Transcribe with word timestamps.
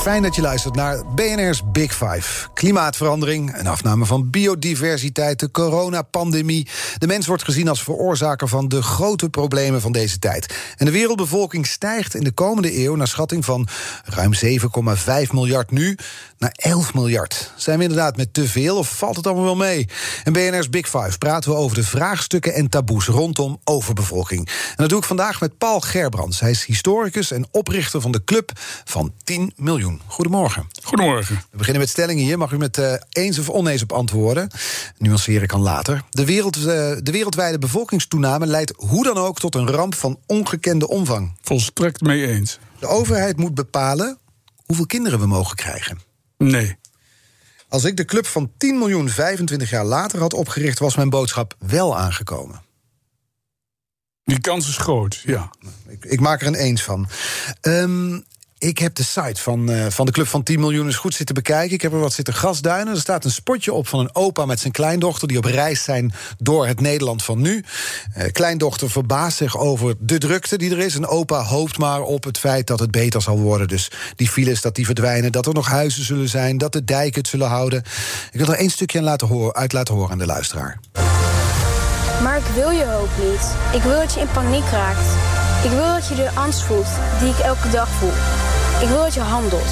Fijn 0.00 0.22
dat 0.22 0.34
je 0.34 0.42
luistert 0.42 0.74
naar 0.74 1.04
BNR's 1.14 1.62
Big 1.72 1.94
Five. 1.94 2.48
Klimaatverandering, 2.54 3.58
een 3.58 3.66
afname 3.66 4.06
van 4.06 4.30
biodiversiteit, 4.30 5.40
de 5.40 5.50
coronapandemie. 5.50 6.68
De 6.98 7.06
mens 7.06 7.26
wordt 7.26 7.44
gezien 7.44 7.68
als 7.68 7.82
veroorzaker 7.82 8.48
van 8.48 8.68
de 8.68 8.82
grote 8.82 9.30
problemen 9.30 9.80
van 9.80 9.92
deze 9.92 10.18
tijd. 10.18 10.74
En 10.76 10.86
de 10.86 10.92
wereldbevolking 10.92 11.66
stijgt 11.66 12.14
in 12.14 12.24
de 12.24 12.32
komende 12.32 12.78
eeuw 12.78 12.94
naar 12.94 13.08
schatting 13.08 13.44
van 13.44 13.68
ruim 14.04 14.32
7,5 14.34 15.30
miljard 15.30 15.70
nu 15.70 15.96
naar 16.40 16.54
11 16.56 16.94
miljard. 16.94 17.52
Zijn 17.56 17.76
we 17.76 17.82
inderdaad 17.82 18.16
met 18.16 18.34
te 18.34 18.48
veel 18.48 18.76
of 18.76 18.96
valt 18.96 19.16
het 19.16 19.26
allemaal 19.26 19.44
wel 19.44 19.56
mee? 19.56 19.88
In 20.24 20.32
BNR's 20.32 20.70
Big 20.70 20.88
Five 20.88 21.18
praten 21.18 21.50
we 21.50 21.56
over 21.56 21.76
de 21.76 21.84
vraagstukken 21.84 22.54
en 22.54 22.68
taboes 22.68 23.06
rondom 23.06 23.60
overbevolking. 23.64 24.46
En 24.46 24.74
dat 24.76 24.88
doe 24.88 24.98
ik 24.98 25.04
vandaag 25.04 25.40
met 25.40 25.58
Paul 25.58 25.80
Gerbrands. 25.80 26.40
Hij 26.40 26.50
is 26.50 26.64
historicus 26.64 27.30
en 27.30 27.46
oprichter 27.50 28.00
van 28.00 28.10
de 28.10 28.24
Club 28.24 28.52
van 28.84 29.12
10 29.24 29.52
miljoen. 29.56 30.00
Goedemorgen. 30.06 30.68
Goedemorgen. 30.82 31.42
We 31.50 31.56
beginnen 31.56 31.82
met 31.82 31.90
stellingen 31.90 32.24
hier. 32.24 32.38
Mag 32.38 32.52
u 32.52 32.56
met 32.56 32.78
uh, 32.78 32.92
eens 33.10 33.38
of 33.38 33.48
oneens 33.48 33.82
op 33.82 33.92
antwoorden? 33.92 34.50
Nuanceer 34.98 35.42
ik 35.42 35.52
aan 35.52 35.60
later. 35.60 36.02
De, 36.10 36.24
wereld, 36.24 36.56
uh, 36.56 36.64
de 36.64 37.10
wereldwijde 37.10 37.58
bevolkingstoename 37.58 38.46
leidt 38.46 38.72
hoe 38.76 39.04
dan 39.04 39.16
ook 39.16 39.38
tot 39.38 39.54
een 39.54 39.70
ramp 39.70 39.94
van 39.94 40.18
ongekende 40.26 40.88
omvang. 40.88 41.36
Volstrekt 41.42 42.00
mee 42.00 42.26
eens. 42.26 42.58
De 42.78 42.86
overheid 42.86 43.36
moet 43.36 43.54
bepalen 43.54 44.18
hoeveel 44.66 44.86
kinderen 44.86 45.18
we 45.18 45.26
mogen 45.26 45.56
krijgen. 45.56 46.09
Nee. 46.44 46.78
Als 47.68 47.84
ik 47.84 47.96
de 47.96 48.04
club 48.04 48.26
van 48.26 48.52
10 48.56 48.78
miljoen 48.78 49.08
25 49.08 49.70
jaar 49.70 49.84
later 49.84 50.20
had 50.20 50.34
opgericht, 50.34 50.78
was 50.78 50.96
mijn 50.96 51.10
boodschap 51.10 51.54
wel 51.58 51.96
aangekomen. 51.98 52.62
Die 54.24 54.40
kans 54.40 54.68
is 54.68 54.76
groot, 54.76 55.22
ja. 55.24 55.50
Ik, 55.88 56.04
ik 56.04 56.20
maak 56.20 56.40
er 56.40 56.46
een 56.46 56.54
eens 56.54 56.82
van. 56.82 57.08
Um, 57.62 58.24
ik 58.60 58.78
heb 58.78 58.94
de 58.94 59.02
site 59.02 59.42
van, 59.42 59.70
uh, 59.70 59.86
van 59.88 60.06
de 60.06 60.12
Club 60.12 60.26
van 60.26 60.42
10 60.42 60.60
miljoen 60.60 60.86
eens 60.86 60.96
goed 60.96 61.14
zitten 61.14 61.34
bekijken. 61.34 61.74
Ik 61.74 61.82
heb 61.82 61.92
er 61.92 62.00
wat 62.00 62.12
zitten 62.12 62.34
gasduinen. 62.34 62.94
Er 62.94 63.00
staat 63.00 63.24
een 63.24 63.30
spotje 63.30 63.72
op 63.72 63.88
van 63.88 64.00
een 64.00 64.14
opa 64.14 64.46
met 64.46 64.60
zijn 64.60 64.72
kleindochter... 64.72 65.28
die 65.28 65.36
op 65.36 65.44
reis 65.44 65.84
zijn 65.84 66.12
door 66.38 66.66
het 66.66 66.80
Nederland 66.80 67.22
van 67.22 67.40
nu. 67.40 67.64
Uh, 68.16 68.24
kleindochter 68.32 68.90
verbaast 68.90 69.36
zich 69.36 69.58
over 69.58 69.94
de 69.98 70.18
drukte 70.18 70.58
die 70.58 70.70
er 70.70 70.78
is. 70.78 70.94
En 70.94 71.06
opa 71.06 71.42
hoopt 71.42 71.78
maar 71.78 72.02
op 72.02 72.24
het 72.24 72.38
feit 72.38 72.66
dat 72.66 72.80
het 72.80 72.90
beter 72.90 73.22
zal 73.22 73.38
worden. 73.38 73.68
Dus 73.68 73.90
die 74.16 74.28
files, 74.28 74.60
dat 74.60 74.74
die 74.74 74.86
verdwijnen, 74.86 75.32
dat 75.32 75.46
er 75.46 75.54
nog 75.54 75.68
huizen 75.68 76.04
zullen 76.04 76.28
zijn... 76.28 76.58
dat 76.58 76.72
de 76.72 76.84
dijken 76.84 77.20
het 77.20 77.28
zullen 77.28 77.48
houden. 77.48 77.82
Ik 78.30 78.38
wil 78.38 78.48
er 78.48 78.58
één 78.58 78.70
stukje 78.70 78.98
aan 78.98 79.04
laten 79.04 79.26
horen, 79.26 79.54
uit 79.54 79.72
laten 79.72 79.94
horen 79.94 80.10
aan 80.10 80.18
de 80.18 80.26
luisteraar. 80.26 80.80
Maar 82.22 82.36
ik 82.36 82.54
wil 82.54 82.70
je 82.70 82.84
hoop 82.84 83.10
niet. 83.30 83.54
Ik 83.72 83.82
wil 83.82 84.00
dat 84.00 84.14
je 84.14 84.20
in 84.20 84.30
paniek 84.32 84.64
raakt. 84.70 85.08
Ik 85.64 85.70
wil 85.70 85.94
dat 85.94 86.08
je 86.08 86.14
de 86.14 86.30
angst 86.34 86.60
voelt 86.60 86.88
die 87.20 87.28
ik 87.28 87.38
elke 87.38 87.70
dag 87.70 87.88
voel. 87.88 88.49
Ik 88.80 88.88
wil 88.88 88.98
dat 88.98 89.14
je 89.14 89.20
handelt. 89.20 89.68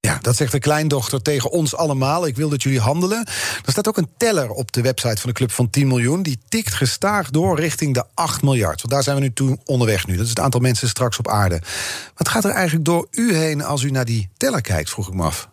Ja, 0.00 0.18
dat 0.22 0.36
zegt 0.36 0.52
de 0.52 0.58
kleindochter 0.58 1.22
tegen 1.22 1.50
ons 1.50 1.76
allemaal. 1.76 2.26
Ik 2.26 2.36
wil 2.36 2.48
dat 2.48 2.62
jullie 2.62 2.80
handelen. 2.80 3.26
Er 3.64 3.72
staat 3.72 3.88
ook 3.88 3.96
een 3.96 4.10
teller 4.16 4.50
op 4.50 4.72
de 4.72 4.82
website 4.82 5.20
van 5.20 5.30
de 5.30 5.36
Club 5.36 5.52
van 5.52 5.70
10 5.70 5.86
miljoen. 5.86 6.22
Die 6.22 6.38
tikt 6.48 6.74
gestaag 6.74 7.30
door 7.30 7.60
richting 7.60 7.94
de 7.94 8.04
8 8.14 8.42
miljard. 8.42 8.80
Want 8.80 8.92
daar 8.92 9.02
zijn 9.02 9.16
we 9.16 9.22
nu 9.22 9.32
toe 9.32 9.58
onderweg 9.64 10.06
nu. 10.06 10.14
Dat 10.14 10.24
is 10.24 10.28
het 10.30 10.40
aantal 10.40 10.60
mensen 10.60 10.88
straks 10.88 11.18
op 11.18 11.28
aarde. 11.28 11.62
Wat 12.14 12.28
gaat 12.28 12.44
er 12.44 12.50
eigenlijk 12.50 12.84
door 12.84 13.06
u 13.10 13.34
heen 13.34 13.62
als 13.62 13.82
u 13.82 13.90
naar 13.90 14.04
die 14.04 14.30
teller 14.36 14.60
kijkt, 14.60 14.90
vroeg 14.90 15.08
ik 15.08 15.14
me 15.14 15.22
af. 15.22 15.48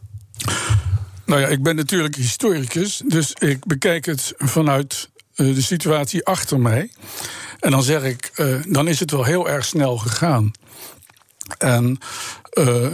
Nou 1.25 1.41
ja, 1.41 1.47
ik 1.47 1.63
ben 1.63 1.75
natuurlijk 1.75 2.15
historicus. 2.15 3.01
Dus 3.05 3.33
ik 3.33 3.65
bekijk 3.65 4.05
het 4.05 4.33
vanuit 4.37 5.09
uh, 5.35 5.55
de 5.55 5.61
situatie 5.61 6.25
achter 6.25 6.59
mij. 6.59 6.91
En 7.59 7.71
dan 7.71 7.83
zeg 7.83 8.03
ik, 8.03 8.31
uh, 8.35 8.55
dan 8.67 8.87
is 8.87 8.99
het 8.99 9.11
wel 9.11 9.23
heel 9.23 9.49
erg 9.49 9.65
snel 9.65 9.97
gegaan. 9.97 10.51
En 11.57 11.99
uh, 12.57 12.87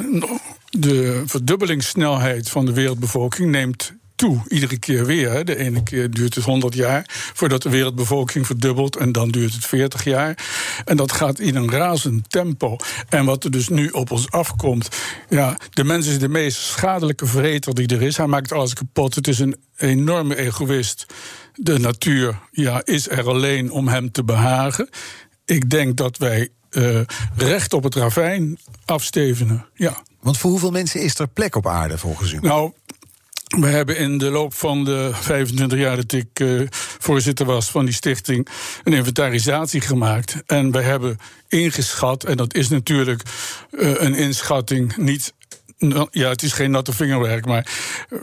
de 0.70 1.24
verdubbelingssnelheid 1.26 2.50
van 2.50 2.66
de 2.66 2.74
wereldbevolking 2.74 3.52
neemt 3.52 3.94
toe, 4.16 4.42
iedere 4.48 4.78
keer 4.78 5.06
weer. 5.06 5.46
De 5.46 5.58
ene 5.58 5.84
keer 5.84 6.12
duurt 6.12 6.36
het 6.36 6.44
100 6.44 6.74
jaar 6.74 7.06
voordat 7.34 7.62
de 7.62 7.70
wereldbevolking 7.70 8.46
verdubbelt, 8.46 8.96
en 8.96 9.12
dan 9.12 9.30
duurt 9.30 9.54
het 9.54 9.66
40 9.66 10.04
jaar. 10.04 10.38
En 10.86 10.98
dat 10.98 11.12
gaat 11.12 11.40
in 11.40 11.56
een 11.56 11.72
razend 11.72 12.30
tempo. 12.30 12.78
En 13.10 13.26
wat 13.26 13.44
er 13.44 13.52
dus 13.52 13.68
nu 13.68 13.90
op 13.90 14.12
ons 14.12 14.32
afkomt, 14.32 14.88
ja, 15.30 15.58
de 15.70 15.84
mens 15.84 16.08
is 16.08 16.20
de 16.20 16.30
meest 16.30 16.58
schadelijke 16.58 17.26
vreter 17.26 17.74
die 17.74 17.88
er 17.88 18.02
is. 18.02 18.18
Hij 18.18 18.28
maakt 18.28 18.52
alles 18.52 18.74
kapot. 18.74 19.16
Het 19.16 19.28
is 19.28 19.40
een 19.40 19.56
enorme 19.78 20.36
egoïst. 20.36 21.06
De 21.54 21.80
natuur 21.80 22.40
ja, 22.52 22.82
is 22.84 23.10
er 23.10 23.28
alleen 23.28 23.72
om 23.72 23.88
hem 23.88 24.12
te 24.12 24.24
behagen. 24.24 24.90
Ik 25.46 25.70
denk 25.70 25.98
dat 25.98 26.18
wij 26.18 26.50
uh, 26.74 27.00
recht 27.36 27.74
op 27.74 27.84
het 27.84 27.96
ravijn 27.96 28.60
afstevenen. 28.86 29.66
Ja. 29.74 30.04
Want 30.20 30.38
voor 30.38 30.50
hoeveel 30.50 30.72
mensen 30.72 31.02
is 31.02 31.20
er 31.20 31.28
plek 31.28 31.56
op 31.56 31.68
aarde 31.68 31.98
volgens 31.98 32.32
u? 32.32 32.40
Nou, 32.42 32.72
we 33.60 33.68
hebben 33.68 33.98
in 33.98 34.18
de 34.18 34.30
loop 34.30 34.54
van 34.54 34.84
de 34.84 35.10
25 35.14 35.80
jaar 35.80 35.96
dat 35.96 36.12
ik 36.12 36.40
uh, 36.40 36.62
voorzitter 37.00 37.46
was 37.46 37.72
van 37.72 37.86
die 37.86 37.94
stichting 37.94 38.48
een 38.84 38.94
inventarisatie 38.94 39.82
gemaakt. 39.82 40.36
En 40.46 40.72
we 40.72 40.82
hebben 40.82 41.20
ingeschat, 41.48 42.24
en 42.24 42.38
dat 42.38 42.54
is 42.54 42.70
natuurlijk 42.70 43.22
uh, 43.72 43.94
een 43.98 44.16
inschatting 44.16 44.98
niet 44.98 45.34
ja, 46.12 46.30
het 46.30 46.44
is 46.44 46.54
geen 46.54 46.72
natte 46.72 46.94
vingerwerk, 46.94 47.46
maar 47.46 47.68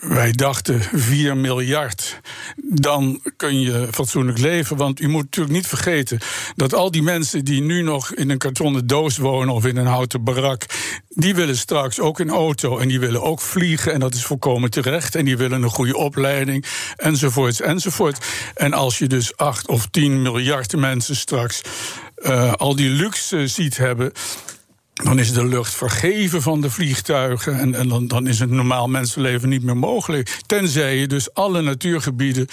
wij 0.01 0.33
dachten 0.33 0.81
4 0.93 1.37
miljard. 1.37 2.21
Dan 2.57 3.21
kun 3.37 3.61
je 3.61 3.89
fatsoenlijk 3.91 4.39
leven. 4.39 4.77
Want 4.77 5.01
u 5.01 5.09
moet 5.09 5.23
natuurlijk 5.23 5.55
niet 5.55 5.67
vergeten 5.67 6.19
dat 6.57 6.75
al 6.75 6.91
die 6.91 7.03
mensen 7.03 7.45
die 7.45 7.63
nu 7.63 7.83
nog 7.83 8.15
in 8.15 8.31
een 8.31 8.39
kartonnen 8.39 8.87
doos 8.87 9.17
wonen 9.17 9.55
of 9.55 9.67
in 9.67 9.77
een 9.77 9.87
houten 9.87 10.25
barak, 10.25 10.67
die 11.09 11.35
willen 11.35 11.57
straks 11.57 12.01
ook 12.01 12.19
een 12.19 12.31
auto 12.31 12.79
en 12.79 12.89
die 12.89 13.01
willen 13.01 13.23
ook 13.23 13.41
vliegen. 13.41 13.93
En 13.93 14.01
dat 14.01 14.15
is 14.15 14.25
volkomen 14.25 14.71
terecht. 14.71 15.15
En 15.15 15.25
die 15.25 15.37
willen 15.37 15.63
een 15.63 15.71
goede 15.71 15.97
opleiding, 15.97 16.65
enzovoorts, 16.97 17.61
enzovoort. 17.61 18.27
En 18.55 18.73
als 18.73 18.99
je 18.99 19.07
dus 19.07 19.37
8 19.37 19.69
of 19.69 19.87
10 19.87 20.23
miljard 20.23 20.77
mensen 20.77 21.17
straks 21.17 21.63
uh, 22.23 22.53
al 22.53 22.77
die 22.77 22.89
luxe 22.89 23.47
ziet 23.47 23.77
hebben 23.77 24.13
dan 25.03 25.19
is 25.19 25.33
de 25.33 25.47
lucht 25.47 25.75
vergeven 25.75 26.43
van 26.43 26.61
de 26.61 26.71
vliegtuigen. 26.71 27.59
En, 27.59 27.75
en 27.75 27.89
dan, 27.89 28.07
dan 28.07 28.27
is 28.27 28.39
het 28.39 28.51
normaal 28.51 28.89
mensenleven 28.89 29.49
niet 29.49 29.63
meer 29.63 29.77
mogelijk. 29.77 30.39
Tenzij 30.47 30.97
je 30.97 31.07
dus 31.07 31.35
alle 31.35 31.63
natuurgebieden 31.63 32.49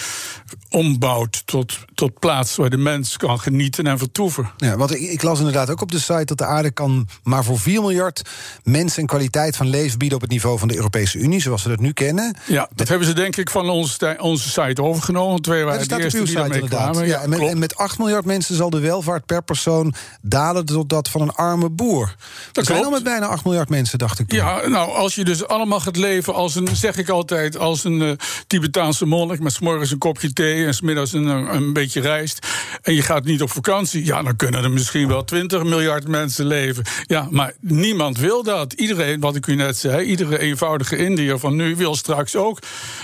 ombouwt 0.69 1.41
tot, 1.46 1.78
tot 1.94 2.19
plaats 2.19 2.56
waar 2.56 2.69
de 2.69 2.78
mens 2.78 3.18
kan 3.18 3.40
genieten 3.40 3.88
en 3.88 3.97
vertoeven. 3.97 4.52
Ja, 4.58 4.78
want 4.78 4.91
ik, 4.91 5.02
ik, 5.02 5.22
las 5.22 5.38
inderdaad 5.38 5.69
ook 5.69 5.81
op 5.81 5.91
de 5.91 6.00
site 6.00 6.25
dat 6.25 6.38
de 6.38 6.46
aarde 6.46 6.72
kan 6.72 7.08
maar 7.24 7.44
voor 7.44 7.59
4 7.59 7.81
miljard 7.81 8.22
mensen 8.64 9.02
een 9.02 9.08
kwaliteit 9.08 9.56
van 9.56 9.69
leven 9.69 9.97
bieden 9.97 10.18
op 10.18 10.24
het 10.24 10.31
niveau 10.31 10.59
van 10.59 10.68
de 10.68 10.75
Europese 10.75 11.18
Unie, 11.18 11.41
zoals 11.41 11.64
we 11.64 11.69
dat 11.69 11.79
nu 11.79 11.91
kennen. 11.91 12.35
Ja, 12.46 12.69
dat 12.75 12.88
hebben 12.88 13.08
ze 13.08 13.14
denk 13.14 13.35
ik 13.35 13.50
van 13.50 13.69
onze, 13.69 14.18
onze 14.19 14.50
site 14.50 14.81
overgenomen. 14.81 15.41
Twee 15.41 15.64
waren 15.64 15.88
de 15.88 16.03
eerste 16.03 16.24
die 16.24 16.35
daarmee 16.35 16.62
kwamen. 16.62 17.08
Ja, 17.08 17.19
en, 17.19 17.29
met, 17.29 17.40
en 17.40 17.59
met 17.59 17.75
8 17.75 17.97
miljard 17.97 18.25
mensen 18.25 18.56
zal 18.56 18.69
de 18.69 18.79
welvaart 18.79 19.25
per 19.25 19.44
persoon 19.44 19.94
dalen 20.22 20.66
tot 20.66 20.90
dat 20.90 21.09
van 21.09 21.22
een 21.22 21.34
arme 21.34 21.69
boer. 21.69 22.16
Dat 22.51 22.65
zijn 22.65 22.83
al 22.83 22.91
met 22.91 23.03
bijna 23.03 23.25
8 23.25 23.43
miljard 23.43 23.69
mensen, 23.69 23.97
dacht 23.97 24.19
ik. 24.19 24.27
Toen. 24.27 24.37
Ja, 24.37 24.67
nou, 24.67 24.91
als 24.91 25.15
je 25.15 25.23
dus 25.23 25.47
allemaal 25.47 25.79
gaat 25.79 25.97
leven 25.97 26.33
als 26.33 26.55
een, 26.55 26.67
zeg 26.73 26.97
ik 26.97 27.09
altijd, 27.09 27.57
als 27.57 27.83
een 27.83 28.01
uh, 28.01 28.11
Tibetaanse 28.47 29.05
monnik 29.05 29.39
met 29.39 29.53
s'morgens 29.53 29.91
een 29.91 29.97
kopje 29.97 30.33
thee 30.33 30.65
en 30.65 30.73
smiddags 30.73 31.13
een, 31.13 31.25
een 31.27 31.73
beetje 31.73 32.01
rijst. 32.01 32.47
En 32.81 32.93
je 32.93 33.01
gaat 33.01 33.23
niet 33.23 33.41
op 33.41 33.51
vakantie, 33.51 34.05
ja, 34.05 34.22
dan 34.23 34.35
kunnen 34.35 34.63
er 34.63 34.72
misschien 34.72 35.07
wel 35.07 35.23
20 35.23 35.63
miljard 35.63 36.07
mensen 36.07 36.45
leven. 36.45 36.84
Ja, 37.03 37.28
maar 37.31 37.53
niemand 37.59 38.17
wil 38.17 38.43
dat. 38.43 38.73
Iedereen, 38.73 39.19
wat 39.19 39.35
ik 39.35 39.47
u 39.47 39.55
net 39.55 39.78
zei, 39.78 40.05
iedere 40.05 40.40
eenvoudige 40.40 40.97
Indiër 40.97 41.40
van 41.40 41.55
nu 41.55 41.75
wil 41.75 41.95
straks 41.95 42.35
ook 42.35 42.59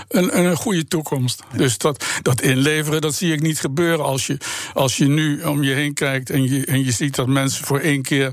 een, 0.08 0.38
een 0.38 0.56
goede 0.56 0.88
toekomst. 0.88 1.44
Dus 1.56 1.78
dat, 1.78 2.06
dat 2.22 2.42
inleveren, 2.42 3.02
dat 3.02 3.16
zie 3.16 3.34
ik 3.34 3.42
niet 3.42 3.60
gebeuren 3.60 4.06
als 4.06 4.28
je, 4.28 4.38
als 4.74 4.98
je 4.98 5.08
nu 5.08 5.42
om 5.42 5.64
je 5.64 5.74
heen 5.74 5.94
kijkt 5.94 6.30
en 6.30 6.44
je, 6.44 6.66
en 6.66 6.86
je 6.86 6.92
ziet 6.92 7.16
dat 7.16 7.28
mensen 7.28 7.66
voor 7.66 7.80
één 7.80 8.02
keer 8.02 8.32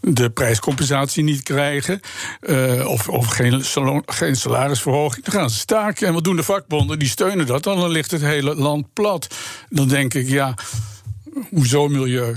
de 0.00 0.30
prijscompensatie 0.36 1.22
niet 1.22 1.42
krijgen. 1.42 2.00
Uh, 2.40 2.86
of 2.86 3.08
of 3.08 3.26
geen, 3.26 3.64
salon, 3.64 4.02
geen 4.06 4.36
salarisverhoging. 4.36 5.24
Dan 5.24 5.34
gaan 5.34 5.50
ze 5.50 5.58
staken. 5.58 6.06
En 6.06 6.12
wat 6.12 6.24
doen 6.24 6.36
de 6.36 6.42
vakbonden? 6.42 6.98
Die 6.98 7.08
steunen 7.08 7.46
dat. 7.46 7.62
Dan 7.62 7.88
ligt 7.88 8.10
het 8.10 8.20
hele 8.20 8.54
land 8.54 8.92
plat. 8.92 9.34
Dan 9.68 9.88
denk 9.88 10.14
ik, 10.14 10.28
ja, 10.28 10.54
hoezo 11.50 11.88
milieu? 11.88 12.36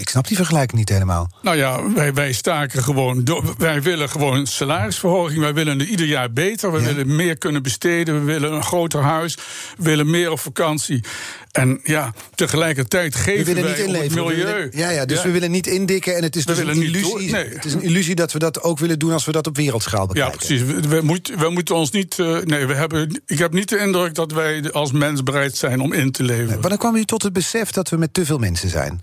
Ik 0.00 0.08
snap 0.08 0.28
die 0.28 0.36
vergelijking 0.36 0.78
niet 0.78 0.88
helemaal. 0.88 1.30
Nou 1.42 1.56
ja, 1.56 1.92
wij, 1.92 2.14
wij 2.14 2.32
staken 2.32 2.82
gewoon. 2.82 3.24
door. 3.24 3.54
Wij 3.58 3.82
willen 3.82 4.08
gewoon 4.08 4.46
salarisverhoging. 4.46 5.40
Wij 5.40 5.54
willen 5.54 5.80
ieder 5.80 6.06
jaar 6.06 6.32
beter. 6.32 6.72
We 6.72 6.82
willen 6.82 7.16
meer 7.16 7.38
kunnen 7.38 7.62
besteden. 7.62 8.14
We 8.18 8.32
willen 8.32 8.52
een 8.52 8.62
groter 8.62 9.02
huis. 9.02 9.34
We 9.76 9.84
willen 9.84 10.10
meer 10.10 10.30
op 10.30 10.40
vakantie. 10.40 11.04
En 11.52 11.80
ja, 11.84 12.12
tegelijkertijd 12.34 13.14
geven 13.14 13.54
we 13.54 13.60
wij 13.60 13.70
niet 13.70 13.96
het 14.02 14.14
milieu. 14.14 14.36
willen- 14.36 14.68
ja, 14.72 14.90
ja, 14.90 15.04
dus 15.04 15.22
we 15.22 15.30
willen 15.30 15.50
niet 15.50 15.66
indikken. 15.66 16.16
En 16.16 16.22
het 16.22 16.36
is 16.36 16.44
We 16.44 16.54
dus 16.54 16.62
een 16.76 16.82
illusie. 16.82 17.30
nee. 17.30 17.48
Het 17.48 17.64
is 17.64 17.72
een 17.74 17.82
illusie 17.82 18.14
dat 18.14 18.32
we 18.32 18.38
dat 18.38 18.62
ook 18.62 18.78
willen 18.78 18.98
doen 18.98 19.12
als 19.12 19.24
we 19.24 19.32
dat 19.32 19.46
op 19.46 19.56
wereldschaal 19.56 20.00
Ja, 20.00 20.06
bekijken. 20.06 20.36
precies. 20.38 20.62
We, 20.62 20.80
we, 20.88 21.00
moet- 21.02 21.32
we 21.38 21.50
moeten 21.50 21.74
ons 21.74 21.90
niet. 21.90 22.18
eh, 22.18 22.36
nee, 22.38 22.66
we 22.66 22.74
hebben, 22.74 23.22
ik 23.26 23.38
heb 23.38 23.52
niet 23.52 23.68
de 23.68 23.78
indruk 23.78 24.14
dat 24.14 24.32
wij 24.32 24.72
als 24.72 24.92
mens 24.92 25.22
bereid 25.22 25.56
zijn 25.56 25.80
om 25.80 25.92
in 25.92 26.10
te 26.12 26.22
leveren. 26.22 26.60
Wanneer 26.60 26.78
kwam 26.78 26.96
u 26.96 27.04
tot 27.04 27.22
het 27.22 27.32
besef 27.32 27.70
dat 27.70 27.88
we 27.88 27.96
met 27.96 28.14
te 28.14 28.24
veel 28.24 28.38
mensen 28.38 28.68
zijn? 28.68 29.00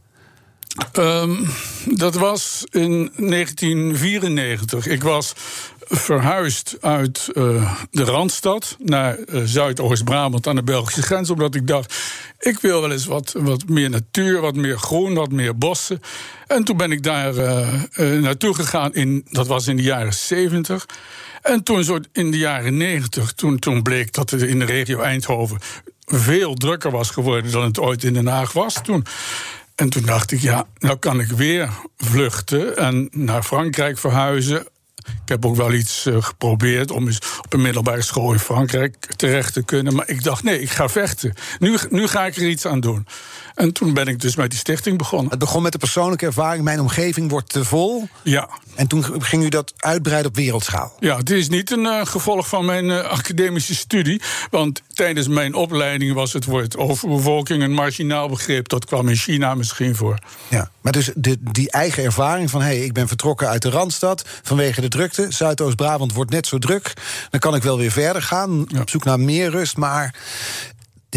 Ehm, 0.91 1.43
dat 1.85 2.15
was 2.15 2.63
in 2.69 3.11
1994. 3.15 4.87
Ik 4.87 5.03
was 5.03 5.33
verhuisd 5.89 6.77
uit 6.81 7.29
eh, 7.33 7.73
de 7.91 8.03
Randstad 8.03 8.77
naar 8.79 9.17
eh, 9.17 9.41
Zuidoost-Brabant 9.45 10.47
aan 10.47 10.55
de 10.55 10.63
Belgische 10.63 11.01
grens. 11.01 11.29
Omdat 11.29 11.55
ik 11.55 11.67
dacht, 11.67 11.95
ik 12.39 12.59
wil 12.59 12.81
wel 12.81 12.91
eens 12.91 13.05
wat, 13.05 13.35
wat 13.37 13.67
meer 13.67 13.89
natuur, 13.89 14.41
wat 14.41 14.55
meer 14.55 14.77
groen, 14.77 15.13
wat 15.13 15.31
meer 15.31 15.57
bossen. 15.57 16.01
En 16.47 16.63
toen 16.63 16.77
ben 16.77 16.91
ik 16.91 17.03
daar 17.03 17.37
eh, 17.37 18.19
naartoe 18.19 18.53
gegaan, 18.53 18.93
in, 18.93 19.25
dat 19.29 19.47
was 19.47 19.67
in 19.67 19.75
de 19.75 19.83
jaren 19.83 20.13
70. 20.13 20.85
En 21.41 21.63
toen 21.63 21.83
zo 21.83 21.99
in 22.11 22.31
de 22.31 22.37
jaren 22.37 22.77
90, 22.77 23.31
toen, 23.31 23.59
toen 23.59 23.81
bleek 23.81 24.13
dat 24.13 24.29
het 24.29 24.41
in 24.41 24.59
de 24.59 24.65
regio 24.65 24.99
Eindhoven 24.99 25.57
veel 26.05 26.53
drukker 26.53 26.91
was 26.91 27.09
geworden 27.09 27.51
dan 27.51 27.63
het 27.63 27.79
ooit 27.79 28.03
in 28.03 28.13
Den 28.13 28.27
Haag 28.27 28.51
was 28.51 28.73
toen. 28.83 29.05
En 29.77 29.89
toen 29.89 30.05
dacht 30.05 30.31
ik, 30.31 30.39
ja, 30.39 30.65
nou 30.79 30.97
kan 30.97 31.19
ik 31.19 31.27
weer 31.27 31.69
vluchten 31.97 32.77
en 32.77 33.09
naar 33.11 33.43
Frankrijk 33.43 33.97
verhuizen. 33.97 34.67
Ik 34.97 35.33
heb 35.33 35.45
ook 35.45 35.55
wel 35.55 35.73
iets 35.73 36.05
eh, 36.05 36.23
geprobeerd 36.23 36.91
om 36.91 37.07
eens 37.07 37.19
op 37.41 37.53
een 37.53 37.61
middelbare 37.61 38.01
school 38.01 38.33
in 38.33 38.39
Frankrijk 38.39 38.95
terecht 39.15 39.53
te 39.53 39.63
kunnen. 39.63 39.95
Maar 39.95 40.09
ik 40.09 40.23
dacht, 40.23 40.43
nee, 40.43 40.61
ik 40.61 40.69
ga 40.69 40.89
vechten. 40.89 41.33
Nu, 41.59 41.77
nu 41.89 42.07
ga 42.07 42.25
ik 42.25 42.35
er 42.35 42.47
iets 42.47 42.65
aan 42.65 42.79
doen. 42.79 43.07
En 43.55 43.73
toen 43.73 43.93
ben 43.93 44.07
ik 44.07 44.19
dus 44.19 44.35
met 44.35 44.49
die 44.49 44.59
stichting 44.59 44.97
begonnen. 44.97 45.29
Het 45.29 45.39
begon 45.39 45.61
met 45.61 45.71
de 45.71 45.77
persoonlijke 45.77 46.25
ervaring. 46.25 46.63
Mijn 46.63 46.79
omgeving 46.79 47.29
wordt 47.29 47.49
te 47.49 47.65
vol. 47.65 48.07
Ja, 48.23 48.49
En 48.77 48.87
toen 48.87 49.23
ging 49.23 49.43
u 49.43 49.49
dat 49.49 49.73
uitbreiden 49.77 50.29
op 50.29 50.35
wereldschaal. 50.35 50.93
Ja, 50.99 51.17
het 51.17 51.29
is 51.29 51.49
niet 51.49 51.71
een 51.71 51.85
eh, 51.85 52.05
gevolg 52.05 52.47
van 52.47 52.65
mijn 52.65 52.91
eh, 52.91 53.03
academische 53.03 53.75
studie. 53.75 54.21
Want 54.49 54.81
tijdens 54.93 55.27
mijn 55.27 55.53
opleiding 55.53 56.13
was 56.13 56.33
het 56.33 56.45
woord 56.45 56.77
overbevolking 56.77 57.63
een 57.63 57.73
marginaal 57.73 58.29
begrip. 58.29 58.67
Dat 58.67 58.85
kwam 58.85 59.07
in 59.07 59.15
China 59.15 59.55
misschien 59.55 59.95
voor. 59.95 60.17
Ja. 60.47 60.69
Maar 60.81 60.91
dus 60.91 61.11
de, 61.15 61.37
die 61.41 61.71
eigen 61.71 62.03
ervaring 62.03 62.49
van... 62.49 62.61
hé, 62.61 62.67
hey, 62.67 62.79
ik 62.79 62.93
ben 62.93 63.07
vertrokken 63.07 63.47
uit 63.47 63.61
de 63.61 63.69
Randstad 63.69 64.25
vanwege 64.43 64.81
de 64.81 64.87
drukte. 64.87 65.25
Zuidoost-Brabant 65.29 66.13
wordt 66.13 66.31
net 66.31 66.47
zo 66.47 66.57
druk. 66.57 66.93
Dan 67.29 67.39
kan 67.39 67.55
ik 67.55 67.63
wel 67.63 67.77
weer 67.77 67.91
verder 67.91 68.21
gaan, 68.21 68.65
Ja. 68.67 68.81
op 68.81 68.89
zoek 68.89 69.03
naar 69.03 69.19
meer 69.19 69.49
rust. 69.49 69.77
Maar 69.77 70.15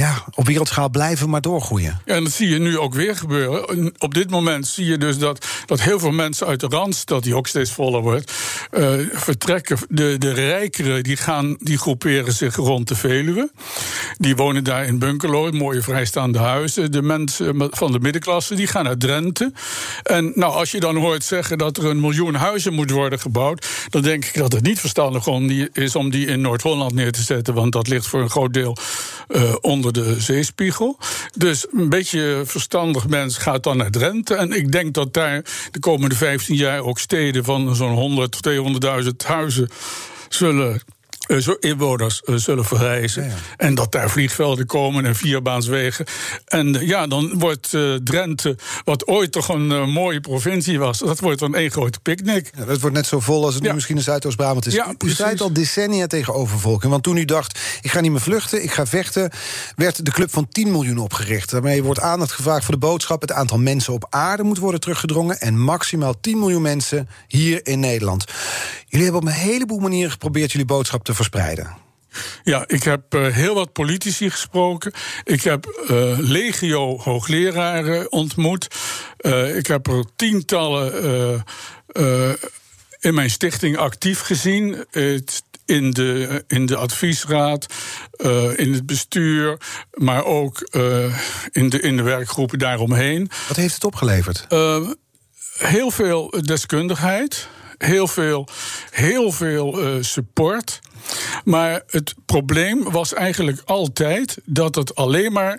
ja, 0.01 0.25
op 0.35 0.47
wereldschaal 0.47 0.89
blijven 0.89 1.31
maar 1.31 1.41
doorgroeien. 1.41 2.01
En 2.05 2.25
dat 2.25 2.33
zie 2.33 2.49
je 2.49 2.59
nu 2.59 2.79
ook 2.79 2.95
weer 2.95 3.17
gebeuren. 3.17 3.69
En 3.69 3.95
Op 3.99 4.15
dit 4.15 4.31
moment 4.31 4.67
zie 4.67 4.87
je 4.87 4.99
dus 4.99 5.19
dat, 5.19 5.47
dat 5.67 5.81
heel 5.81 5.99
veel 5.99 6.11
mensen 6.11 6.47
uit 6.47 6.61
de 6.61 6.67
Randstad, 6.67 7.23
die 7.23 7.35
ook 7.35 7.47
steeds 7.47 7.73
voller 7.73 8.01
wordt, 8.01 8.33
eh, 8.71 8.93
vertrekken. 9.13 9.79
De, 9.89 10.17
de 10.19 10.33
rijkeren 10.33 11.03
die, 11.03 11.17
gaan, 11.17 11.57
die 11.59 11.79
groeperen 11.79 12.33
zich 12.33 12.57
rond 12.57 12.89
de 12.89 12.95
Veluwe. 12.95 13.51
Die 14.19 14.37
wonen 14.37 14.65
daar 14.65 14.85
in 14.85 14.99
bungalow, 14.99 15.53
mooie 15.53 15.83
vrijstaande 15.83 16.39
huizen. 16.39 16.93
De 16.93 17.03
mensen 17.03 17.69
van 17.71 17.93
de 17.93 18.01
middenklasse 18.01 18.55
die 18.55 18.67
gaan 18.67 18.85
naar 18.85 18.97
Drenthe. 18.97 19.53
En 20.03 20.33
nou, 20.35 20.53
als 20.53 20.71
je 20.71 20.81
dan 20.81 20.97
hoort 20.97 21.25
zeggen 21.25 21.59
dat 21.59 21.77
er 21.77 21.85
een 21.85 22.01
miljoen 22.01 22.35
huizen 22.35 22.75
moet 22.75 22.91
worden 22.91 23.21
gebouwd, 23.21 23.67
dan 23.91 24.03
denk 24.03 24.25
ik 24.25 24.35
dat 24.35 24.53
het 24.53 24.63
niet 24.63 24.81
verstandig 24.81 25.27
is 25.73 25.97
om 25.97 26.11
die 26.11 26.27
in 26.27 26.41
Noord-Holland 26.41 26.95
neer 26.95 27.13
te 27.13 27.23
zetten. 27.23 27.55
Want 27.55 27.73
dat 27.73 27.89
ligt 27.89 28.07
voor 28.07 28.21
een 28.21 28.31
groot 28.31 28.53
deel 28.53 28.77
eh, 29.29 29.55
onder 29.61 29.90
de 29.93 30.21
zeespiegel. 30.21 30.99
Dus 31.37 31.67
een 31.73 31.89
beetje 31.89 32.43
verstandig 32.45 33.09
mens 33.09 33.37
gaat 33.37 33.63
dan 33.63 33.77
naar 33.77 33.91
Drenthe. 33.91 34.35
En 34.35 34.53
ik 34.53 34.73
denk 34.73 34.95
dat 34.95 35.15
daar 35.15 35.45
de 35.71 35.81
komende 35.81 36.15
15 36.15 36.57
jaar 36.57 36.81
ook 36.81 36.99
steden 36.99 37.45
van 37.45 37.77
zo'n 37.77 37.95
100 37.95 38.43
tot 38.43 39.05
200.000 39.05 39.27
huizen 39.27 39.69
zullen. 40.29 40.83
Eh, 41.31 41.37
zo 41.37 41.57
inwoners 41.61 42.21
eh, 42.21 42.35
zullen 42.35 42.65
verrijzen. 42.65 43.33
En 43.57 43.75
dat 43.75 43.93
daar 43.93 44.11
vliegvelden 44.11 44.67
komen 44.67 45.05
en 45.05 45.17
vierbaanswegen. 45.17 46.05
En 46.45 46.77
eh, 46.77 46.89
ja, 46.89 47.07
dan 47.07 47.39
wordt 47.39 47.69
Drenthe, 48.05 48.57
wat 48.85 49.07
ooit 49.07 49.33
toch 49.33 49.49
een 49.49 49.91
mooie 49.91 50.21
provincie 50.21 50.79
was, 50.79 50.99
dat 50.99 51.21
wordt 51.21 51.39
dan 51.39 51.55
één 51.55 51.71
grote 51.71 52.01
picknick. 52.01 52.51
Ja, 52.57 52.65
dat 52.65 52.81
wordt 52.81 52.97
net 52.97 53.07
zo 53.07 53.21
vol 53.21 53.45
als 53.45 53.55
het 53.55 53.63
nu 53.63 53.73
misschien 53.73 53.97
in 53.97 54.03
Zuidoost-Brabant 54.03 54.67
is. 54.67 54.73
Ja, 54.73 54.95
u 55.05 55.11
strijdt 55.11 55.41
al 55.41 55.53
decennia 55.53 56.07
tegen 56.07 56.35
overvolking. 56.35 56.91
Want 56.91 57.03
toen 57.03 57.17
u 57.17 57.25
dacht, 57.25 57.59
ik 57.83 57.91
ga 57.91 58.01
niet 58.01 58.11
meer 58.11 58.21
vluchten, 58.21 58.63
ik 58.63 58.73
ga 58.73 58.87
vechten... 58.87 59.31
werd 59.77 60.05
de 60.05 60.11
club 60.11 60.31
van 60.31 60.49
10 60.49 60.71
miljoen 60.71 60.99
opgericht. 60.99 61.51
Daarmee 61.51 61.83
wordt 61.83 62.01
aandacht 62.01 62.33
gevraagd 62.33 62.65
voor 62.65 62.75
de 62.75 62.81
boodschap... 62.81 63.21
het 63.21 63.33
aantal 63.33 63.59
mensen 63.59 63.93
op 63.93 64.07
aarde 64.11 64.43
moet 64.43 64.59
worden 64.59 64.81
teruggedrongen... 64.81 65.41
en 65.41 65.59
maximaal 65.59 66.21
10 66.21 66.39
miljoen 66.39 66.63
mensen 66.63 67.09
hier 67.27 67.67
in 67.67 67.81
Nederland. 67.81 68.25
Jullie 68.87 69.05
hebben 69.07 69.23
op 69.23 69.29
een 69.29 69.43
heleboel 69.43 69.79
manieren 69.79 70.11
geprobeerd... 70.11 70.53
jullie 70.53 70.67
boodschap 70.67 71.05
te 71.05 71.15
verspreiden. 71.21 71.77
Ja, 72.43 72.65
ik 72.67 72.83
heb 72.83 73.15
eh, 73.15 73.27
heel 73.27 73.55
wat 73.55 73.73
politici 73.73 74.31
gesproken. 74.31 74.93
Ik 75.25 75.43
heb 75.43 75.67
eh, 75.67 76.19
legio 76.19 76.99
hoogleraren 76.99 78.13
ontmoet. 78.13 78.67
Eh, 79.17 79.57
ik 79.57 79.67
heb 79.67 79.87
er 79.87 80.05
tientallen 80.17 81.45
in 83.01 83.15
mijn 83.15 83.31
stichting 83.31 83.77
actief 83.77 84.21
gezien. 84.21 84.87
In 85.65 85.91
de, 85.91 86.45
in 86.47 86.67
de 86.67 86.77
adviesraad, 86.77 87.67
in 88.57 88.73
het 88.73 88.87
bestuur, 88.87 89.61
maar 89.91 90.25
ook 90.25 90.69
in, 91.51 91.69
de, 91.69 91.81
in 91.81 91.97
de 91.97 92.03
werkgroepen 92.03 92.59
daaromheen. 92.59 93.31
Wat 93.49 93.57
heeft 93.57 93.75
het 93.75 93.85
opgeleverd? 93.85 94.47
Heel 95.59 95.91
veel 95.91 96.31
deskundigheid. 96.41 97.49
Heel 97.85 98.09
veel, 98.09 98.49
heel 98.91 99.33
veel 99.33 99.81
eh, 99.81 99.89
support. 100.01 100.81
Maar 101.45 101.83
het 101.87 102.15
probleem 102.27 102.91
was 102.91 103.15
eigenlijk 103.15 103.63
altijd 103.65 104.39
dat 104.45 104.75
het 104.75 104.95
alleen 104.95 105.33
maar 105.33 105.59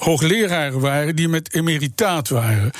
hoogleraren 0.00 0.80
waren 0.80 1.16
die 1.16 1.28
met 1.28 1.54
emeritaat 1.54 2.28
waren. 2.28 2.70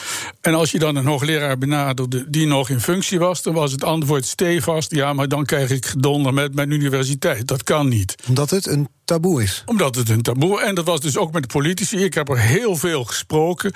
En 0.40 0.54
als 0.54 0.70
je 0.70 0.78
dan 0.78 0.96
een 0.96 1.06
hoogleraar 1.06 1.58
benaderde 1.58 2.30
die 2.30 2.46
nog 2.46 2.68
in 2.68 2.80
functie 2.80 3.18
was, 3.18 3.42
dan 3.42 3.54
was 3.54 3.72
het 3.72 3.84
antwoord 3.84 4.26
stevast: 4.26 4.94
ja, 4.94 5.12
maar 5.12 5.28
dan 5.28 5.44
krijg 5.44 5.70
ik 5.70 5.86
gedonder 5.86 6.34
met 6.34 6.54
mijn 6.54 6.70
universiteit. 6.70 7.46
Dat 7.46 7.62
kan 7.62 7.88
niet 7.88 8.14
Omdat 8.28 8.50
het 8.50 8.66
een 8.66 8.88
taboe 9.04 9.42
is. 9.42 9.62
omdat 9.66 9.94
het 9.94 10.08
een 10.08 10.22
taboe 10.22 10.60
En 10.60 10.74
dat 10.74 10.84
was 10.84 11.00
dus 11.00 11.16
ook 11.16 11.32
met 11.32 11.42
de 11.42 11.48
politici. 11.48 11.96
Ik 11.96 12.14
heb 12.14 12.28
er 12.28 12.38
heel 12.38 12.76
veel 12.76 13.04
gesproken. 13.04 13.72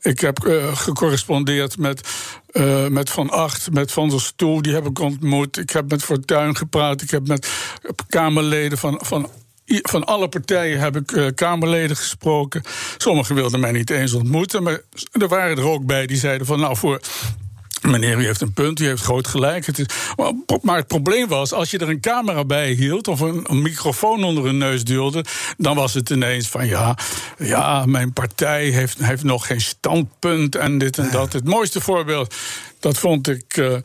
Ik 0.00 0.20
heb 0.20 0.44
eh, 0.44 0.76
gecorrespondeerd 0.76 1.78
met, 1.78 2.08
eh, 2.46 2.86
met 2.86 3.10
Van 3.10 3.30
Acht, 3.30 3.70
met 3.70 3.92
Van 3.92 4.08
der 4.08 4.20
Stoel. 4.20 4.62
Die 4.62 4.72
heb 4.72 4.86
ik 4.86 4.98
ontmoet. 4.98 5.58
Ik 5.58 5.70
heb 5.70 5.90
met 5.90 6.04
Fortuyn 6.04 6.56
gepraat. 6.56 7.02
Ik 7.02 7.10
heb 7.10 7.26
met 7.26 7.48
Kamerleden 8.08 8.78
van. 8.78 8.98
van 9.02 9.28
van 9.66 10.04
alle 10.04 10.28
partijen 10.28 10.80
heb 10.80 10.96
ik 10.96 11.12
eh, 11.12 11.26
Kamerleden 11.34 11.96
gesproken. 11.96 12.62
Sommigen 12.96 13.34
wilden 13.34 13.60
mij 13.60 13.72
niet 13.72 13.90
eens 13.90 14.12
ontmoeten. 14.12 14.62
Maar 14.62 14.80
er 15.12 15.28
waren 15.28 15.56
er 15.56 15.68
ook 15.68 15.86
bij 15.86 16.06
die 16.06 16.16
zeiden 16.16 16.46
van... 16.46 16.60
nou, 16.60 16.76
voor 16.76 17.00
Meneer, 17.90 18.18
u 18.18 18.24
heeft 18.24 18.40
een 18.40 18.52
punt, 18.52 18.80
u 18.80 18.86
heeft 18.86 19.02
groot 19.02 19.26
gelijk. 19.26 19.66
Het 19.66 19.78
is, 19.78 19.86
maar, 20.16 20.32
maar 20.62 20.76
het 20.76 20.86
probleem 20.86 21.28
was, 21.28 21.52
als 21.52 21.70
je 21.70 21.78
er 21.78 21.88
een 21.88 22.00
camera 22.00 22.44
bij 22.44 22.70
hield... 22.70 23.08
of 23.08 23.20
een, 23.20 23.44
een 23.48 23.62
microfoon 23.62 24.24
onder 24.24 24.44
hun 24.44 24.58
neus 24.58 24.84
duwde... 24.84 25.24
dan 25.56 25.76
was 25.76 25.94
het 25.94 26.10
ineens 26.10 26.48
van, 26.48 26.66
ja, 26.66 26.96
ja 27.38 27.86
mijn 27.86 28.12
partij 28.12 28.64
heeft, 28.64 28.98
heeft 28.98 29.22
nog 29.22 29.46
geen 29.46 29.60
standpunt... 29.60 30.56
en 30.56 30.78
dit 30.78 30.98
en 30.98 31.10
dat. 31.10 31.32
Het 31.32 31.44
mooiste 31.44 31.80
voorbeeld, 31.80 32.34
dat 32.84 32.98
vond 32.98 33.28
ik 33.28 33.56
eh, 33.56 33.76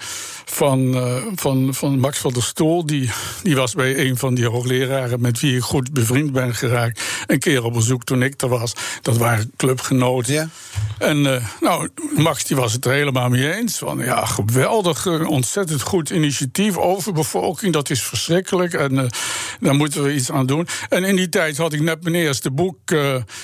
van, 0.46 0.96
eh, 0.96 1.16
van, 1.36 1.74
van 1.74 2.00
Max 2.00 2.18
van 2.18 2.34
der 2.34 2.44
Stoel. 2.44 2.86
Die, 2.86 3.10
die 3.44 3.56
was 3.56 3.74
bij 3.74 4.00
een 4.00 4.18
van 4.18 4.34
die 4.34 4.48
hoogleraren... 4.48 5.22
met 5.22 5.40
wie 5.40 5.56
ik 5.56 5.62
goed 5.62 5.94
bevriend 5.94 6.32
ben 6.32 6.56
geraakt. 6.56 7.04
Een 7.28 7.40
keer 7.40 7.64
op 7.64 7.74
bezoek 7.74 8.04
toen 8.04 8.24
ik 8.24 8.42
er 8.42 8.50
was. 8.50 8.74
Dat 9.02 9.18
waren 9.18 9.52
clubgenoten. 9.58 10.34
Ja. 10.34 10.50
En 10.98 11.36
eh, 11.36 11.46
nou, 11.60 11.90
Max 12.16 12.44
die 12.44 12.58
was 12.58 12.74
het 12.74 12.86
er 12.86 12.92
helemaal 12.92 13.30
mee 13.30 13.56
eens. 13.56 13.78
Van 13.78 14.00
ja, 14.00 14.26
geweldig, 14.26 15.08
ontzettend 15.26 15.82
goed 15.82 16.10
initiatief. 16.10 16.78
Overbevolking, 16.78 17.74
dat 17.74 17.90
is 17.90 18.04
verschrikkelijk. 18.04 18.74
En 18.74 19.10
daar 19.60 19.76
moeten 19.76 20.04
we 20.04 20.14
iets 20.14 20.32
aan 20.32 20.46
doen. 20.46 20.68
En 20.90 21.04
in 21.04 21.16
die 21.16 21.30
tijd 21.30 21.58
had 21.58 21.74
ik 21.74 21.82
net 21.82 22.04
mijn 22.04 22.16
eerste 22.16 22.52
boek 22.52 22.78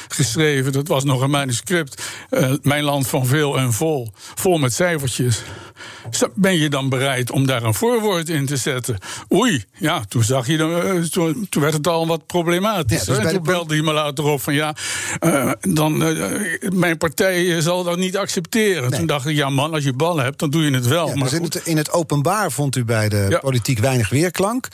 geschreven. 0.07 0.71
Dat 0.71 0.88
was 0.88 1.03
nog 1.03 1.21
een 1.21 1.29
manuscript. 1.29 2.03
Mijn 2.62 2.83
land 2.83 3.07
van 3.07 3.25
veel 3.25 3.57
en 3.57 3.74
vol. 3.74 4.12
Vol 4.35 4.57
met 4.57 4.74
cijfertjes. 4.74 5.43
Ben 6.34 6.58
je 6.58 6.70
dan 6.70 6.89
bereid 6.89 7.32
om 7.32 7.46
daar 7.46 7.63
een 7.63 7.74
voorwoord 7.74 8.29
in 8.29 8.46
te 8.46 8.58
zetten? 8.58 8.98
Oei, 9.34 9.63
ja, 9.74 10.03
toen 10.08 10.24
zag 10.24 10.48
je, 10.48 10.58
uh, 10.58 11.03
toen, 11.03 11.48
toen, 11.50 11.62
werd 11.62 11.74
het 11.74 11.88
al 11.88 12.08
wat 12.08 12.25
problematisch. 12.25 13.05
Ja, 13.05 13.20
dus 13.22 13.32
toen 13.32 13.44
belde 13.44 13.74
hij 13.74 13.84
me 13.84 13.94
later 13.94 14.24
op 14.24 14.41
van 14.41 14.53
ja, 14.53 14.75
uh, 15.20 15.51
dan, 15.62 16.08
uh, 16.08 16.70
mijn 16.74 16.98
partij 16.98 17.62
zal 17.62 17.84
dat 17.84 17.98
niet 17.98 18.17
accepteren. 18.17 18.91
Toen 18.91 19.05
dacht 19.05 19.25
ik, 19.25 19.36
ja 19.36 19.50
man, 19.50 19.74
als 19.74 19.84
je 19.84 19.94
ballen 19.94 20.24
hebt, 20.24 20.39
dan 20.39 20.50
doe 20.50 20.63
je 20.63 20.72
het 20.72 20.88
wel. 20.88 21.08
Ja, 21.08 21.15
maar 21.15 21.29
dus 21.29 21.38
in 21.38 21.44
het, 21.44 21.55
in 21.55 21.77
het, 21.77 21.91
openbaar 21.91 22.51
vond 22.51 22.75
u 22.75 22.86
bij 22.86 23.10
de 23.10 23.25
ja. 23.29 23.39
politiek 23.39 23.79
weinig 23.79 24.10
weerklank. 24.10 24.67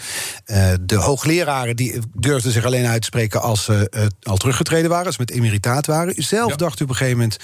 de 0.81 0.95
hoogleraren 0.95 1.75
die 1.75 1.99
durfden 2.13 2.51
zich 2.51 2.65
alleen 2.65 2.85
uitspreken 2.85 3.41
als 3.41 3.63
ze 3.63 4.09
al 4.23 4.37
teruggetreden 4.37 4.89
waren, 4.89 5.05
als 5.05 5.17
met 5.17 5.31
emeritaat 5.31 5.85
waren. 5.85 6.13
U 6.17 6.21
zelf 6.21 6.55
dacht 6.55 6.79
u 6.79 6.83
op 6.83 6.89
een 6.89 6.95
gegeven 6.95 7.17
moment, 7.17 7.37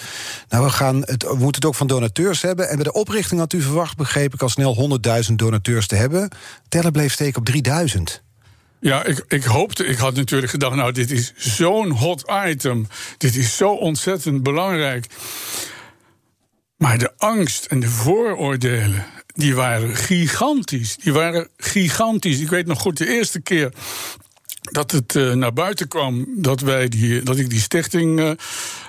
nou 0.50 0.66
we, 0.66 0.70
gaan 0.70 1.02
het, 1.02 1.24
we 1.24 1.36
moeten 1.36 1.62
het 1.62 1.66
ook 1.66 1.76
van 1.76 1.88
donateurs 1.88 2.42
hebben. 2.42 2.70
En 2.70 2.76
bij 2.76 2.84
de 2.84 2.94
oprichting 2.94 3.40
u 3.54 3.62
verwacht, 3.62 3.98
begreep 3.98 4.34
ik, 4.34 4.42
al 4.42 4.50
snel 4.50 5.00
100.000 5.30 5.34
donateurs 5.36 5.88
te 5.88 5.96
hebben. 5.96 6.30
Teller 6.70 6.92
bleef 6.92 7.14
steken 7.14 7.40
op 7.40 7.46
3000. 7.46 8.22
Ja, 8.80 9.06
ik, 9.06 9.26
ik 9.28 9.44
hoopte, 9.44 9.86
ik 9.86 9.98
had 9.98 10.16
natuurlijk 10.16 10.52
gedacht, 10.52 10.76
nou, 10.76 10.92
dit 10.92 11.12
is 11.12 11.34
zo'n 11.36 11.90
hot 11.90 12.32
item. 12.46 12.88
Dit 13.18 13.36
is 13.36 13.58
zo 13.58 13.70
ontzettend 13.70 14.44
belangrijk. 14.44 15.06
Maar 16.78 16.98
de 16.98 17.12
angst 17.18 17.66
en 17.66 17.80
de 17.80 17.90
vooroordelen, 17.90 19.06
die 19.34 19.56
waren 19.56 19.96
gigantisch. 19.96 20.96
Die 20.96 21.14
waren 21.14 21.50
gigantisch. 21.58 22.40
Ik 22.40 22.50
weet 22.50 22.66
nog 22.68 22.80
goed, 22.80 22.98
de 22.98 23.08
eerste 23.08 23.42
keer 23.42 23.74
dat 24.72 24.92
het 24.92 25.16
uh, 25.16 25.34
naar 25.34 25.54
buiten 25.54 25.88
kwam 25.88 26.26
dat, 26.36 26.60
wij 26.60 26.88
die, 26.88 27.24
dat 27.24 27.38
ik 27.38 27.50
die 27.50 27.60
stichting 27.60 28.20
uh, 28.20 28.32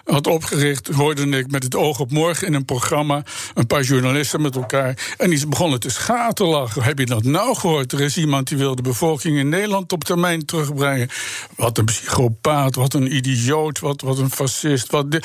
had 0.04 0.26
opgericht, 0.26 0.88
hoorde 0.88 1.28
ik 1.28 1.50
met 1.50 1.62
het 1.62 1.74
oog 1.74 2.00
op 2.00 2.10
morgen 2.10 2.46
in 2.46 2.54
een 2.54 2.64
programma 2.64 3.22
een 3.54 3.66
paar 3.66 3.82
journalisten 3.82 4.42
met 4.42 4.56
elkaar. 4.56 5.14
En 5.18 5.30
die 5.30 5.46
begonnen 5.46 5.80
te 5.80 5.90
schaterlachen. 5.90 6.82
Heb 6.82 6.98
je 6.98 7.06
dat 7.06 7.24
nou 7.24 7.56
gehoord? 7.56 7.92
Er 7.92 8.00
is 8.00 8.16
iemand 8.16 8.48
die 8.48 8.58
wil 8.58 8.74
de 8.74 8.82
bevolking 8.82 9.38
in 9.38 9.48
Nederland 9.48 9.92
op 9.92 10.04
termijn 10.04 10.44
terugbrengen. 10.44 11.08
Wat 11.56 11.78
een 11.78 11.84
psychopaat, 11.84 12.74
wat 12.74 12.94
een 12.94 13.14
idioot, 13.14 13.78
wat, 13.78 14.00
wat 14.00 14.18
een 14.18 14.30
fascist. 14.30 14.90
Wat. 14.90 15.18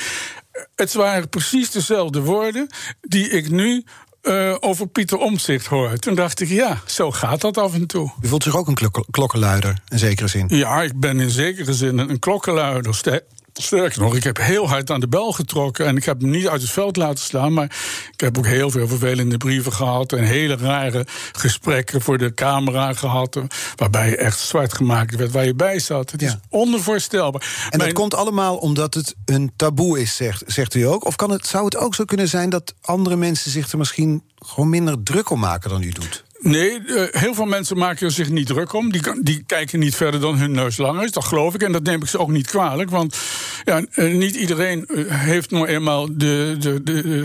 Het 0.74 0.92
waren 0.92 1.28
precies 1.28 1.70
dezelfde 1.70 2.20
woorden 2.20 2.66
die 3.00 3.28
ik 3.28 3.50
nu 3.50 3.84
uh, 4.24 4.54
over 4.60 4.86
Pieter 4.86 5.18
Omtzigt 5.18 5.66
hoor. 5.66 5.96
Toen 5.96 6.14
dacht 6.14 6.40
ik, 6.40 6.48
ja, 6.48 6.80
zo 6.86 7.10
gaat 7.10 7.40
dat 7.40 7.58
af 7.58 7.74
en 7.74 7.86
toe. 7.86 8.12
U 8.20 8.28
voelt 8.28 8.42
zich 8.42 8.56
ook 8.56 8.68
een 8.68 8.74
klok 8.74 9.04
klokkenluider, 9.10 9.78
in 9.88 9.98
zekere 9.98 10.28
zin? 10.28 10.46
Ja, 10.48 10.82
ik 10.82 11.00
ben 11.00 11.20
in 11.20 11.30
zekere 11.30 11.74
zin 11.74 11.98
een 11.98 12.18
klokkenluider. 12.18 13.22
Sterker 13.60 14.00
nog, 14.00 14.16
ik 14.16 14.24
heb 14.24 14.36
heel 14.36 14.68
hard 14.68 14.90
aan 14.90 15.00
de 15.00 15.08
bel 15.08 15.32
getrokken. 15.32 15.86
En 15.86 15.96
ik 15.96 16.04
heb 16.04 16.20
hem 16.20 16.30
niet 16.30 16.48
uit 16.48 16.60
het 16.60 16.70
veld 16.70 16.96
laten 16.96 17.24
slaan. 17.24 17.52
Maar 17.52 17.76
ik 18.12 18.20
heb 18.20 18.38
ook 18.38 18.46
heel 18.46 18.70
veel 18.70 18.88
vervelende 18.88 19.36
brieven 19.36 19.72
gehad. 19.72 20.12
En 20.12 20.24
hele 20.24 20.56
rare 20.56 21.06
gesprekken 21.32 22.00
voor 22.00 22.18
de 22.18 22.34
camera 22.34 22.92
gehad. 22.92 23.40
Waarbij 23.76 24.08
je 24.10 24.16
echt 24.16 24.38
zwart 24.38 24.74
gemaakt 24.74 25.16
werd 25.16 25.32
waar 25.32 25.44
je 25.44 25.54
bij 25.54 25.78
zat. 25.78 26.10
Het 26.10 26.22
is 26.22 26.36
onvoorstelbaar. 26.48 27.68
En 27.70 27.78
dat 27.78 27.92
komt 27.92 28.14
allemaal 28.14 28.56
omdat 28.56 28.94
het 28.94 29.14
een 29.24 29.52
taboe 29.56 30.00
is, 30.00 30.16
zegt, 30.16 30.42
zegt 30.46 30.74
u 30.74 30.82
ook? 30.82 31.04
Of 31.04 31.16
kan 31.16 31.30
het, 31.30 31.46
zou 31.46 31.64
het 31.64 31.76
ook 31.76 31.94
zo 31.94 32.04
kunnen 32.04 32.28
zijn 32.28 32.50
dat 32.50 32.74
andere 32.80 33.16
mensen 33.16 33.50
zich 33.50 33.72
er 33.72 33.78
misschien 33.78 34.22
gewoon 34.34 34.68
minder 34.68 35.02
druk 35.02 35.30
om 35.30 35.38
maken 35.38 35.70
dan 35.70 35.82
u 35.82 35.90
doet? 35.90 36.24
Nee, 36.44 36.80
uh, 36.86 37.02
heel 37.10 37.34
veel 37.34 37.44
mensen 37.44 37.78
maken 37.78 38.06
er 38.06 38.12
zich 38.12 38.30
niet 38.30 38.46
druk 38.46 38.72
om. 38.72 38.92
Die, 38.92 39.22
die 39.22 39.42
kijken 39.46 39.78
niet 39.78 39.94
verder 39.94 40.20
dan 40.20 40.38
hun 40.38 40.52
neus 40.52 40.76
lang 40.76 41.02
is. 41.02 41.10
Dat 41.10 41.24
geloof 41.24 41.54
ik. 41.54 41.62
En 41.62 41.72
dat 41.72 41.82
neem 41.82 42.02
ik 42.02 42.08
ze 42.08 42.18
ook 42.18 42.30
niet 42.30 42.46
kwalijk. 42.46 42.90
Want 42.90 43.16
ja, 43.64 43.84
uh, 43.94 44.14
niet 44.14 44.34
iedereen 44.34 44.84
uh, 44.88 45.04
heeft 45.08 45.50
nou 45.50 45.66
eenmaal 45.66 46.06
de, 46.06 46.56
de, 46.58 46.82
de, 46.82 47.24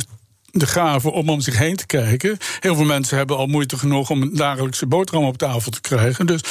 de 0.51 0.65
gave 0.65 1.11
om 1.11 1.29
om 1.29 1.41
zich 1.41 1.57
heen 1.57 1.75
te 1.75 1.85
kijken. 1.85 2.37
Heel 2.59 2.75
veel 2.75 2.85
mensen 2.85 3.17
hebben 3.17 3.37
al 3.37 3.47
moeite 3.47 3.77
genoeg 3.77 4.09
om 4.09 4.21
een 4.21 4.35
dagelijkse 4.35 4.85
boterham 4.85 5.25
op 5.25 5.37
tafel 5.37 5.71
te 5.71 5.81
krijgen. 5.81 6.25
Dus, 6.25 6.41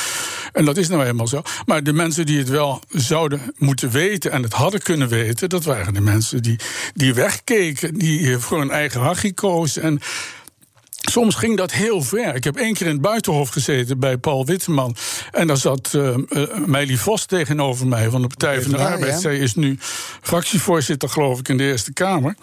en 0.52 0.64
dat 0.64 0.76
is 0.76 0.88
nou 0.88 1.04
eenmaal 1.04 1.28
zo. 1.28 1.42
Maar 1.66 1.82
de 1.82 1.92
mensen 1.92 2.26
die 2.26 2.38
het 2.38 2.48
wel 2.48 2.82
zouden 2.88 3.40
moeten 3.58 3.90
weten 3.90 4.30
en 4.30 4.42
het 4.42 4.52
hadden 4.52 4.82
kunnen 4.82 5.08
weten, 5.08 5.48
dat 5.48 5.64
waren 5.64 5.94
de 5.94 6.00
mensen 6.00 6.42
die, 6.42 6.58
die 6.94 7.14
wegkeken, 7.14 7.94
die 7.94 8.38
voor 8.38 8.58
hun 8.58 8.70
eigen 8.70 9.00
hachie 9.00 9.34
kozen. 9.34 9.82
En 9.82 10.00
Soms 11.10 11.34
ging 11.34 11.56
dat 11.56 11.72
heel 11.72 12.02
ver. 12.02 12.34
Ik 12.34 12.44
heb 12.44 12.56
één 12.56 12.74
keer 12.74 12.86
in 12.86 12.92
het 12.92 13.00
buitenhof 13.00 13.48
gezeten 13.48 13.98
bij 13.98 14.16
Paul 14.16 14.46
Witteman. 14.46 14.96
En 15.30 15.46
daar 15.46 15.56
zat 15.56 15.92
uh, 15.96 16.16
uh, 16.28 16.54
Meili 16.66 16.96
Vos 16.96 17.26
tegenover 17.26 17.86
mij 17.86 18.10
van 18.10 18.22
de 18.22 18.26
Partij 18.26 18.62
van 18.62 18.70
de 18.70 18.76
Arbeid. 18.76 19.20
Zij 19.20 19.38
is 19.38 19.54
nu 19.54 19.78
fractievoorzitter, 20.20 21.08
geloof 21.08 21.38
ik, 21.38 21.48
in 21.48 21.56
de 21.56 21.64
Eerste 21.64 21.92
Kamer. 21.92 22.36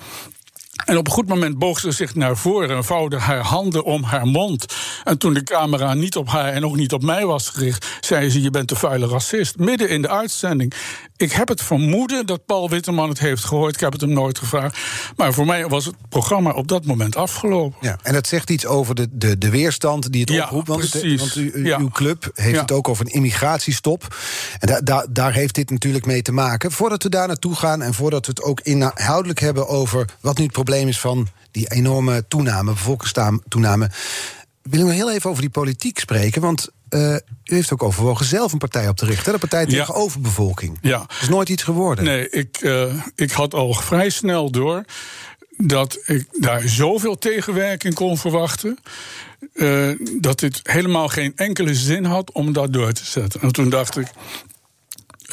En 0.86 0.98
op 0.98 1.08
een 1.08 1.14
goed 1.14 1.28
moment 1.28 1.58
boog 1.58 1.80
ze 1.80 1.92
zich 1.92 2.16
naar 2.16 2.38
voren 2.38 2.76
en 2.76 2.84
vouwde 2.84 3.20
haar 3.20 3.42
handen 3.42 3.84
om 3.84 4.04
haar 4.04 4.28
mond. 4.28 4.66
En 5.04 5.18
toen 5.18 5.34
de 5.34 5.44
camera 5.44 5.94
niet 5.94 6.16
op 6.16 6.30
haar 6.30 6.54
en 6.54 6.66
ook 6.66 6.76
niet 6.76 6.94
op 6.94 7.04
mij 7.04 7.26
was 7.26 7.50
gericht, 7.50 7.88
zei 8.00 8.30
ze: 8.30 8.42
Je 8.42 8.50
bent 8.50 8.72
een 8.72 8.78
vuile 8.78 9.08
racist. 9.08 9.58
Midden 9.58 9.90
in 9.90 10.02
de 10.02 10.10
uitzending. 10.10 10.74
Ik 11.18 11.32
heb 11.32 11.48
het 11.48 11.62
vermoeden 11.62 12.26
dat 12.26 12.46
Paul 12.46 12.70
Witteman 12.70 13.10
het 13.10 13.20
heeft 13.20 13.44
gehoord. 13.44 13.76
Ik 13.76 13.80
heb 13.80 13.92
het 13.92 14.02
hem 14.02 14.14
nooit 14.14 14.38
gevraagd. 14.38 14.78
Maar 15.16 15.34
voor 15.34 15.46
mij 15.46 15.68
was 15.68 15.86
het 15.86 15.96
programma 16.10 16.52
op 16.52 16.68
dat 16.68 16.86
moment 16.86 17.16
afgelopen. 17.16 17.78
Ja, 17.82 17.98
en 18.04 18.14
dat 18.14 18.28
zegt 18.28 18.50
iets 18.50 18.66
over 18.66 18.96
de, 18.96 19.08
de, 19.12 19.38
de 19.38 19.50
weerstand 19.50 20.12
die 20.12 20.22
het 20.22 20.30
ja, 20.30 20.44
oproept. 20.44 20.68
Want, 20.68 20.94
het, 20.94 21.20
want 21.20 21.36
u, 21.36 21.66
ja. 21.66 21.78
uw 21.78 21.90
club 21.90 22.30
heeft 22.34 22.56
ja. 22.56 22.62
het 22.62 22.72
ook 22.72 22.88
over 22.88 23.06
een 23.06 23.12
immigratiestop. 23.12 24.16
En 24.60 24.68
da, 24.68 24.82
da, 24.82 25.06
daar 25.10 25.34
heeft 25.34 25.56
dit 25.56 25.70
natuurlijk 25.70 26.06
mee 26.06 26.22
te 26.22 26.32
maken. 26.32 26.72
Voordat 26.72 27.04
we 27.04 27.10
daar 27.10 27.28
naartoe 27.28 27.56
gaan 27.56 27.82
en 27.82 27.94
voordat 27.94 28.26
we 28.26 28.32
het 28.36 28.44
ook 28.44 28.60
inhoudelijk 28.62 29.40
hebben 29.40 29.68
over 29.68 30.06
wat 30.22 30.38
nu 30.38 30.44
het 30.44 30.54
probleem 30.54 30.75
is 30.82 31.00
van 31.00 31.28
die 31.52 31.72
enorme 31.72 32.28
toename, 32.28 32.72
bevolkingstoename. 32.72 33.90
Wil 34.62 34.80
ik 34.80 34.86
nog 34.86 34.96
heel 34.96 35.12
even 35.12 35.30
over 35.30 35.42
die 35.42 35.52
politiek 35.52 36.00
spreken? 36.00 36.42
Want 36.42 36.70
uh, 36.90 37.14
u 37.14 37.20
heeft 37.44 37.74
ook 37.74 37.84
overwogen 37.84 38.26
zelf 38.26 38.52
een 38.52 38.58
partij 38.58 38.88
op 38.88 38.98
te 38.98 39.06
richten. 39.06 39.34
De 39.34 39.40
Partij 39.40 39.66
tegen 39.66 39.94
ja. 39.94 40.00
Overbevolking. 40.00 40.78
Ja. 40.82 40.98
Dat 40.98 41.18
is 41.22 41.30
nooit 41.30 41.50
iets 41.50 41.64
geworden. 41.64 42.06
Nee, 42.06 42.30
ik, 42.30 42.62
uh, 42.62 42.94
ik 43.16 43.32
had 43.32 43.54
al 43.54 43.74
vrij 43.74 44.10
snel 44.10 44.52
door 44.52 44.84
dat 45.58 46.00
ik 46.06 46.28
daar 46.40 46.62
zoveel 46.68 47.18
tegenwerking 47.18 47.94
kon 47.94 48.18
verwachten. 48.18 48.78
Uh, 49.54 50.00
dat 50.20 50.40
dit 50.40 50.60
helemaal 50.64 51.08
geen 51.08 51.32
enkele 51.36 51.76
zin 51.76 52.06
had 52.06 52.32
om 52.32 52.54
dat 52.54 52.74
door 52.74 52.92
te 52.92 53.06
zetten. 53.06 53.42
En 53.42 53.52
toen 53.52 53.70
dacht 53.70 53.98
ik. 53.98 54.08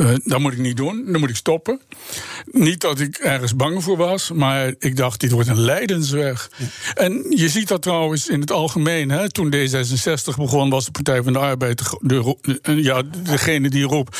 Uh, 0.00 0.14
dat 0.24 0.40
moet 0.40 0.52
ik 0.52 0.58
niet 0.58 0.76
doen, 0.76 1.04
dan 1.06 1.20
moet 1.20 1.30
ik 1.30 1.36
stoppen. 1.36 1.80
Niet 2.44 2.80
dat 2.80 3.00
ik 3.00 3.16
ergens 3.16 3.56
bang 3.56 3.82
voor 3.82 3.96
was, 3.96 4.30
maar 4.30 4.74
ik 4.78 4.96
dacht, 4.96 5.20
dit 5.20 5.30
wordt 5.30 5.48
een 5.48 5.60
leidensweg. 5.60 6.50
Ja. 6.56 6.66
En 6.94 7.24
je 7.28 7.48
ziet 7.48 7.68
dat 7.68 7.82
trouwens 7.82 8.28
in 8.28 8.40
het 8.40 8.50
algemeen. 8.50 9.10
Hè, 9.10 9.30
toen 9.30 9.54
D66 9.54 10.36
begon, 10.36 10.70
was 10.70 10.84
de 10.84 10.90
Partij 10.90 11.22
van 11.22 11.32
de 11.32 11.38
Arbeid 11.38 11.82
de, 12.00 12.36
de, 12.40 12.82
ja, 12.82 13.02
degene 13.22 13.70
die 13.70 13.84
roept. 13.84 14.18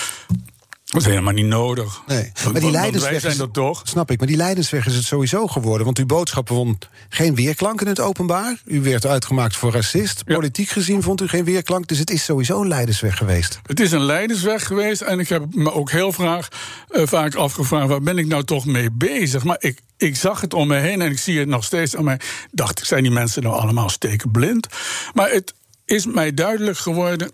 Dat 0.93 1.03
is 1.03 1.09
helemaal 1.09 1.33
niet 1.33 1.47
nodig. 1.47 2.03
Nee, 2.07 2.33
maar 2.53 2.61
die 2.61 2.71
leidensweg 2.71 3.21
zijn 3.21 3.37
dat 3.37 3.53
toch? 3.53 3.83
Snap 3.85 4.11
ik, 4.11 4.19
maar 4.19 4.27
die 4.27 4.37
leidensweg 4.37 4.87
is 4.87 4.95
het 4.95 5.05
sowieso 5.05 5.47
geworden. 5.47 5.85
Want 5.85 5.99
uw 5.99 6.07
boodschap 6.07 6.49
vond 6.49 6.89
geen 7.09 7.35
weerklank 7.35 7.81
in 7.81 7.87
het 7.87 8.01
openbaar. 8.01 8.61
U 8.65 8.81
werd 8.81 9.07
uitgemaakt 9.07 9.57
voor 9.57 9.73
racist. 9.73 10.25
Politiek 10.25 10.69
gezien 10.69 11.03
vond 11.03 11.21
u 11.21 11.29
geen 11.29 11.45
weerklank. 11.45 11.87
Dus 11.87 11.99
het 11.99 12.11
is 12.11 12.25
sowieso 12.25 12.61
een 12.61 12.69
leidensweg 12.69 13.17
geweest. 13.17 13.61
Het 13.67 13.81
is 13.81 13.93
een 13.93 14.05
leidensweg 14.05 14.67
geweest. 14.67 15.01
En 15.01 15.19
ik 15.19 15.29
heb 15.29 15.55
me 15.55 15.73
ook 15.73 15.91
heel 15.91 16.13
vraag, 16.13 16.49
uh, 16.91 17.07
vaak 17.07 17.35
afgevraagd... 17.35 17.89
waar 17.89 18.03
ben 18.03 18.19
ik 18.19 18.27
nou 18.27 18.45
toch 18.45 18.65
mee 18.65 18.91
bezig? 18.91 19.45
Maar 19.45 19.57
ik, 19.59 19.81
ik 19.97 20.17
zag 20.17 20.41
het 20.41 20.55
om 20.55 20.69
me 20.69 20.77
heen 20.77 21.01
en 21.03 21.11
ik 21.11 21.19
zie 21.19 21.39
het 21.39 21.49
nog 21.49 21.65
steeds 21.65 21.97
aan 21.97 22.05
mij. 22.05 22.21
Dacht 22.51 22.79
ik, 22.79 22.85
zijn 22.85 23.03
die 23.03 23.13
mensen 23.13 23.43
nou 23.43 23.55
allemaal 23.55 23.89
stekenblind? 23.89 24.67
Maar 25.15 25.31
het 25.31 25.55
is 25.85 26.07
mij 26.07 26.35
duidelijk 26.35 26.79
geworden 26.79 27.31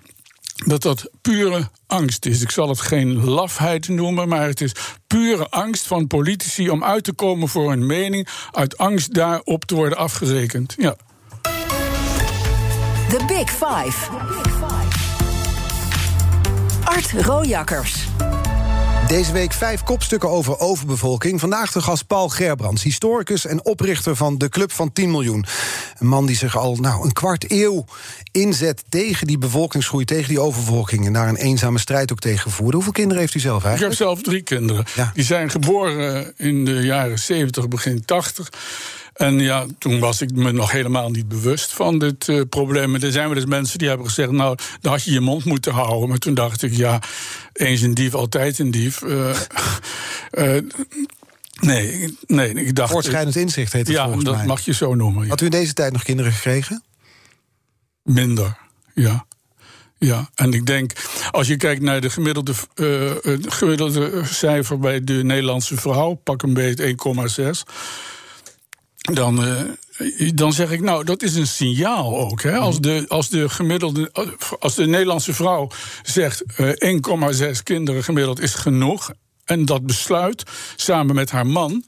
dat 0.66 0.82
dat 0.82 1.10
pure 1.22 1.68
angst 1.86 2.26
is. 2.26 2.40
Ik 2.42 2.50
zal 2.50 2.68
het 2.68 2.80
geen 2.80 3.24
lafheid 3.24 3.88
noemen, 3.88 4.28
maar 4.28 4.46
het 4.46 4.60
is 4.60 4.72
pure 5.06 5.48
angst 5.48 5.86
van 5.86 6.06
politici 6.06 6.70
om 6.70 6.84
uit 6.84 7.04
te 7.04 7.12
komen 7.12 7.48
voor 7.48 7.70
hun 7.70 7.86
mening, 7.86 8.28
uit 8.52 8.78
angst 8.78 9.14
daarop 9.14 9.64
te 9.64 9.74
worden 9.74 9.98
afgerekend. 9.98 10.74
Ja. 10.78 10.96
The 13.08 13.24
Big 13.26 13.50
Five. 13.50 14.10
Art 16.84 17.12
Rojakkers. 17.12 18.06
Deze 19.08 19.32
week 19.32 19.52
vijf 19.52 19.82
kopstukken 19.82 20.28
over 20.28 20.58
overbevolking. 20.58 21.40
Vandaag 21.40 21.72
de 21.72 21.80
gast 21.80 22.06
Paul 22.06 22.28
Gerbrands, 22.28 22.82
historicus 22.82 23.46
en 23.46 23.64
oprichter 23.64 24.16
van 24.16 24.38
de 24.38 24.48
Club 24.48 24.72
van 24.72 24.92
10 24.92 25.10
miljoen. 25.10 25.44
Een 25.98 26.06
man 26.06 26.26
die 26.26 26.36
zich 26.36 26.56
al 26.56 26.76
nou, 26.76 27.04
een 27.04 27.12
kwart 27.12 27.50
eeuw 27.50 27.84
inzet 28.32 28.84
tegen 28.88 29.26
die 29.26 29.38
bevolkingsgroei, 29.38 30.04
tegen 30.04 30.28
die 30.28 30.40
overbevolking... 30.40 31.06
en 31.06 31.12
daar 31.12 31.28
een 31.28 31.36
eenzame 31.36 31.78
strijd 31.78 32.12
ook 32.12 32.18
tegen 32.18 32.50
voerde. 32.50 32.74
Hoeveel 32.74 32.92
kinderen 32.92 33.20
heeft 33.20 33.34
u 33.34 33.40
zelf 33.40 33.64
eigenlijk? 33.64 33.92
Ik 33.92 33.98
heb 33.98 34.08
zelf 34.08 34.22
drie 34.22 34.42
kinderen. 34.42 34.84
Ja. 34.94 35.10
Die 35.14 35.24
zijn 35.24 35.50
geboren 35.50 36.32
in 36.36 36.64
de 36.64 36.80
jaren 36.80 37.18
70, 37.18 37.68
begin 37.68 38.04
80... 38.04 38.48
En 39.18 39.38
ja, 39.38 39.66
toen 39.78 39.98
was 39.98 40.20
ik 40.20 40.32
me 40.32 40.52
nog 40.52 40.70
helemaal 40.70 41.10
niet 41.10 41.28
bewust 41.28 41.72
van 41.72 41.98
dit 41.98 42.28
uh, 42.28 42.42
probleem. 42.48 42.94
En 42.94 43.02
er 43.02 43.12
zijn 43.12 43.28
wel 43.28 43.36
eens 43.36 43.46
mensen 43.46 43.78
die 43.78 43.88
hebben 43.88 44.06
gezegd: 44.06 44.30
Nou, 44.30 44.58
dan 44.80 44.92
had 44.92 45.04
je 45.04 45.12
je 45.12 45.20
mond 45.20 45.44
moeten 45.44 45.72
houden. 45.72 46.08
Maar 46.08 46.18
toen 46.18 46.34
dacht 46.34 46.62
ik: 46.62 46.72
Ja, 46.72 47.02
eens 47.52 47.80
een 47.80 47.94
dief, 47.94 48.14
altijd 48.14 48.58
een 48.58 48.70
dief. 48.70 49.02
Uh, 49.02 49.36
uh, 50.32 50.62
Nee, 51.60 52.16
nee, 52.26 52.54
ik 52.54 52.74
dacht... 52.74 52.92
Voortschrijdend 52.92 53.36
inzicht 53.36 53.72
heet 53.72 53.86
het 53.86 53.96
ja, 53.96 54.04
volgens 54.04 54.24
dat 54.24 54.36
mij. 54.36 54.46
mag 54.46 54.60
je 54.60 54.72
zo 54.74 54.94
noemen. 54.94 55.22
ja. 55.22 55.28
Had 55.28 55.40
u 55.40 55.44
in 55.44 55.50
deze 55.50 55.72
tijd 55.72 55.92
nog 55.92 56.02
kinderen 56.02 56.32
gekregen? 56.32 56.82
Minder, 58.02 58.56
ja. 58.94 59.26
Ja, 59.98 60.30
en 60.34 60.52
ik 60.52 60.66
denk, 60.66 60.92
als 61.30 61.46
je 61.46 61.56
kijkt 61.56 61.82
naar 61.82 62.00
de 62.00 62.10
gemiddelde, 62.10 62.52
eh, 62.74 63.36
gemiddelde 63.40 64.22
cijfer 64.24 64.78
bij 64.78 65.04
de 65.04 65.12
Nederlandse 65.24 65.76
vrouw, 65.76 66.14
pak 66.14 66.42
een 66.42 66.54
beetje 66.54 66.84
1,6. 66.84 67.62
Dan, 69.12 69.44
eh, 69.44 70.30
dan 70.34 70.52
zeg 70.52 70.70
ik, 70.70 70.80
nou, 70.80 71.04
dat 71.04 71.22
is 71.22 71.34
een 71.34 71.46
signaal 71.46 72.18
ook. 72.18 72.42
Hè? 72.42 72.56
Als, 72.56 72.80
de, 72.80 73.04
als, 73.08 73.28
de 73.28 73.48
gemiddelde, 73.48 74.10
als 74.58 74.74
de 74.74 74.86
Nederlandse 74.86 75.34
vrouw 75.34 75.68
zegt 76.02 76.42
eh 76.56 76.92
1,6 77.52 77.62
kinderen 77.62 78.04
gemiddeld 78.04 78.40
is 78.40 78.54
genoeg. 78.54 79.10
En 79.44 79.64
dat 79.64 79.86
besluit 79.86 80.42
samen 80.76 81.14
met 81.14 81.30
haar 81.30 81.46
man. 81.46 81.84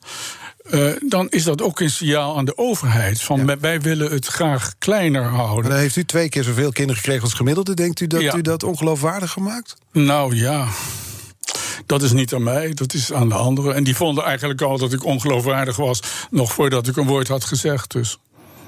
eh, 0.71 0.93
dan 1.09 1.29
is 1.29 1.45
dat 1.45 1.63
ook 1.63 1.81
een 1.81 1.91
signaal 1.91 2.37
aan 2.37 2.45
de 2.45 2.59
overheid. 2.59 3.23
Van 3.23 3.61
wij 3.61 3.81
willen 3.81 4.11
het 4.11 4.27
graag 4.27 4.75
kleiner 4.79 5.23
houden. 5.25 5.61
Maar 5.63 5.71
dan 5.71 5.81
heeft 5.81 5.97
u 5.97 6.05
twee 6.05 6.29
keer 6.29 6.45
zoveel 6.45 6.73
kinderen 6.73 6.97
gekregen 7.01 7.23
als 7.25 7.35
gemiddelde. 7.35 7.75
Denkt 7.75 8.01
u 8.01 8.07
dat 8.07 8.21
Ja. 8.21 8.35
u 8.37 8.43
dat 8.43 8.63
ongeloofwaardig 8.63 9.31
gemaakt? 9.31 9.77
Nou 9.93 10.37
ja. 10.37 10.67
Dat 11.87 12.03
is 12.03 12.13
niet 12.13 12.35
aan 12.35 12.43
mij, 12.43 12.75
dat 12.75 12.95
is 12.95 13.13
aan 13.13 13.29
de 13.29 13.35
anderen. 13.35 13.75
En 13.75 13.85
die 13.85 13.97
vonden 13.97 14.25
eigenlijk 14.25 14.63
al 14.63 14.79
dat 14.79 14.93
ik 14.93 15.05
ongeloofwaardig 15.05 15.77
was. 15.77 16.01
nog 16.31 16.53
voordat 16.53 16.87
ik 16.89 16.97
een 16.97 17.07
woord 17.07 17.29
had 17.29 17.45
gezegd. 17.45 17.93
Dus 17.93 18.19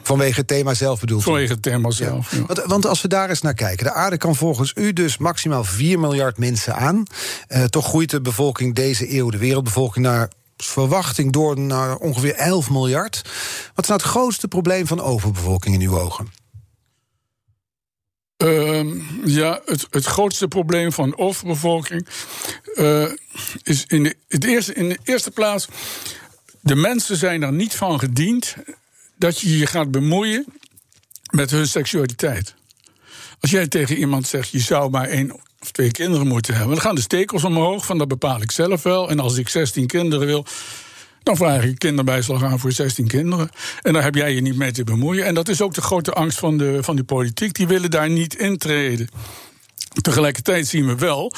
Vanwege 0.04 0.38
het 0.38 0.46
thema 0.48 0.74
zelf 0.74 1.00
bedoelt 1.00 1.20
u? 1.20 1.24
vanwege 1.24 1.52
het 1.52 1.62
thema 1.62 1.90
zelf. 1.90 2.30
ja. 2.36 2.44
Want, 2.46 2.62
want 2.66 2.86
als 2.86 3.02
we 3.02 3.08
daar 3.08 3.28
eens 3.28 3.40
naar 3.42 3.54
kijken. 3.54 3.84
De 3.86 3.92
aarde 3.92 4.16
kan 4.16 4.36
volgens 4.36 4.72
u 4.74 4.92
dus 4.92 5.18
maximaal 5.18 5.64
4 5.64 5.98
miljard 6.00 6.38
mensen 6.38 6.74
aan. 6.76 7.02
Eh, 7.48 7.64
toch 7.64 7.86
groeit 7.86 8.10
de 8.10 8.20
bevolking 8.20 8.74
deze 8.74 9.16
eeuw, 9.16 9.30
de 9.30 9.38
wereldbevolking, 9.38 10.04
naar 10.04 10.30
verwachting 10.56 11.32
door 11.32 11.58
naar 11.58 11.96
ongeveer 11.96 12.34
11 12.34 12.70
miljard. 12.70 13.22
Wat 13.74 13.84
is 13.84 13.90
nou 13.90 14.00
het 14.00 14.10
grootste 14.10 14.48
probleem 14.48 14.86
van 14.86 15.00
overbevolking 15.00 15.74
in 15.74 15.80
uw 15.88 15.98
ogen? 15.98 16.32
Ehm, 18.42 19.00
ja, 19.24 19.60
het, 19.64 19.86
het 19.90 20.04
grootste 20.04 20.48
probleem 20.48 20.92
van 20.92 21.18
overbevolking 21.18 22.08
eh, 22.74 23.08
is 23.62 23.84
in 23.86 24.02
de, 24.02 24.14
het 24.28 24.44
eerste, 24.44 24.74
in 24.74 24.88
de 24.88 24.98
eerste 25.04 25.30
plaats. 25.30 25.68
De 26.60 26.74
mensen 26.74 27.16
zijn 27.16 27.42
er 27.42 27.52
niet 27.52 27.74
van 27.74 27.98
gediend 27.98 28.56
dat 29.16 29.40
je 29.40 29.58
je 29.58 29.66
gaat 29.66 29.90
bemoeien 29.90 30.46
met 31.30 31.50
hun 31.50 31.66
seksualiteit. 31.66 32.54
Als 33.40 33.50
jij 33.50 33.68
tegen 33.68 33.96
iemand 33.96 34.26
zegt, 34.26 34.50
je 34.50 34.60
zou 34.60 34.90
maar 34.90 35.08
één 35.08 35.32
of 35.60 35.70
twee 35.70 35.90
kinderen 35.90 36.26
moeten 36.26 36.54
hebben, 36.54 36.74
dan 36.74 36.84
gaan 36.84 36.94
de 36.94 37.00
stekels 37.00 37.44
omhoog, 37.44 37.86
van 37.86 37.98
dat 37.98 38.08
bepaal 38.08 38.42
ik 38.42 38.50
zelf 38.50 38.82
wel. 38.82 39.10
En 39.10 39.20
als 39.20 39.36
ik 39.36 39.48
16 39.48 39.86
kinderen 39.86 40.26
wil, 40.26 40.46
dan 41.22 41.36
vraag 41.36 41.64
ik 41.64 41.78
kinderbijslag 41.78 42.42
aan 42.42 42.58
voor 42.58 42.72
16 42.72 43.06
kinderen. 43.06 43.50
En 43.82 43.92
daar 43.92 44.02
heb 44.02 44.14
jij 44.14 44.34
je 44.34 44.40
niet 44.40 44.56
mee 44.56 44.72
te 44.72 44.84
bemoeien. 44.84 45.24
En 45.24 45.34
dat 45.34 45.48
is 45.48 45.60
ook 45.60 45.74
de 45.74 45.82
grote 45.82 46.12
angst 46.12 46.38
van 46.38 46.58
de, 46.58 46.82
van 46.82 46.96
de 46.96 47.04
politiek. 47.04 47.54
Die 47.54 47.66
willen 47.66 47.90
daar 47.90 48.10
niet 48.10 48.34
intreden. 48.34 49.08
Tegelijkertijd 50.00 50.66
zien 50.66 50.86
we 50.86 50.96
wel 50.96 51.32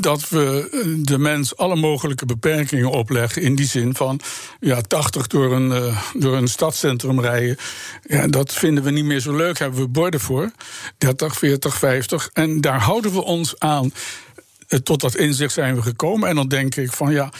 dat 0.00 0.28
we 0.28 0.68
eh, 0.72 0.80
de 1.04 1.18
mens 1.18 1.56
alle 1.56 1.76
mogelijke 1.76 2.26
beperkingen 2.26 2.90
opleggen. 2.90 3.42
In 3.42 3.54
die 3.54 3.66
zin 3.66 3.94
van 3.94 4.20
ja, 4.60 4.80
80 4.80 5.26
door 5.26 5.52
een, 5.52 5.72
eh, 5.72 6.02
door 6.14 6.36
een 6.36 6.48
stadscentrum 6.48 7.20
rijden. 7.20 7.56
Ja, 8.02 8.26
dat 8.26 8.52
vinden 8.52 8.84
we 8.84 8.90
niet 8.90 9.04
meer 9.04 9.20
zo 9.20 9.36
leuk. 9.36 9.58
Hebben 9.58 9.80
we 9.80 9.88
borden 9.88 10.20
voor. 10.20 10.50
30, 10.98 11.38
40, 11.38 11.78
50. 11.78 12.30
En 12.32 12.60
daar 12.60 12.80
houden 12.80 13.12
we 13.12 13.22
ons 13.24 13.58
aan. 13.58 13.92
Eh, 14.68 14.78
Tot 14.78 15.00
dat 15.00 15.16
inzicht 15.16 15.52
zijn 15.52 15.74
we 15.74 15.82
gekomen. 15.82 16.28
En 16.28 16.34
dan 16.34 16.48
denk 16.48 16.74
ik 16.74 16.92
van 16.92 17.12
ja, 17.12 17.32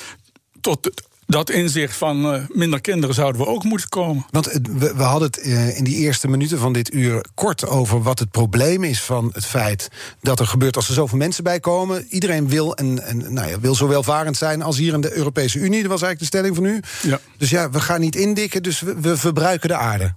tot 0.61 0.91
dat 1.29 1.51
inzicht 1.51 1.97
van 1.97 2.35
eh, 2.35 2.43
minder 2.49 2.81
kinderen 2.81 3.15
zouden 3.15 3.41
we 3.41 3.47
ook 3.47 3.65
moeten 3.65 3.89
komen. 3.89 4.27
Want 4.31 4.47
we, 4.47 4.95
we 4.97 5.03
hadden 5.03 5.29
het 5.29 5.41
eh, 5.41 5.77
in 5.77 5.85
die 5.85 5.97
eerste 5.97 6.29
minuten 6.29 6.59
van 6.59 6.73
dit 6.73 6.95
uur 6.95 7.25
kort 7.35 7.67
over 7.67 8.03
wat 8.03 8.19
het 8.19 8.31
probleem 8.31 8.85
is 8.85 9.03
van 9.03 9.31
het 9.33 9.45
feit 9.45 9.89
dat 10.21 10.41
er 10.41 10.47
gebeurt 10.47 10.77
als 10.77 10.89
er 10.89 10.95
zoveel 10.95 11.19
mensen 11.19 11.45
bij 11.45 11.61
komen. 11.61 12.07
Iedereen 12.09 12.49
wil, 12.49 12.77
en, 12.77 13.03
en, 13.03 13.33
nou 13.33 13.49
ja, 13.49 13.61
wil 13.61 13.75
zo 13.75 13.89
welvarend 13.89 14.37
zijn 14.37 14.63
als 14.63 14.79
hier 14.79 14.95
in 14.95 15.01
de 15.01 15.17
Europese 15.17 15.59
Unie. 15.59 15.83
Dat 15.83 15.91
was 15.91 16.03
eigenlijk 16.03 16.19
de 16.19 16.39
stelling 16.39 16.55
van 16.55 16.65
u. 16.65 16.81
Ja. 17.03 17.21
Dus 17.39 17.51
ja, 17.51 17.71
we 17.71 17.81
gaan 17.81 18.01
niet 18.01 18.17
indikken, 18.17 18.63
dus 18.63 18.81
we, 18.81 19.01
we 19.01 19.17
verbruiken 19.17 19.69
de 19.69 19.77
aarde. 19.77 20.15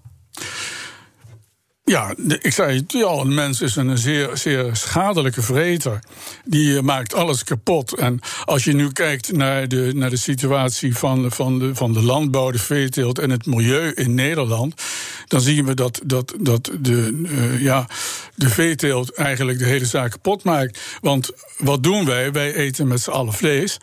Ja, 1.83 2.15
ik 2.41 2.53
zei 2.53 2.77
het 2.77 3.03
al, 3.03 3.21
een 3.21 3.33
mens 3.33 3.61
is 3.61 3.75
een 3.75 3.97
zeer, 3.97 4.37
zeer 4.37 4.75
schadelijke 4.75 5.41
vreter. 5.41 5.99
Die 6.45 6.77
eh, 6.77 6.83
maakt 6.83 7.13
alles 7.13 7.43
kapot. 7.43 7.93
En 7.95 8.19
als 8.45 8.63
je 8.63 8.73
nu 8.73 8.91
kijkt 8.91 9.31
naar 9.31 9.67
de, 9.67 9.91
naar 9.95 10.09
de 10.09 10.17
situatie 10.17 10.97
van, 10.97 11.31
van, 11.31 11.59
de, 11.59 11.75
van 11.75 11.93
de 11.93 12.01
landbouw, 12.01 12.51
de 12.51 12.59
veeteelt 12.59 13.19
en 13.19 13.29
het 13.29 13.45
milieu 13.45 13.91
in 13.91 14.13
Nederland. 14.13 14.81
dan 15.27 15.41
zien 15.41 15.65
we 15.65 15.73
dat, 15.73 16.01
dat, 16.05 16.33
dat 16.39 16.71
de, 16.79 17.21
eh, 17.25 17.61
ja, 17.61 17.87
de 18.35 18.49
veeteelt 18.49 19.13
eigenlijk 19.13 19.59
de 19.59 19.65
hele 19.65 19.85
zaak 19.85 20.11
kapot 20.11 20.43
maakt. 20.43 20.79
Want 21.01 21.29
wat 21.57 21.83
doen 21.83 22.05
wij? 22.05 22.31
Wij 22.31 22.53
eten 22.53 22.87
met 22.87 23.01
z'n 23.01 23.11
allen 23.11 23.33
vlees. 23.33 23.77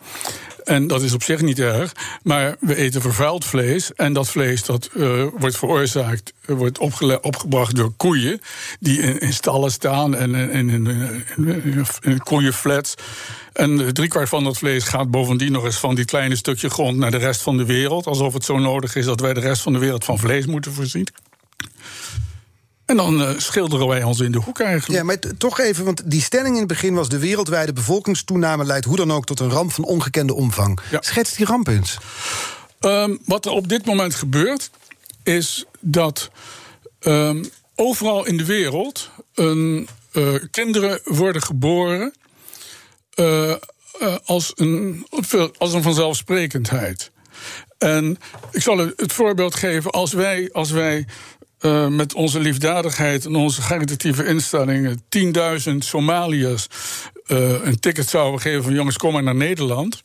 En 0.69 0.87
dat 0.87 1.01
is 1.01 1.13
op 1.13 1.23
zich 1.23 1.41
niet 1.41 1.59
erg. 1.59 1.91
Maar 2.23 2.55
we 2.59 2.75
eten 2.75 3.01
vervuild 3.01 3.45
vlees. 3.45 3.93
En 3.93 4.13
dat 4.13 4.29
vlees 4.29 4.63
dat, 4.63 4.89
eh, 4.95 5.25
wordt 5.37 5.57
veroorzaakt, 5.57 6.33
eh, 6.45 6.55
wordt 6.55 6.77
opgebracht 7.21 7.75
door 7.75 7.91
koeien. 7.97 8.41
die 8.79 9.01
in, 9.01 9.19
in 9.19 9.33
stallen 9.33 9.71
staan 9.71 10.15
en 10.15 10.35
in, 10.35 10.69
in, 10.69 10.87
in, 12.01 12.19
koeienflats. 12.23 12.95
En 13.53 13.93
driekwart 13.93 14.29
van 14.29 14.43
dat 14.43 14.57
vlees 14.57 14.83
gaat 14.83 15.11
bovendien 15.11 15.51
nog 15.51 15.65
eens 15.65 15.77
van 15.77 15.95
die 15.95 16.05
kleine 16.05 16.35
stukje 16.35 16.69
grond 16.69 16.97
naar 16.97 17.11
de 17.11 17.17
rest 17.17 17.41
van 17.41 17.57
de 17.57 17.65
wereld. 17.65 18.05
Alsof 18.05 18.33
het 18.33 18.45
zo 18.45 18.57
nodig 18.57 18.95
is 18.95 19.05
dat 19.05 19.19
wij 19.19 19.33
de 19.33 19.39
rest 19.39 19.61
van 19.61 19.73
de 19.73 19.79
wereld 19.79 20.05
van 20.05 20.19
vlees 20.19 20.45
moeten 20.45 20.73
voorzien. 20.73 21.07
En 22.89 22.97
dan 22.97 23.21
eh, 23.21 23.29
schilderen 23.37 23.87
wij 23.87 24.03
ons 24.03 24.19
in 24.19 24.31
de 24.31 24.37
hoek 24.37 24.59
eigenlijk. 24.59 24.99
Ja, 24.99 25.05
maar 25.05 25.19
toch 25.37 25.59
even, 25.59 25.85
want 25.85 26.11
die 26.11 26.21
stelling 26.21 26.53
in 26.53 26.59
het 26.59 26.67
begin 26.67 26.93
was... 26.93 27.09
de 27.09 27.19
wereldwijde 27.19 27.73
bevolkingstoename 27.73 28.63
leidt 28.65 28.85
hoe 28.85 28.95
dan 28.95 29.11
ook 29.11 29.25
tot 29.25 29.39
een 29.39 29.49
ramp 29.49 29.71
van 29.71 29.83
ongekende 29.83 30.33
omvang. 30.33 30.79
Ja. 30.91 30.97
Schets 31.01 31.33
die 31.33 31.45
ramp 31.45 31.67
eens. 31.67 31.97
Ehm, 32.79 33.15
wat 33.25 33.45
er 33.45 33.51
op 33.51 33.69
dit 33.69 33.85
moment 33.85 34.15
gebeurt, 34.15 34.69
is 35.23 35.65
dat 35.79 36.29
ehm, 36.99 37.43
overal 37.75 38.25
in 38.25 38.37
de 38.37 38.45
wereld 38.45 39.09
een, 39.33 39.87
eh, 40.11 40.33
kinderen 40.51 40.99
worden 41.03 41.41
geboren 41.41 42.13
eh, 43.13 43.53
als, 44.25 44.51
een, 44.55 45.07
als 45.57 45.73
een 45.73 45.83
vanzelfsprekendheid. 45.83 47.11
En 47.77 48.17
ik 48.51 48.61
zal 48.61 48.77
het 48.77 49.13
voorbeeld 49.13 49.55
geven, 49.55 49.91
als 49.91 50.13
wij, 50.13 50.49
als 50.51 50.71
wij 50.71 51.05
eh, 51.59 51.87
met 51.87 52.13
onze 52.13 52.39
liefdadigheid 52.39 53.25
en 53.25 53.35
onze 53.35 53.61
caritatieve 53.61 54.25
instellingen 54.25 55.01
10.000 55.69 55.75
Somaliërs 55.77 56.67
eh, 57.25 57.63
een 57.63 57.79
ticket 57.79 58.09
zouden 58.09 58.41
geven 58.41 58.63
van 58.63 58.73
jongens, 58.73 58.97
kom 58.97 59.13
maar 59.13 59.23
naar 59.23 59.35
Nederland. 59.35 60.01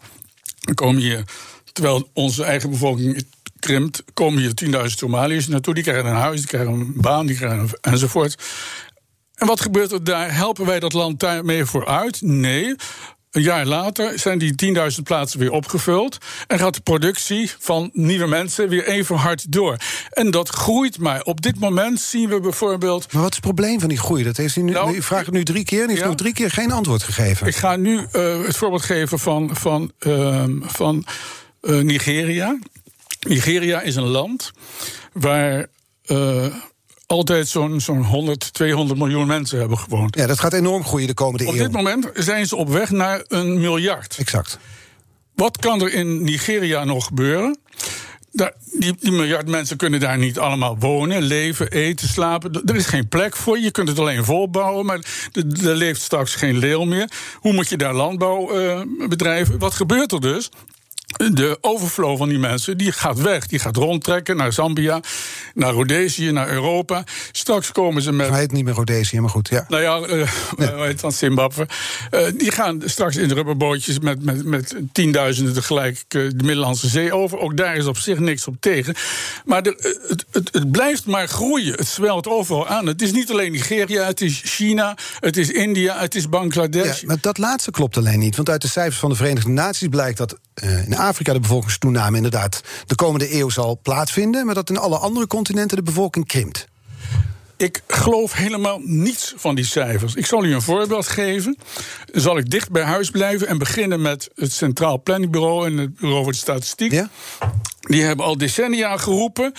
Dan 0.60 0.74
komen 0.74 1.02
hier, 1.02 1.24
terwijl 1.72 2.08
onze 2.12 2.44
eigen 2.44 2.70
bevolking 2.70 3.24
krimpt, 3.58 4.02
komen 4.14 4.40
hier 4.40 4.52
10.000 4.64 4.84
Somaliërs 4.84 5.48
naartoe. 5.48 5.74
Die 5.74 5.82
krijgen 5.82 6.06
een 6.06 6.16
huis, 6.16 6.38
die 6.38 6.48
krijgen 6.48 6.72
een 6.72 6.92
baan, 6.96 7.26
die 7.26 7.36
krijgen 7.36 7.68
enzovoort. 7.80 8.42
En 9.34 9.46
wat 9.46 9.60
gebeurt 9.60 9.92
er 9.92 10.04
daar? 10.04 10.34
Helpen 10.34 10.66
wij 10.66 10.80
dat 10.80 10.92
land 10.92 11.20
daarmee 11.20 11.64
vooruit? 11.64 12.20
Nee. 12.20 12.74
Een 13.34 13.42
jaar 13.42 13.66
later 13.66 14.18
zijn 14.18 14.38
die 14.38 14.74
10.000 14.96 15.02
plaatsen 15.02 15.38
weer 15.38 15.50
opgevuld. 15.50 16.18
En 16.46 16.58
gaat 16.58 16.74
de 16.74 16.80
productie 16.80 17.50
van 17.58 17.90
nieuwe 17.92 18.26
mensen 18.26 18.68
weer 18.68 18.86
even 18.86 19.16
hard 19.16 19.52
door. 19.52 19.76
En 20.10 20.30
dat 20.30 20.48
groeit 20.48 20.98
maar. 20.98 21.22
Op 21.22 21.40
dit 21.40 21.60
moment 21.60 22.00
zien 22.00 22.28
we 22.28 22.40
bijvoorbeeld. 22.40 23.12
Maar 23.12 23.22
wat 23.22 23.30
is 23.30 23.36
het 23.36 23.44
probleem 23.44 23.80
van 23.80 23.88
die 23.88 23.98
groei? 23.98 24.22
Dat 24.22 24.36
heeft 24.36 24.56
u, 24.56 24.62
nu, 24.62 24.72
Nou, 24.72 24.94
u 24.94 25.02
vraagt 25.02 25.26
het 25.26 25.34
nu 25.34 25.44
drie 25.44 25.64
keer 25.64 25.82
en 25.82 25.88
heeft 25.88 26.00
ja. 26.00 26.06
nog 26.06 26.16
drie 26.16 26.32
keer 26.32 26.50
geen 26.50 26.72
antwoord 26.72 27.02
gegeven. 27.02 27.46
Ik 27.46 27.56
ga 27.56 27.76
nu 27.76 28.06
eh, 28.12 28.44
het 28.44 28.56
voorbeeld 28.56 28.82
geven 28.82 29.18
van, 29.18 29.50
van, 29.56 29.92
ehm, 29.98 30.60
van 30.62 31.06
eh, 31.60 31.78
Nigeria. 31.78 32.58
Nigeria 33.20 33.80
is 33.80 33.96
een 33.96 34.08
land 34.08 34.52
waar 35.12 35.66
eh, 36.04 36.46
altijd 37.06 37.48
zo'n 37.48 37.80
zo'n 37.80 38.04
100, 38.04 38.52
200 38.54 38.98
miljoen 38.98 39.26
mensen 39.26 39.58
hebben 39.58 39.78
gewoond. 39.78 40.16
Ja, 40.16 40.26
dat 40.26 40.40
gaat 40.40 40.52
enorm 40.52 40.84
groeien 40.84 41.06
de 41.06 41.14
komende 41.14 41.46
Op 41.46 41.54
eeuw. 41.54 41.62
dit 41.62 41.72
moment 41.72 42.10
zijn 42.14 42.46
ze 42.46 42.56
op 42.56 42.68
weg 42.68 42.90
naar 42.90 43.24
een 43.28 43.60
miljard. 43.60 44.16
Exact. 44.18 44.58
Wat 45.34 45.58
kan 45.58 45.82
er 45.82 45.92
in 45.92 46.22
Nigeria 46.24 46.84
nog 46.84 47.06
gebeuren? 47.06 47.58
Daar, 48.32 48.52
die, 48.72 48.94
die 49.00 49.12
miljard 49.12 49.48
mensen 49.48 49.76
kunnen 49.76 50.00
daar 50.00 50.18
niet 50.18 50.38
allemaal 50.38 50.78
wonen, 50.78 51.22
leven, 51.22 51.70
eten, 51.70 52.08
slapen. 52.08 52.62
Er 52.64 52.74
is 52.76 52.86
geen 52.86 53.08
plek 53.08 53.36
voor. 53.36 53.58
Je 53.58 53.70
kunt 53.70 53.88
het 53.88 53.98
alleen 53.98 54.24
volbouwen, 54.24 54.86
maar 54.86 54.98
er 55.32 55.66
er 55.68 55.74
leeft 55.76 56.00
straks 56.00 56.34
geen 56.34 56.58
leeuw 56.58 56.84
meer. 56.84 57.10
Hoe 57.34 57.52
moet 57.52 57.68
je 57.68 57.76
daar 57.76 57.94
landbouw 57.94 58.50
eh, 58.50 58.80
bedrijven? 59.08 59.58
Wat 59.58 59.74
gebeurt 59.74 60.12
er 60.12 60.20
dus? 60.20 60.50
De 61.16 61.58
overflow 61.60 62.16
van 62.16 62.28
die 62.28 62.38
mensen 62.38 62.78
die 62.78 62.92
gaat 62.92 63.20
weg. 63.20 63.46
Die 63.46 63.58
gaat 63.58 63.76
rondtrekken 63.76 64.36
naar 64.36 64.52
Zambia, 64.52 65.00
naar 65.54 65.72
Rhodesië, 65.72 66.30
naar 66.30 66.48
Europa. 66.48 67.04
Straks 67.32 67.72
komen 67.72 68.02
ze 68.02 68.12
met. 68.12 68.28
Hij 68.28 68.38
heet 68.38 68.52
niet 68.52 68.64
meer 68.64 68.74
Rhodesië, 68.74 69.20
maar 69.20 69.30
goed, 69.30 69.48
ja. 69.48 69.64
Nou 69.68 69.82
ja, 69.82 70.14
uh, 70.14 70.30
nee. 70.56 70.86
heet 70.86 71.00
dan 71.00 71.12
Zimbabwe. 71.12 71.66
Uh, 72.10 72.26
die 72.36 72.50
gaan 72.50 72.82
straks 72.84 73.16
in 73.16 73.30
rubberbootjes 73.30 73.98
met, 73.98 74.24
met, 74.24 74.44
met 74.44 74.76
tienduizenden 74.92 75.54
tegelijk 75.54 76.04
de 76.08 76.32
Middellandse 76.36 76.88
Zee 76.88 77.12
over. 77.12 77.38
Ook 77.38 77.56
daar 77.56 77.76
is 77.76 77.86
op 77.86 77.96
zich 77.96 78.18
niks 78.18 78.46
op 78.46 78.56
tegen. 78.60 78.94
Maar 79.44 79.62
de, 79.62 79.98
het, 80.08 80.24
het, 80.30 80.52
het, 80.52 80.70
blijft 80.70 81.06
maar 81.06 81.28
groeien. 81.28 81.74
Het 81.74 81.86
zwelt 81.86 82.28
overal 82.28 82.66
aan. 82.66 82.86
Het 82.86 83.02
is 83.02 83.12
niet 83.12 83.30
alleen 83.30 83.52
Nigeria, 83.52 84.04
het 84.06 84.20
is 84.20 84.40
China, 84.44 84.96
het 85.20 85.36
is 85.36 85.50
India, 85.50 85.98
het 85.98 86.14
is 86.14 86.28
Bangladesh. 86.28 87.00
Ja, 87.00 87.06
maar 87.06 87.18
dat 87.20 87.38
laatste 87.38 87.70
klopt 87.70 87.96
alleen 87.96 88.18
niet. 88.18 88.36
Want 88.36 88.50
uit 88.50 88.62
de 88.62 88.68
cijfers 88.68 88.98
van 88.98 89.10
de 89.10 89.16
Verenigde 89.16 89.50
Naties 89.50 89.88
blijkt 89.88 90.18
dat 90.18 90.38
in 90.62 90.96
Afrika 90.96 91.32
de 91.32 91.40
bevolkingstoename 91.40 92.16
inderdaad 92.16 92.60
de 92.86 92.94
komende 92.94 93.34
eeuw 93.34 93.48
zal 93.48 93.78
plaatsvinden, 93.82 94.46
maar 94.46 94.54
dat 94.54 94.70
in 94.70 94.78
alle 94.78 94.98
andere 94.98 95.26
continenten 95.26 95.76
de 95.76 95.82
bevolking 95.82 96.26
krimpt. 96.26 96.66
Ik 97.56 97.82
geloof 97.86 98.32
helemaal 98.32 98.80
niets 98.82 99.34
van 99.36 99.54
die 99.54 99.64
cijfers. 99.64 100.14
Ik 100.14 100.26
zal 100.26 100.44
u 100.44 100.54
een 100.54 100.62
voorbeeld 100.62 101.06
geven. 101.06 101.56
Zal 102.12 102.38
ik 102.38 102.50
dicht 102.50 102.70
bij 102.70 102.82
huis 102.82 103.10
blijven 103.10 103.46
en 103.46 103.58
beginnen 103.58 104.02
met 104.02 104.30
het 104.34 104.52
Centraal 104.52 105.02
Planningbureau 105.02 105.66
en 105.66 105.76
het 105.76 105.94
Bureau 105.94 106.22
voor 106.22 106.32
de 106.32 106.38
Statistiek. 106.38 106.92
Ja? 106.92 107.10
Die 107.80 108.02
hebben 108.02 108.24
al 108.24 108.38
decennia 108.38 108.96
geroepen. 108.96 109.52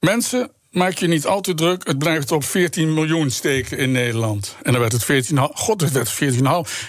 Mensen, 0.00 0.50
maak 0.70 0.98
je 0.98 1.06
niet 1.06 1.26
al 1.26 1.40
te 1.40 1.54
druk. 1.54 1.86
Het 1.86 1.98
blijft 1.98 2.32
op 2.32 2.44
14 2.44 2.94
miljoen 2.94 3.30
steken 3.30 3.78
in 3.78 3.92
Nederland. 3.92 4.56
En 4.62 4.72
dan 4.72 4.80
werd 4.80 4.92
het 4.92 5.30
14,5. 5.32 5.36
God, 5.54 5.80
het 5.80 5.92
werd 5.92 6.12
14,5. 6.12 6.40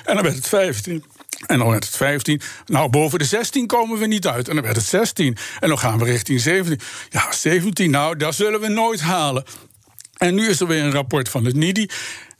En 0.05 0.15
dan 0.15 0.23
werd 0.23 0.35
het 0.35 0.47
15. 0.47 1.03
En 1.45 1.57
dan 1.57 1.69
werd 1.69 1.85
het 1.85 1.95
15. 1.95 2.41
Nou, 2.65 2.89
boven 2.89 3.19
de 3.19 3.25
16 3.25 3.67
komen 3.67 3.99
we 3.99 4.07
niet 4.07 4.27
uit. 4.27 4.47
En 4.47 4.55
dan 4.55 4.63
werd 4.63 4.75
het 4.75 4.85
16. 4.85 5.37
En 5.59 5.69
dan 5.69 5.79
gaan 5.79 5.97
we 5.97 6.05
richting 6.05 6.41
17. 6.41 6.79
Ja, 7.09 7.31
17, 7.31 7.91
nou, 7.91 8.17
dat 8.17 8.35
zullen 8.35 8.61
we 8.61 8.67
nooit 8.67 9.01
halen. 9.01 9.43
En 10.17 10.35
nu 10.35 10.49
is 10.49 10.59
er 10.59 10.67
weer 10.67 10.83
een 10.83 10.91
rapport 10.91 11.29
van 11.29 11.45
het 11.45 11.55
NIDI. 11.55 11.89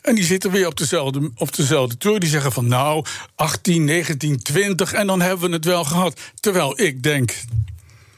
En 0.02 0.16
die 0.16 0.24
zitten 0.24 0.52
weer 0.52 0.68
op 0.68 0.78
dezelfde, 0.78 1.32
op 1.36 1.56
dezelfde 1.56 1.98
tour. 1.98 2.20
Die 2.20 2.30
zeggen 2.30 2.52
van 2.52 2.68
nou, 2.68 3.06
18, 3.36 3.84
19, 3.84 4.42
20 4.42 4.94
en 4.94 5.08
dan 5.08 5.22
hebben 5.22 5.50
we 5.50 5.56
het 5.56 5.66
wel 5.66 5.84
gehad. 5.84 6.20
Terwijl 6.40 6.82
ik 6.82 7.04
denk, 7.04 7.36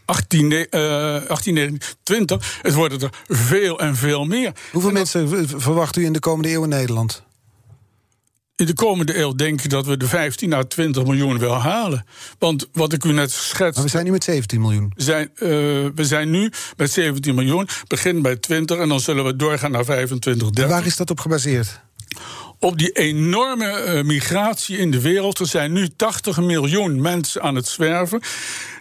18, 0.06 0.52
uh, 0.52 1.26
18 1.28 1.54
19, 1.54 1.82
20, 2.04 2.60
het 2.62 2.74
worden 2.74 3.02
er 3.02 3.10
veel 3.28 3.80
en 3.80 3.96
veel 3.96 4.26
meer. 4.26 4.52
Hoeveel 4.72 4.92
mensen 4.92 5.50
verwacht 5.62 5.98
u 5.98 6.06
in 6.06 6.14
de 6.14 6.20
komende 6.20 6.52
eeuw 6.52 6.64
in 6.64 6.70
Nederland? 6.70 7.24
In 8.64 8.70
de 8.70 8.84
komende 8.84 9.18
eeuw 9.18 9.34
denk 9.34 9.62
ik 9.62 9.70
dat 9.70 9.86
we 9.86 9.98
de 9.98 10.08
15 10.08 10.54
à 10.54 10.64
20 10.64 11.04
miljoen 11.04 11.40
wel 11.40 11.54
halen. 11.54 12.06
Want 12.40 12.68
wat 12.74 12.94
ik 12.94 13.04
u 13.04 13.12
net 13.12 13.32
schets. 13.32 13.76
Maar 13.76 13.86
we 13.86 13.92
zijn 13.92 14.06
nu 14.06 14.12
met 14.12 14.24
17 14.24 14.62
miljoen. 14.62 14.92
We 14.96 15.04
zijn, 15.04 15.30
uh, 15.34 15.50
we 15.96 16.06
zijn 16.06 16.30
nu 16.30 16.52
met 16.78 16.92
17 16.92 17.36
miljoen, 17.36 17.68
begin 17.88 18.22
bij 18.22 18.36
20 18.36 18.78
en 18.78 18.90
dan 18.90 19.00
zullen 19.00 19.26
we 19.26 19.36
doorgaan 19.36 19.72
naar 19.72 19.86
25, 19.86 20.50
30. 20.50 20.64
En 20.64 20.70
waar 20.70 20.86
is 20.86 20.96
dat 20.96 21.10
op 21.10 21.20
gebaseerd? 21.20 21.82
Op 22.60 22.78
die 22.78 22.92
enorme 22.92 23.84
uh, 23.86 24.04
migratie 24.04 24.78
in 24.78 24.92
de 24.92 25.02
wereld. 25.02 25.40
Er 25.40 25.48
zijn 25.48 25.72
nu 25.72 25.90
80 25.96 26.42
miljoen 26.42 27.02
mensen 27.02 27.42
aan 27.42 27.56
het 27.56 27.68
zwerven. 27.68 28.22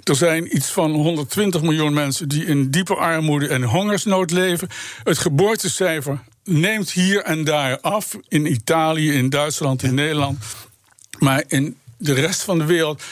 Er 0.03 0.17
zijn 0.17 0.57
iets 0.57 0.71
van 0.71 0.91
120 0.91 1.63
miljoen 1.63 1.93
mensen 1.93 2.29
die 2.29 2.45
in 2.45 2.71
diepe 2.71 2.95
armoede 2.95 3.49
en 3.49 3.63
hongersnood 3.63 4.31
leven. 4.31 4.69
Het 5.03 5.19
geboortecijfer 5.19 6.21
neemt 6.45 6.91
hier 6.91 7.23
en 7.23 7.45
daar 7.45 7.81
af. 7.81 8.17
In 8.29 8.53
Italië, 8.53 9.13
in 9.13 9.31
Duitsland, 9.31 9.83
in 9.83 9.95
Nederland. 9.95 10.39
Maar 11.19 11.45
in 11.49 11.77
de 11.97 12.13
rest 12.13 12.43
van 12.43 12.59
de 12.59 12.65
wereld 12.65 13.03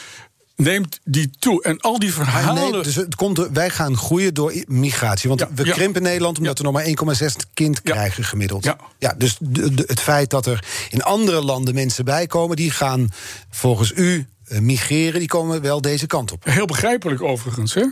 neemt 0.56 1.00
die 1.04 1.30
toe. 1.38 1.62
En 1.62 1.80
al 1.80 1.98
die 1.98 2.12
verhalen. 2.12 2.72
Nee, 2.72 2.82
dus 2.82 2.94
het 2.94 3.14
komt, 3.14 3.48
wij 3.52 3.70
gaan 3.70 3.96
groeien 3.96 4.34
door 4.34 4.54
migratie. 4.66 5.28
Want 5.28 5.46
we 5.54 5.64
ja. 5.64 5.72
krimpen 5.72 6.02
Nederland 6.02 6.38
omdat 6.38 6.58
we 6.58 6.64
nog 6.64 6.72
maar 6.72 7.16
1,6 7.20 7.26
kind 7.54 7.82
krijgen 7.82 8.24
gemiddeld. 8.24 8.64
Ja, 8.64 8.76
ja 8.98 9.14
dus 9.18 9.38
het 9.86 10.00
feit 10.00 10.30
dat 10.30 10.46
er 10.46 10.64
in 10.90 11.02
andere 11.02 11.44
landen 11.44 11.74
mensen 11.74 12.04
bijkomen, 12.04 12.56
die 12.56 12.70
gaan 12.70 13.08
volgens 13.50 13.92
u 13.94 14.26
eh, 14.44 14.58
migreren, 14.58 15.18
die 15.18 15.28
komen 15.28 15.60
wel 15.60 15.80
deze 15.80 16.06
kant 16.06 16.32
op. 16.32 16.44
Heel 16.44 16.66
begrijpelijk 16.66 17.22
overigens, 17.22 17.74
hè? 17.74 17.84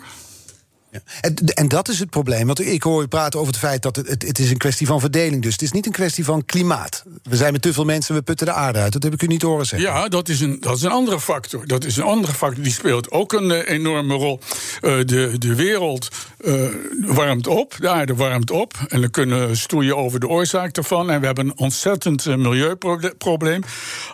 En, 1.20 1.34
en, 1.54 1.68
dat 1.68 1.88
is 1.88 1.98
het 1.98 2.10
probleem. 2.10 2.46
Want 2.46 2.60
ik 2.60 2.82
hoor 2.82 3.02
u 3.02 3.06
praten 3.06 3.40
over 3.40 3.52
het 3.52 3.62
feit 3.62 3.82
dat 3.82 3.96
het, 3.96 4.08
het, 4.08 4.38
is 4.38 4.50
een 4.50 4.56
kwestie 4.56 4.86
van 4.86 5.00
verdeling. 5.00 5.42
Dus 5.42 5.52
het 5.52 5.62
is 5.62 5.72
niet 5.72 5.86
een 5.86 5.92
kwestie 5.92 6.24
van 6.24 6.44
klimaat. 6.44 7.04
We 7.22 7.36
zijn 7.36 7.52
met 7.52 7.62
te 7.62 7.72
veel 7.72 7.84
mensen, 7.84 8.14
we 8.14 8.22
putten 8.22 8.46
de 8.46 8.52
aarde 8.52 8.78
uit. 8.78 8.92
Dat 8.92 9.02
heb 9.02 9.12
ik 9.12 9.22
u 9.22 9.26
niet 9.26 9.42
horen 9.42 9.66
zeggen. 9.66 9.88
Ja, 9.88 10.08
dat 10.08 10.28
is 10.28 10.40
een, 10.40 10.60
dat 10.60 10.76
is 10.76 10.82
een 10.82 10.90
andere 10.90 11.20
factor. 11.20 11.66
Dat 11.66 11.84
is 11.84 11.96
een 11.96 12.04
andere 12.04 12.32
factor. 12.32 12.62
Die 12.62 12.72
speelt 12.72 13.10
ook 13.10 13.32
een 13.32 13.50
uh, 13.50 13.68
enorme 13.68 14.14
rol. 14.14 14.40
Uh, 14.82 15.04
de, 15.04 15.38
de 15.38 15.54
wereld 15.54 16.08
uh, 16.40 16.68
warmt 17.06 17.46
op, 17.46 17.76
de 17.78 17.88
aarde 17.88 18.14
warmt 18.14 18.50
op. 18.50 18.74
En 18.88 19.00
we 19.00 19.08
kunnen 19.08 19.56
stoeien 19.56 19.96
over 19.96 20.20
de 20.20 20.28
oorzaak 20.28 20.74
daarvan. 20.74 21.10
En 21.10 21.20
we 21.20 21.26
hebben 21.26 21.46
een 21.46 21.58
ontzettend 21.58 22.24
milieuprobleem. 22.26 23.62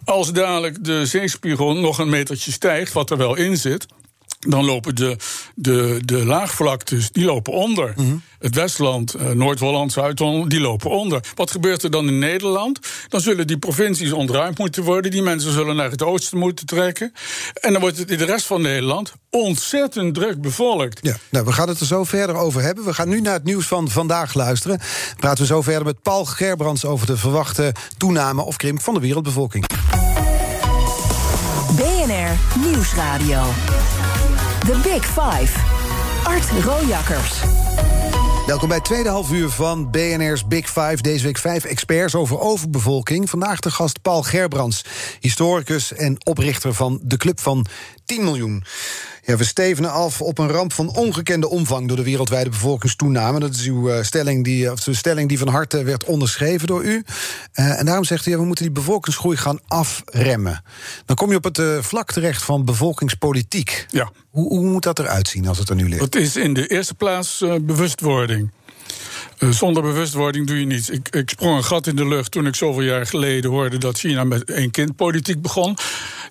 Als 0.05 0.33
dadelijk 0.33 0.85
de 0.85 1.07
zeespiegel 1.07 1.75
nog 1.75 1.99
een 1.99 2.09
metertje 2.09 2.53
stijgt, 2.53 2.93
wat 2.93 3.11
er 3.11 3.17
wel 3.17 3.35
in 3.35 3.57
zit 3.57 3.87
dan 4.47 4.65
lopen 4.65 4.95
de, 4.95 5.17
de, 5.55 6.01
de 6.05 6.25
laagvlaktes 6.25 7.11
die 7.11 7.25
lopen 7.25 7.53
onder. 7.53 7.93
Mm 7.97 8.23
Het 8.39 8.55
Westland, 8.55 9.17
uh, 9.17 9.31
Noord-Holland, 9.31 9.93
Zuid-Holland, 9.93 10.51
die 10.51 10.61
lopen 10.61 10.91
onder. 10.91 11.21
Wat 11.35 11.51
gebeurt 11.51 11.83
er 11.83 11.91
dan 11.91 12.09
in 12.09 12.19
Nederland? 12.19 12.79
Dan 13.09 13.21
zullen 13.21 13.47
die 13.47 13.59
provincies 13.59 14.13
ontruimd 14.13 14.59
moeten 14.59 14.83
worden. 14.83 15.11
Die 15.11 15.23
mensen 15.23 15.53
zullen 15.53 15.77
naar 15.77 15.91
het 15.91 16.03
oosten 16.03 16.39
moeten 16.39 16.67
trekken. 16.67 17.13
En 17.61 17.73
dan 17.73 17.81
wordt 17.81 17.99
het 17.99 18.11
in 18.11 18.19
de 18.19 18.25
rest 18.25 18.47
van 18.47 18.63
Nederland 18.63 19.13
ontzettend 19.31 20.15
druk 20.15 20.41
bevolkt. 20.41 20.99
Ja, 21.03 21.17
nou, 21.31 21.45
we 21.45 21.53
gaan 21.53 21.69
het 21.69 21.81
er 21.81 21.87
zo 21.87 22.05
verder 22.05 22.37
over 22.37 22.63
hebben. 22.63 22.85
We 22.85 22.95
gaan 22.95 23.09
nu 23.09 23.21
naar 23.21 23.33
het 23.33 23.45
nieuws 23.45 23.67
van 23.67 23.89
vandaag 23.89 24.35
luisteren. 24.35 24.81
Praten 25.17 25.41
we 25.41 25.47
zo 25.47 25.63
verder 25.63 25.85
met 25.85 26.03
Paul 26.03 26.25
Gerbrands 26.25 26.85
over 26.85 27.07
de 27.07 27.17
verwachte 27.17 27.73
toename 27.97 28.43
of 28.43 28.57
krimp 28.57 28.83
van 28.83 28.95
de 28.95 29.01
wereldbevolking. 29.01 29.67
BNR 31.77 32.61
Nieuwsradio. 32.61 33.43
The 34.65 34.81
Big 34.83 35.05
Five. 35.05 35.59
Art 36.23 36.65
Rojakkers. 36.65 37.41
Welkom 38.47 38.69
bij 38.69 38.77
het 38.77 38.87
tweede 38.87 39.09
half 39.09 39.33
uur 39.33 39.49
van 39.49 39.91
BNR's 39.91 40.47
Big 40.47 40.67
Five. 40.67 40.97
Deze 41.01 41.25
week 41.25 41.39
vijf 41.39 41.65
experts 41.65 42.15
over 42.15 42.41
overbevolking. 42.41 43.31
Vandaag 43.31 43.61
de 43.61 43.71
gast 43.71 44.03
Paul 44.03 44.23
Gerbrands, 44.23 44.85
historicus 45.21 45.93
en 45.93 46.17
oprichter 46.27 46.75
van 46.75 47.01
de 47.03 47.17
Club 47.17 47.41
van 47.41 47.67
10 48.05 48.25
miljoen. 48.25 48.65
Ja, 49.27 49.37
we 49.37 49.45
stevenen 49.45 49.93
af 49.93 50.21
op 50.21 50.39
een 50.39 50.49
ramp 50.49 50.73
van 50.73 50.89
ongekende 50.89 51.49
omvang 51.49 51.89
door 51.89 51.97
de 51.97 52.03
wereldwijde 52.03 52.51
bevolkingstoename. 52.51 53.41
Dat 53.41 53.55
is 53.55 53.67
uw 53.67 53.91
uh, 53.91 54.03
stelling, 54.03 54.45
die, 54.45 54.73
of 54.73 54.81
de 54.81 54.95
stelling 54.95 55.29
die 55.29 55.39
van 55.39 55.49
harte 55.49 55.85
werd 55.85 56.05
onderschreven 56.05 56.67
door 56.67 56.85
u. 56.85 57.05
Uh, 57.55 57.79
en 57.79 57.87
daarom 57.87 58.05
zegt 58.05 58.27
u, 58.27 58.31
ja, 58.31 58.37
we 58.37 58.45
moeten 58.45 58.65
die 58.65 58.75
bevolkingsgroei 58.75 59.37
gaan 59.37 59.61
afremmen. 59.69 60.63
Dan 61.05 61.17
kom 61.17 61.31
je 61.31 61.37
op 61.37 61.45
het 61.45 61.59
uh, 61.59 61.79
vlak 61.81 62.13
terecht 62.13 62.43
van 62.43 62.65
bevolkingspolitiek. 62.65 63.87
Ja. 63.91 64.11
Hoe, 64.31 64.49
hoe 64.49 64.65
moet 64.65 64.83
dat 64.83 64.99
eruit 64.99 65.29
zien 65.29 65.49
als 65.49 65.59
het 65.59 65.69
er 65.69 65.77
nu 65.77 65.89
ligt? 65.89 66.01
Het 66.01 66.15
is 66.15 66.37
in 66.37 66.55
de 66.55 66.67
eerste 66.67 66.95
plaats 66.95 67.45
bewustwording. 67.61 68.51
Zonder 69.39 69.83
bewustwording 69.83 70.47
doe 70.47 70.61
je 70.61 70.67
niets. 70.67 70.91
Ik, 70.91 71.09
ik, 71.09 71.31
sprong 71.31 71.57
een 71.57 71.65
gat 71.65 71.87
in 71.87 71.97
de 71.97 72.07
lucht 72.07 72.31
toen 72.31 72.47
ik 72.47 72.55
zoveel 72.55 72.83
jaar 72.83 73.07
geleden 73.07 73.51
hoorde 73.51 73.79
dat 73.79 73.99
China 73.99 74.25
met 74.25 74.45
één 74.51 74.71
kind 74.71 74.97
politiek 74.97 75.43
begon. 75.43 75.77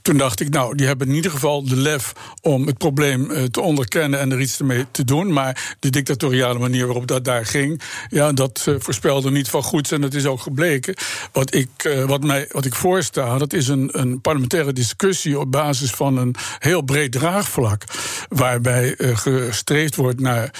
Toen 0.04 0.18
dacht 0.18 0.40
ik, 0.40 0.50
nou, 0.50 0.76
die 0.76 0.88
hebben 0.88 1.08
in 1.08 1.14
ieder 1.14 1.32
geval 1.32 1.64
de 1.64 1.76
lef 1.76 2.14
om 2.42 2.68
het 2.68 2.78
probleem 2.78 3.32
uh, 3.32 3.44
te 3.44 3.62
onderkennen 3.62 4.20
en 4.20 4.32
er 4.32 4.40
iets 4.40 4.62
mee 4.62 4.86
te 4.92 5.04
doen. 5.04 5.34
Maar 5.34 5.76
de 5.80 5.90
dictatoriale 5.90 6.60
manier 6.60 6.86
waarop 6.86 7.08
dat 7.08 7.26
daar 7.26 7.46
ging, 7.46 7.82
ja, 8.10 8.32
dat 8.32 8.66
uh, 8.70 8.76
voorspelde 8.80 9.32
niet 9.32 9.50
van 9.50 9.64
goeds 9.64 9.92
en 9.92 10.02
dat 10.02 10.14
is 10.14 10.26
ook 10.26 10.42
gebleken. 10.42 10.96
Wat 11.32 11.56
ik, 11.56 12.04
wat 12.06 12.24
mij, 12.24 12.48
wat 12.52 12.66
ik 12.66 12.76
voorsta, 12.76 13.38
dat 13.38 13.54
is 13.54 13.68
een, 13.68 13.90
een 13.92 14.22
parlementaire 14.22 14.74
discussie 14.74 15.40
op 15.40 15.52
basis 15.52 15.92
van 15.92 16.18
een 16.18 16.36
heel 16.60 16.82
breed 16.82 17.12
draagvlak. 17.12 17.84
Waarbij 18.30 18.96
gestreefd 18.98 19.96
wordt 19.96 20.20
naar 20.20 20.54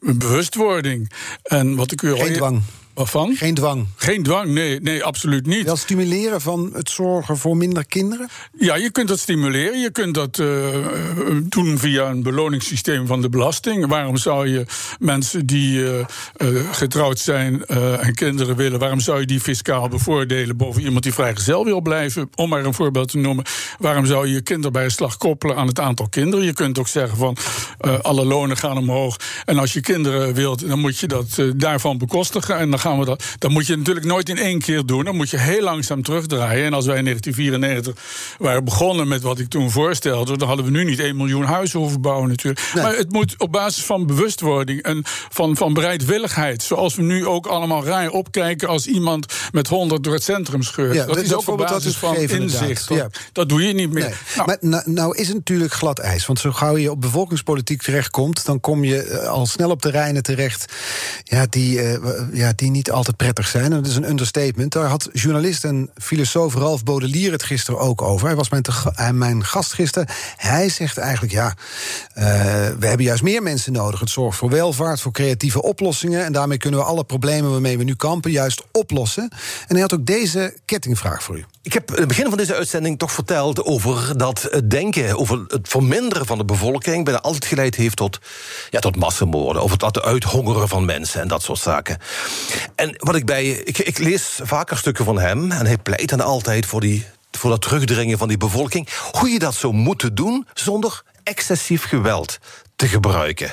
bewustwording. 0.00 1.10
En 1.42 1.76
wat 1.76 1.92
ik 1.92 2.02
u 2.02 2.16
Geen 2.16 2.32
dwang. 2.32 2.62
Waarvan? 2.98 3.36
Geen 3.36 3.54
dwang. 3.54 3.86
Geen 3.96 4.22
dwang, 4.22 4.50
nee, 4.50 4.80
nee, 4.80 5.04
absoluut 5.04 5.46
niet. 5.46 5.64
Wel 5.64 5.76
stimuleren 5.76 6.40
van 6.40 6.70
het 6.74 6.90
zorgen 6.90 7.36
voor 7.36 7.56
minder 7.56 7.86
kinderen? 7.86 8.28
Ja, 8.58 8.76
je 8.76 8.90
kunt 8.90 9.08
dat 9.08 9.18
stimuleren. 9.18 9.80
Je 9.80 9.90
kunt 9.90 10.14
dat 10.14 10.38
uh, 10.38 10.66
doen 11.42 11.78
via 11.78 12.08
een 12.08 12.22
beloningssysteem 12.22 13.06
van 13.06 13.20
de 13.20 13.28
belasting. 13.28 13.86
Waarom 13.86 14.16
zou 14.16 14.48
je 14.48 14.66
mensen 14.98 15.46
die 15.46 15.78
uh, 15.78 16.04
getrouwd 16.72 17.18
zijn 17.18 17.66
en 17.66 18.14
kinderen 18.14 18.56
willen, 18.56 18.78
waarom 18.78 19.00
zou 19.00 19.20
je 19.20 19.26
die 19.26 19.40
fiscaal 19.40 19.88
bevoordelen 19.88 20.56
boven 20.56 20.82
iemand 20.82 21.02
die 21.02 21.14
vrijgezel 21.14 21.64
wil 21.64 21.80
blijven? 21.80 22.30
Om 22.34 22.48
maar 22.48 22.64
een 22.64 22.74
voorbeeld 22.74 23.08
te 23.08 23.18
noemen. 23.18 23.44
Waarom 23.78 24.06
zou 24.06 24.26
je 24.26 24.32
je 24.32 24.40
kinderbijslag 24.40 25.16
koppelen 25.16 25.56
aan 25.56 25.66
het 25.66 25.80
aantal 25.80 26.08
kinderen? 26.08 26.44
Je 26.44 26.52
kunt 26.52 26.78
ook 26.78 26.88
zeggen 26.88 27.18
van 27.18 27.36
alle 28.02 28.24
lonen 28.24 28.56
gaan 28.56 28.78
omhoog. 28.78 29.16
En 29.44 29.58
als 29.58 29.72
je 29.72 29.80
kinderen 29.80 30.34
wilt, 30.34 30.68
dan 30.68 30.78
moet 30.78 30.98
je 30.98 31.06
dat 31.06 31.42
daarvan 31.56 31.98
bekostigen. 31.98 32.58
En 32.58 32.70
dan 32.70 32.78
gaan 32.88 32.98
we 32.98 33.04
dat. 33.04 33.24
Dan 33.38 33.52
moet 33.52 33.66
je 33.66 33.76
natuurlijk 33.76 34.06
nooit 34.06 34.28
in 34.28 34.38
één 34.38 34.58
keer 34.58 34.86
doen. 34.86 35.04
Dan 35.04 35.16
moet 35.16 35.30
je 35.30 35.38
heel 35.38 35.62
langzaam 35.62 36.02
terugdraaien. 36.02 36.64
En 36.64 36.72
als 36.72 36.86
wij 36.86 36.98
in 36.98 37.04
1994 37.04 38.36
waren 38.38 38.64
begonnen 38.64 39.08
met 39.08 39.22
wat 39.22 39.38
ik 39.38 39.48
toen 39.48 39.70
voorstelde, 39.70 40.36
dan 40.36 40.48
hadden 40.48 40.64
we 40.64 40.70
nu 40.70 40.84
niet 40.84 40.98
1 40.98 41.16
miljoen 41.16 41.44
huizen 41.44 41.78
hoeven 41.78 42.00
bouwen 42.00 42.28
natuurlijk. 42.28 42.70
Maar 42.74 42.96
het 42.96 43.12
moet 43.12 43.34
op 43.38 43.52
basis 43.52 43.84
van 43.84 44.06
bewustwording 44.06 44.82
en 44.82 45.02
van, 45.28 45.56
van 45.56 45.74
bereidwilligheid. 45.74 46.62
Zoals 46.62 46.94
we 46.94 47.02
nu 47.02 47.26
ook 47.26 47.46
allemaal 47.46 47.84
raar 47.84 48.10
opkijken 48.10 48.68
als 48.68 48.86
iemand 48.86 49.26
met 49.52 49.68
100 49.68 50.04
door 50.04 50.12
het 50.12 50.22
centrum 50.22 50.62
scheurt. 50.62 50.94
Ja, 50.94 51.04
dat, 51.04 51.14
dat 51.14 51.24
is 51.24 51.34
ook 51.34 51.48
op 51.48 51.58
basis 51.58 51.96
van 51.96 52.14
gegeven, 52.14 52.40
inzicht. 52.40 52.90
inderdaad. 52.90 53.18
Dat, 53.32 53.48
doe 53.48 53.62
je 53.62 53.74
niet 53.74 53.92
meer. 53.92 54.02
Nee. 54.02 54.14
Nou, 54.34 54.46
Maar 54.46 54.56
nou, 54.60 54.90
nou 54.90 55.16
is 55.16 55.26
het 55.26 55.36
natuurlijk 55.36 55.72
glad 55.72 55.98
ijs. 55.98 56.26
Want 56.26 56.38
zo 56.38 56.52
gauw 56.52 56.76
je 56.76 56.90
op 56.90 57.00
bevolkingspolitiek 57.00 57.82
terechtkomt... 57.82 58.44
dan 58.44 58.60
kom 58.60 58.84
je 58.84 59.02
eh, 59.02 59.28
al 59.28 59.46
snel 59.46 59.70
op 59.70 59.80
terreinen 59.80 60.22
terecht... 60.22 60.72
Ja, 61.24 61.46
die, 61.50 61.80
eh, 61.80 61.98
ja, 62.32 62.52
die 62.56 62.70
niet 62.70 62.77
altijd 62.86 63.16
prettig 63.16 63.48
zijn. 63.48 63.64
En 63.64 63.70
dat 63.70 63.86
is 63.86 63.96
een 63.96 64.08
understatement. 64.08 64.72
Daar 64.72 64.86
had 64.86 65.08
journalist 65.12 65.64
en 65.64 65.90
filosoof 65.94 66.54
Ralf 66.54 66.84
Baudelaire 66.84 67.32
het 67.32 67.42
gisteren 67.42 67.80
ook 67.80 68.02
over. 68.02 68.26
Hij 68.26 68.36
was 68.36 68.48
mijn, 68.48 68.62
eh, 68.94 69.10
mijn 69.10 69.44
gast 69.44 69.72
gisteren. 69.72 70.08
Hij 70.36 70.68
zegt 70.68 70.98
eigenlijk, 70.98 71.32
ja, 71.32 71.54
eh, 72.14 72.24
we 72.78 72.86
hebben 72.86 73.06
juist 73.06 73.22
meer 73.22 73.42
mensen 73.42 73.72
nodig. 73.72 74.00
Het 74.00 74.10
zorgt 74.10 74.38
voor 74.38 74.50
welvaart, 74.50 75.00
voor 75.00 75.12
creatieve 75.12 75.62
oplossingen... 75.62 76.24
en 76.24 76.32
daarmee 76.32 76.58
kunnen 76.58 76.80
we 76.80 76.86
alle 76.86 77.04
problemen 77.04 77.50
waarmee 77.50 77.78
we 77.78 77.84
nu 77.84 77.94
kampen... 77.94 78.30
juist 78.30 78.62
oplossen. 78.72 79.28
En 79.66 79.74
hij 79.74 79.80
had 79.80 79.94
ook 79.94 80.06
deze 80.06 80.54
kettingvraag 80.64 81.22
voor 81.22 81.38
u. 81.38 81.44
Ik 81.68 81.74
heb 81.74 81.90
in 81.90 81.98
het 81.98 82.08
begin 82.08 82.28
van 82.28 82.36
deze 82.36 82.54
uitzending 82.54 82.98
toch 82.98 83.12
verteld 83.12 83.64
over 83.64 84.18
dat 84.18 84.42
het 84.50 84.70
denken 84.70 85.18
over 85.18 85.44
het 85.48 85.68
verminderen 85.68 86.26
van 86.26 86.38
de 86.38 86.44
bevolking 86.44 87.04
bijna 87.04 87.20
altijd 87.20 87.44
geleid 87.44 87.74
heeft 87.74 87.96
tot, 87.96 88.18
ja, 88.70 88.80
tot 88.80 88.96
massamoorden, 88.96 89.62
of 89.62 89.70
het 89.70 90.00
uithongeren 90.00 90.68
van 90.68 90.84
mensen 90.84 91.20
en 91.20 91.28
dat 91.28 91.42
soort 91.42 91.58
zaken. 91.58 91.98
En 92.74 92.94
wat 92.96 93.14
ik 93.14 93.26
bij. 93.26 93.46
Ik, 93.48 93.78
ik 93.78 93.98
lees 93.98 94.40
vaker 94.42 94.76
stukken 94.76 95.04
van 95.04 95.18
hem 95.18 95.52
en 95.52 95.66
hij 95.66 95.78
pleit 95.78 96.08
dan 96.08 96.20
altijd 96.20 96.66
voor, 96.66 96.80
die, 96.80 97.06
voor 97.30 97.50
dat 97.50 97.62
terugdringen 97.62 98.18
van 98.18 98.28
die 98.28 98.36
bevolking. 98.36 98.88
Hoe 99.10 99.28
je 99.28 99.38
dat 99.38 99.54
zou 99.54 99.72
moeten 99.72 100.14
doen 100.14 100.46
zonder 100.54 101.02
excessief 101.22 101.84
geweld 101.84 102.38
te 102.76 102.88
gebruiken. 102.88 103.48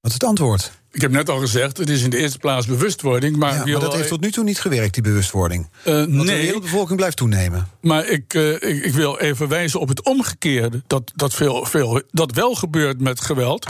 Wat 0.00 0.10
is 0.10 0.12
het 0.12 0.24
antwoord? 0.24 0.81
Ik 0.92 1.00
heb 1.00 1.10
net 1.10 1.28
al 1.28 1.38
gezegd, 1.38 1.76
het 1.76 1.88
is 1.90 2.02
in 2.02 2.10
de 2.10 2.16
eerste 2.16 2.38
plaats 2.38 2.66
bewustwording. 2.66 3.36
Maar, 3.36 3.54
Ja, 3.54 3.72
maar 3.72 3.80
dat 3.80 3.94
heeft 3.94 4.08
tot 4.08 4.20
nu 4.20 4.30
toe 4.30 4.44
niet 4.44 4.60
gewerkt, 4.60 4.94
die 4.94 5.02
bewustwording. 5.02 5.68
Eh, 5.84 5.94
Want 5.94 6.06
de 6.08 6.16
nee, 6.16 6.42
wereldbevolking 6.42 6.96
blijft 6.96 7.16
toenemen. 7.16 7.68
maar 7.80 8.06
ik, 8.06 8.34
eh, 8.34 8.52
ik, 8.52 8.84
ik 8.84 8.92
wil 8.92 9.18
even 9.18 9.48
wijzen 9.48 9.80
op 9.80 9.88
het 9.88 10.02
omgekeerde. 10.04 10.82
Dat, 10.86 11.12
dat, 11.14 11.34
veel, 11.34 11.64
veel, 11.64 12.02
dat 12.10 12.32
wel 12.32 12.54
gebeurt 12.54 13.00
met 13.00 13.20
geweld. 13.20 13.66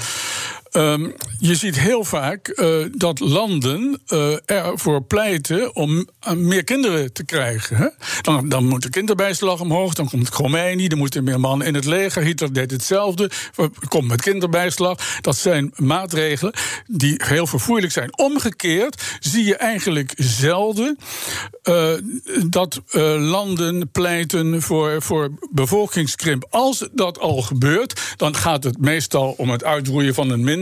Ehm, 0.72 1.08
je 1.38 1.54
ziet 1.54 1.78
heel 1.78 2.04
vaak 2.04 2.48
eh, 2.48 2.76
dat 2.92 3.20
landen 3.20 4.00
eh, 4.06 4.34
ervoor 4.46 5.02
pleiten 5.02 5.74
om 5.74 6.08
eh, 6.20 6.32
meer 6.32 6.64
kinderen 6.64 7.12
te 7.12 7.24
krijgen. 7.24 7.76
Hè? 7.76 7.88
Dan, 8.20 8.48
dan 8.48 8.64
moet 8.64 8.82
de 8.82 8.90
kinderbijslag 8.90 9.60
omhoog, 9.60 9.94
dan 9.94 10.08
komt 10.08 10.28
Khomeini, 10.28 10.88
dan 10.88 10.98
moeten 10.98 11.24
meer 11.24 11.40
mannen 11.40 11.66
in 11.66 11.74
het 11.74 11.84
leger. 11.84 12.22
Hitler 12.22 12.52
deed 12.52 12.70
hetzelfde, 12.70 13.30
komt 13.88 14.08
met 14.08 14.22
kinderbijslag. 14.22 15.18
Dat 15.20 15.36
zijn 15.36 15.72
maatregelen 15.76 16.54
die 16.86 17.20
heel 17.24 17.46
vervoerlijk 17.46 17.92
zijn. 17.92 18.18
Omgekeerd 18.18 19.02
zie 19.20 19.44
je 19.44 19.56
eigenlijk 19.56 20.12
zelden 20.16 20.98
dat 22.46 22.80
landen 23.18 23.90
pleiten 23.90 24.62
voor, 24.62 25.02
voor 25.02 25.30
bevolkingskrimp. 25.50 26.46
Als 26.50 26.88
dat 26.92 27.18
al 27.18 27.42
gebeurt, 27.42 28.00
dan 28.16 28.36
gaat 28.36 28.64
het 28.64 28.78
meestal 28.78 29.34
om 29.36 29.50
het 29.50 29.64
uitroeien 29.64 30.14
van 30.14 30.30
een 30.30 30.44
minderheid. 30.44 30.60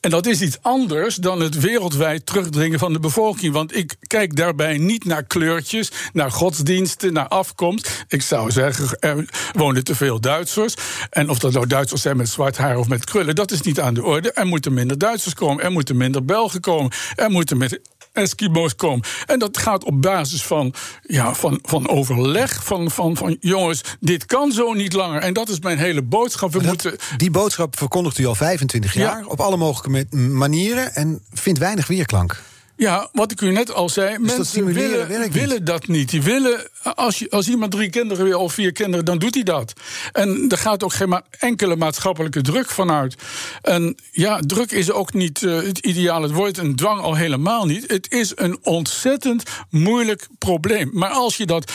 En 0.00 0.10
dat 0.10 0.26
is 0.26 0.40
iets 0.40 0.58
anders 0.62 1.16
dan 1.16 1.40
het 1.40 1.60
wereldwijd 1.60 2.26
terugdringen 2.26 2.78
van 2.78 2.92
de 2.92 3.00
bevolking. 3.00 3.52
Want 3.52 3.76
ik 3.76 3.94
kijk 4.06 4.36
daarbij 4.36 4.78
niet 4.78 5.04
naar 5.04 5.22
kleurtjes, 5.22 5.90
naar 6.12 6.30
godsdiensten, 6.30 7.12
naar 7.12 7.28
afkomst. 7.28 8.04
Ik 8.08 8.22
zou 8.22 8.50
zeggen, 8.50 8.98
er 8.98 9.28
wonen 9.52 9.84
te 9.84 9.94
veel 9.94 10.20
Duitsers. 10.20 10.74
En 11.10 11.30
of 11.30 11.38
dat 11.38 11.52
nou 11.52 11.66
Duitsers 11.66 12.02
zijn 12.02 12.16
met 12.16 12.28
zwart 12.28 12.56
haar 12.56 12.78
of 12.78 12.88
met 12.88 13.04
krullen, 13.04 13.34
dat 13.34 13.50
is 13.50 13.60
niet 13.60 13.80
aan 13.80 13.94
de 13.94 14.04
orde. 14.04 14.32
Er 14.32 14.46
moeten 14.46 14.74
minder 14.74 14.98
Duitsers 14.98 15.34
komen, 15.34 15.64
er 15.64 15.72
moeten 15.72 15.96
minder 15.96 16.24
Belgen 16.24 16.60
komen, 16.60 16.92
er 17.14 17.30
moeten 17.30 17.56
met 17.56 17.80
Eskimo's 18.14 18.76
komen. 18.76 19.04
En 19.26 19.38
dat 19.38 19.58
gaat 19.58 19.84
op 19.84 20.02
basis 20.02 20.42
van, 20.42 20.74
ja, 21.02 21.34
van, 21.34 21.58
van 21.62 21.88
overleg. 21.88 22.64
Van, 22.64 22.90
van, 22.90 23.16
van 23.16 23.36
jongens, 23.40 23.80
dit 24.00 24.26
kan 24.26 24.52
zo 24.52 24.72
niet 24.72 24.92
langer. 24.92 25.20
En 25.22 25.32
dat 25.32 25.48
is 25.48 25.60
mijn 25.60 25.78
hele 25.78 26.02
boodschap. 26.02 26.52
We 26.52 26.58
Dat- 26.58 26.66
moeten. 26.66 26.96
Die 27.16 27.30
boodschap 27.30 27.78
verkondigt 27.78 28.18
u 28.18 28.26
al 28.26 28.34
25 28.34 28.94
jaar 28.94 29.18
Ja. 29.18 29.26
op 29.26 29.40
alle 29.40 29.56
mogelijke 29.56 30.16
manieren 30.18 30.94
en 30.94 31.20
vindt 31.32 31.58
weinig 31.58 31.86
weerklank. 31.86 32.42
Ja, 32.76 33.08
wat 33.12 33.30
ik 33.30 33.40
u 33.40 33.50
net 33.50 33.72
al 33.72 33.88
zei, 33.88 34.10
dat 34.10 34.20
mensen 34.36 34.64
willen, 34.64 35.32
willen 35.32 35.64
dat 35.64 35.86
niet. 35.86 36.10
Die 36.10 36.22
willen, 36.22 36.68
als, 36.82 37.18
je, 37.18 37.30
als 37.30 37.48
iemand 37.48 37.72
drie 37.72 37.90
kinderen 37.90 38.24
wil 38.24 38.40
of 38.40 38.52
vier 38.52 38.72
kinderen, 38.72 39.04
dan 39.04 39.18
doet 39.18 39.34
hij 39.34 39.42
dat. 39.42 39.72
En 40.12 40.44
er 40.48 40.58
gaat 40.58 40.82
ook 40.84 40.92
geen 40.92 41.08
ma- 41.08 41.24
enkele 41.38 41.76
maatschappelijke 41.76 42.40
druk 42.40 42.70
vanuit. 42.70 43.14
En 43.62 43.96
ja, 44.10 44.40
druk 44.40 44.70
is 44.70 44.90
ook 44.90 45.12
niet 45.12 45.42
eh, 45.42 45.62
het 45.62 45.78
ideale 45.78 46.32
woord 46.32 46.58
en 46.58 46.74
dwang 46.76 47.00
al 47.00 47.14
helemaal 47.14 47.66
niet. 47.66 47.90
Het 47.90 48.12
is 48.12 48.32
een 48.34 48.58
ontzettend 48.62 49.42
moeilijk 49.70 50.28
probleem. 50.38 50.90
Maar 50.92 51.10
als 51.10 51.36
je 51.36 51.46
dat 51.46 51.72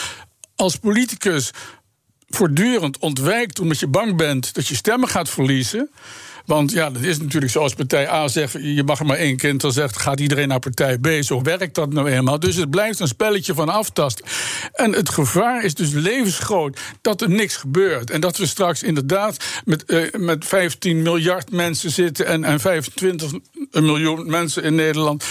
als 0.55 0.75
politicus 0.75 1.51
voortdurend 2.27 2.97
ontwijkt 2.97 3.59
omdat 3.59 3.79
je 3.79 3.87
bang 3.87 4.17
bent 4.17 4.53
dat 4.53 4.67
je 4.67 4.75
stemmen 4.75 5.09
gaat 5.09 5.29
verliezen. 5.29 5.89
Want 6.49 6.71
ja, 6.71 6.89
dat 6.89 7.01
is 7.01 7.19
natuurlijk 7.19 7.51
zoals 7.51 7.73
partij 7.73 8.09
A 8.09 8.27
zegt: 8.27 8.53
je 8.53 8.83
mag 8.83 9.03
maar 9.03 9.17
één 9.17 9.37
kind. 9.37 9.61
Dan 9.61 9.71
zegt 9.71 9.97
gaat 9.97 10.19
iedereen 10.19 10.47
naar 10.47 10.59
partij 10.59 10.97
B. 10.97 11.07
Zo 11.19 11.41
werkt 11.41 11.75
dat 11.75 11.93
nou 11.93 12.09
eenmaal. 12.09 12.39
Dus 12.39 12.55
het 12.55 12.69
blijft 12.69 12.99
een 12.99 13.07
spelletje 13.07 13.53
van 13.53 13.69
aftasten. 13.69 14.25
En 14.73 14.93
het 14.93 15.09
gevaar 15.09 15.63
is 15.63 15.73
dus 15.73 15.91
levensgroot 15.91 16.79
dat 17.01 17.21
er 17.21 17.29
niks 17.29 17.55
gebeurt. 17.55 18.11
En 18.11 18.21
dat 18.21 18.37
we 18.37 18.45
straks 18.45 18.83
inderdaad 18.83 19.37
met, 19.65 19.85
eh, 19.85 20.13
met 20.17 20.45
15 20.45 21.01
miljard 21.01 21.51
mensen 21.51 21.91
zitten 21.91 22.25
en, 22.25 22.43
en 22.43 22.59
25 22.59 23.31
miljoen 23.71 24.29
mensen 24.29 24.63
in 24.63 24.75
Nederland. 24.75 25.23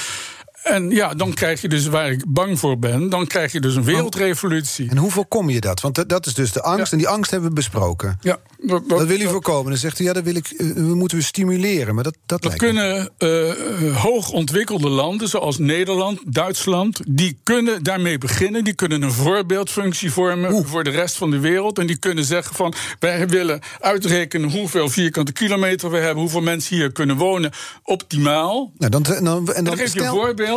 En 0.69 0.91
ja, 0.91 1.15
dan 1.15 1.35
krijg 1.35 1.61
je 1.61 1.69
dus 1.69 1.87
waar 1.87 2.11
ik 2.11 2.25
bang 2.29 2.59
voor 2.59 2.79
ben, 2.79 3.09
dan 3.09 3.27
krijg 3.27 3.53
je 3.53 3.61
dus 3.61 3.75
een 3.75 3.85
wereldrevolutie. 3.85 4.91
En 4.91 4.97
hoe 4.97 5.11
voorkom 5.11 5.51
je 5.51 5.61
dat? 5.61 5.81
Want 5.81 6.09
dat- 6.09 6.27
is 6.27 6.35
dus 6.35 6.53
de 6.53 6.63
angst, 6.63 6.85
Ja. 6.87 6.93
en 6.93 6.99
die 6.99 7.09
angst 7.09 7.31
hebben 7.31 7.49
we 7.49 7.55
besproken. 7.55 8.19
Ja, 8.21 8.39
dat, 8.63 8.89
Dat 8.89 9.07
wil 9.07 9.21
u 9.21 9.27
voorkomen. 9.29 9.71
Dan 9.71 9.81
zegt 9.81 9.99
u, 9.99 10.05
ja, 10.05 10.13
dat 10.13 10.23
wil 10.25 10.35
ik, 10.35 10.47
eh, 10.51 10.67
we 10.73 10.95
moeten 10.95 11.19
we 11.19 11.25
stimuleren. 11.25 11.95
Maar 11.95 12.05
dat, 12.05 12.17
dat, 12.27 12.43
Dat 12.43 12.57
kunnen 12.57 13.11
eh, 13.19 13.51
eh, 13.51 13.97
hoog 13.97 14.31
ontwikkelde 14.31 14.89
landen 14.89 15.29
zoals 15.29 15.59
Nederland, 15.59 16.21
Duitsland, 16.25 17.01
die 17.09 17.39
kunnen 17.43 17.83
daarmee 17.83 18.19
beginnen. 18.19 18.65
Die 18.65 18.75
kunnen 18.75 19.03
een 19.03 19.13
voorbeeldfunctie 19.13 20.13
vormen 20.13 20.67
voor 20.67 20.85
de 20.85 20.91
rest 20.91 21.17
van 21.17 21.31
de 21.31 21.39
wereld. 21.39 21.79
En 21.79 21.87
die 21.87 21.97
kunnen 21.99 22.25
zeggen 22.25 22.55
van 22.57 22.75
wij 22.99 23.29
willen 23.29 23.61
uitrekenen 23.81 24.51
hoeveel 24.51 24.89
vierkante 24.89 25.33
kilometer 25.33 25.91
we 25.91 25.97
hebben, 25.99 26.23
hoeveel 26.23 26.41
mensen 26.43 26.77
hier 26.77 26.93
kunnen 26.93 27.17
wonen, 27.17 27.51
optimaal. 27.83 28.73
Nou, 28.79 28.91
dan, 28.91 29.05
en 29.05 29.25
dan, 29.25 29.53
en 29.53 29.65
dan, 29.65 29.77
geef 29.77 29.93
je 29.93 30.01
een 30.01 30.07
stel, 30.07 30.15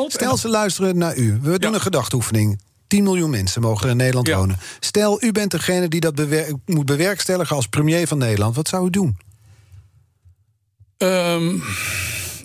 Stel 0.10 0.38
ze 0.38 0.50
luisteren 0.50 0.98
naar 0.98 1.18
u. 1.18 1.40
We 1.42 1.60
doen 1.60 1.74
een 1.74 1.82
gedachteoefening. 1.82 2.62
10 2.88 3.04
miljoen 3.04 3.30
mensen 3.30 3.62
mogen 3.62 3.90
in 3.90 3.98
Nederland 3.98 4.28
wonen. 4.30 4.58
Stel, 4.80 5.24
u 5.24 5.32
bent 5.32 5.52
degene 5.52 5.88
die 5.88 6.00
dat 6.00 6.16
bewer- 6.16 6.54
moet 6.66 6.86
bewerkstelligen 6.86 7.56
als 7.56 7.68
premier 7.68 8.08
van 8.08 8.18
Nederland. 8.18 8.56
Wat 8.56 8.68
zou 8.68 8.88
u 8.88 8.90
doen? 8.90 9.18
Ehm, 10.98 11.56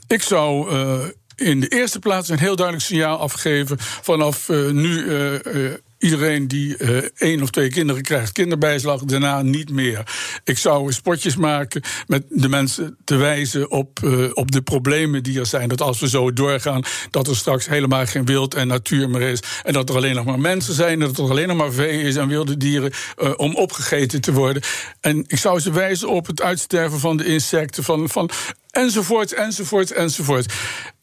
ik 0.06 0.22
zou 0.22 0.70
eh, 0.70 1.04
in 1.48 1.60
de 1.60 1.68
eerste 1.68 1.98
plaats 1.98 2.28
een 2.28 2.38
heel 2.38 2.56
duidelijk 2.56 2.86
signaal 2.86 3.18
afgeven. 3.18 3.76
Vanaf 3.80 4.48
eh, 4.48 4.70
nu 4.70 5.08
eh, 5.08 5.72
iedereen 5.98 6.48
die 6.48 6.76
eh, 6.76 6.96
één 7.16 7.42
of 7.42 7.50
twee 7.50 7.68
kinderen 7.68 8.02
krijgt, 8.02 8.32
kinderbijslag, 8.32 9.04
daarna 9.04 9.42
niet 9.42 9.70
meer. 9.70 10.02
Ik 10.44 10.58
zou 10.58 10.92
spotjes 10.92 11.36
maken 11.36 11.82
met 12.06 12.24
de 12.28 12.48
mensen 12.48 12.96
te 13.04 13.16
wijzen 13.16 13.70
op, 13.70 14.00
eh, 14.04 14.30
op 14.32 14.50
de 14.50 14.62
problemen 14.62 15.22
die 15.22 15.38
er 15.38 15.46
zijn. 15.46 15.68
Dat 15.68 15.80
als 15.80 16.00
we 16.00 16.08
zo 16.08 16.32
doorgaan, 16.32 16.82
dat 17.10 17.28
er 17.28 17.36
straks 17.36 17.66
helemaal 17.66 18.06
geen 18.06 18.24
wild 18.24 18.54
en 18.54 18.66
natuur 18.66 19.10
meer 19.10 19.20
is. 19.28 19.42
En 19.62 19.72
dat 19.72 19.88
er 19.88 19.96
alleen 19.96 20.14
nog 20.14 20.24
maar 20.24 20.40
mensen 20.40 20.74
zijn, 20.74 21.02
en 21.02 21.06
dat 21.06 21.18
er 21.18 21.30
alleen 21.30 21.48
nog 21.48 21.56
maar 21.56 21.72
vee 21.72 22.02
is 22.02 22.16
en 22.16 22.28
wilde 22.28 22.56
dieren 22.56 22.92
eh, 23.16 23.32
om 23.36 23.54
opgegeten 23.54 24.20
te 24.20 24.32
worden. 24.32 24.62
En 25.00 25.24
ik 25.26 25.38
zou 25.38 25.60
ze 25.60 25.70
wijzen 25.72 26.08
op 26.08 26.26
het 26.26 26.42
uitsterven 26.42 26.98
van 26.98 27.16
de 27.16 27.24
insecten, 27.24 27.84
van, 27.84 28.08
van 28.08 28.30
enzovoort, 28.70 29.32
enzovoort, 29.32 29.92
enzovoort. 29.92 30.52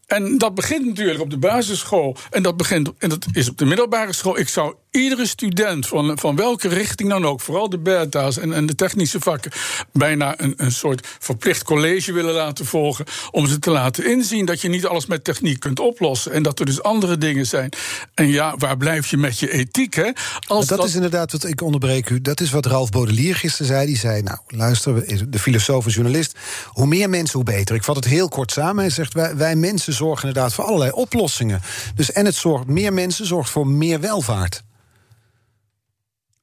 En 0.07 0.37
dat 0.37 0.55
begint 0.55 0.85
natuurlijk 0.85 1.19
op 1.19 1.29
de 1.29 1.37
basisschool. 1.37 2.17
En 2.29 2.43
dat, 2.43 2.57
begint, 2.57 2.91
en 2.97 3.09
dat 3.09 3.25
is 3.31 3.49
op 3.49 3.57
de 3.57 3.65
middelbare 3.65 4.13
school. 4.13 4.39
Ik 4.39 4.49
zou 4.49 4.75
iedere 4.93 5.27
student 5.27 5.87
van, 5.87 6.17
van 6.19 6.35
welke 6.35 6.67
richting 6.67 7.09
dan 7.09 7.25
ook, 7.25 7.41
vooral 7.41 7.69
de 7.69 7.77
beta's 7.77 8.37
en, 8.37 8.53
en 8.53 8.65
de 8.65 8.75
technische 8.75 9.19
vakken, 9.19 9.51
bijna 9.91 10.33
een, 10.37 10.53
een 10.57 10.71
soort 10.71 11.07
verplicht 11.19 11.63
college 11.63 12.13
willen 12.13 12.33
laten 12.33 12.65
volgen. 12.65 13.05
Om 13.31 13.47
ze 13.47 13.59
te 13.59 13.71
laten 13.71 14.09
inzien 14.09 14.45
dat 14.45 14.61
je 14.61 14.69
niet 14.69 14.85
alles 14.85 15.05
met 15.05 15.23
techniek 15.23 15.59
kunt 15.59 15.79
oplossen. 15.79 16.31
En 16.31 16.43
dat 16.43 16.59
er 16.59 16.65
dus 16.65 16.83
andere 16.83 17.17
dingen 17.17 17.45
zijn. 17.45 17.69
En 18.13 18.27
ja, 18.27 18.55
waar 18.57 18.77
blijf 18.77 19.07
je 19.07 19.17
met 19.17 19.39
je 19.39 19.51
ethiek? 19.51 19.93
Hè? 19.93 20.11
Als 20.47 20.67
dat, 20.67 20.85
is 20.85 20.95
inderdaad 20.95 21.31
wat 21.31 21.43
ik 21.43 21.61
onderbreek 21.61 22.09
u. 22.09 22.21
Dat 22.21 22.39
is 22.39 22.51
wat 22.51 22.65
Ralf 22.65 22.89
Baudelaire 22.89 23.33
gisteren 23.33 23.67
zei. 23.67 23.85
Die 23.85 23.97
zei: 23.97 24.21
Nou, 24.21 24.37
luister, 24.47 25.29
de 25.31 25.39
filosoof 25.39 25.85
en 25.85 25.91
journalist. 25.91 26.37
Hoe 26.67 26.87
meer 26.87 27.09
mensen, 27.09 27.35
hoe 27.35 27.43
beter. 27.43 27.75
Ik 27.75 27.83
vat 27.83 27.95
het 27.95 28.05
heel 28.05 28.29
kort 28.29 28.51
samen. 28.51 28.83
Hij 28.83 28.89
zegt: 28.89 29.13
wij, 29.13 29.35
wij 29.35 29.55
mensen 29.55 29.93
zorgen 29.93 30.27
inderdaad 30.27 30.53
voor 30.53 30.63
allerlei 30.63 30.91
oplossingen. 30.91 31.61
Dus 31.95 32.11
en 32.11 32.25
het 32.25 32.35
zorgt 32.35 32.67
meer 32.67 32.93
mensen 32.93 33.25
zorgt 33.25 33.49
voor 33.49 33.67
meer 33.67 33.99
welvaart. 33.99 34.63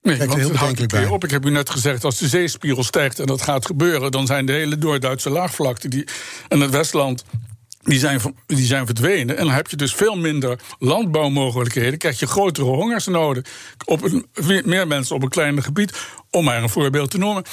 Nee, 0.02 0.16
Kijk, 0.16 0.30
want 0.30 0.42
het 0.42 0.56
houdt 0.56 0.86
bij. 0.88 1.06
op. 1.06 1.24
Ik 1.24 1.30
heb 1.30 1.46
u 1.46 1.50
net 1.50 1.70
gezegd, 1.70 2.04
als 2.04 2.18
de 2.18 2.28
zeespiegel 2.28 2.84
stijgt 2.84 3.18
en 3.18 3.26
dat 3.26 3.42
gaat 3.42 3.66
gebeuren... 3.66 4.10
dan 4.10 4.26
zijn 4.26 4.46
de 4.46 4.52
hele 4.52 4.76
Noord-Duitse 4.76 5.30
laagvlakte 5.30 5.88
die, 5.88 6.04
en 6.48 6.60
het 6.60 6.70
Westland 6.70 7.24
die 7.82 7.98
zijn, 7.98 8.20
die 8.46 8.66
zijn 8.66 8.86
verdwenen. 8.86 9.36
En 9.36 9.44
dan 9.44 9.54
heb 9.54 9.68
je 9.68 9.76
dus 9.76 9.94
veel 9.94 10.16
minder 10.16 10.60
landbouwmogelijkheden. 10.78 11.98
krijg 11.98 12.18
je 12.18 12.26
grotere 12.26 12.66
hongersnoden. 12.66 13.44
Op 13.84 14.02
een, 14.02 14.26
meer 14.64 14.86
mensen 14.86 15.16
op 15.16 15.22
een 15.22 15.28
kleiner 15.28 15.62
gebied, 15.62 15.92
om 16.30 16.44
maar 16.44 16.62
een 16.62 16.68
voorbeeld 16.68 17.10
te 17.10 17.18
noemen. 17.18 17.44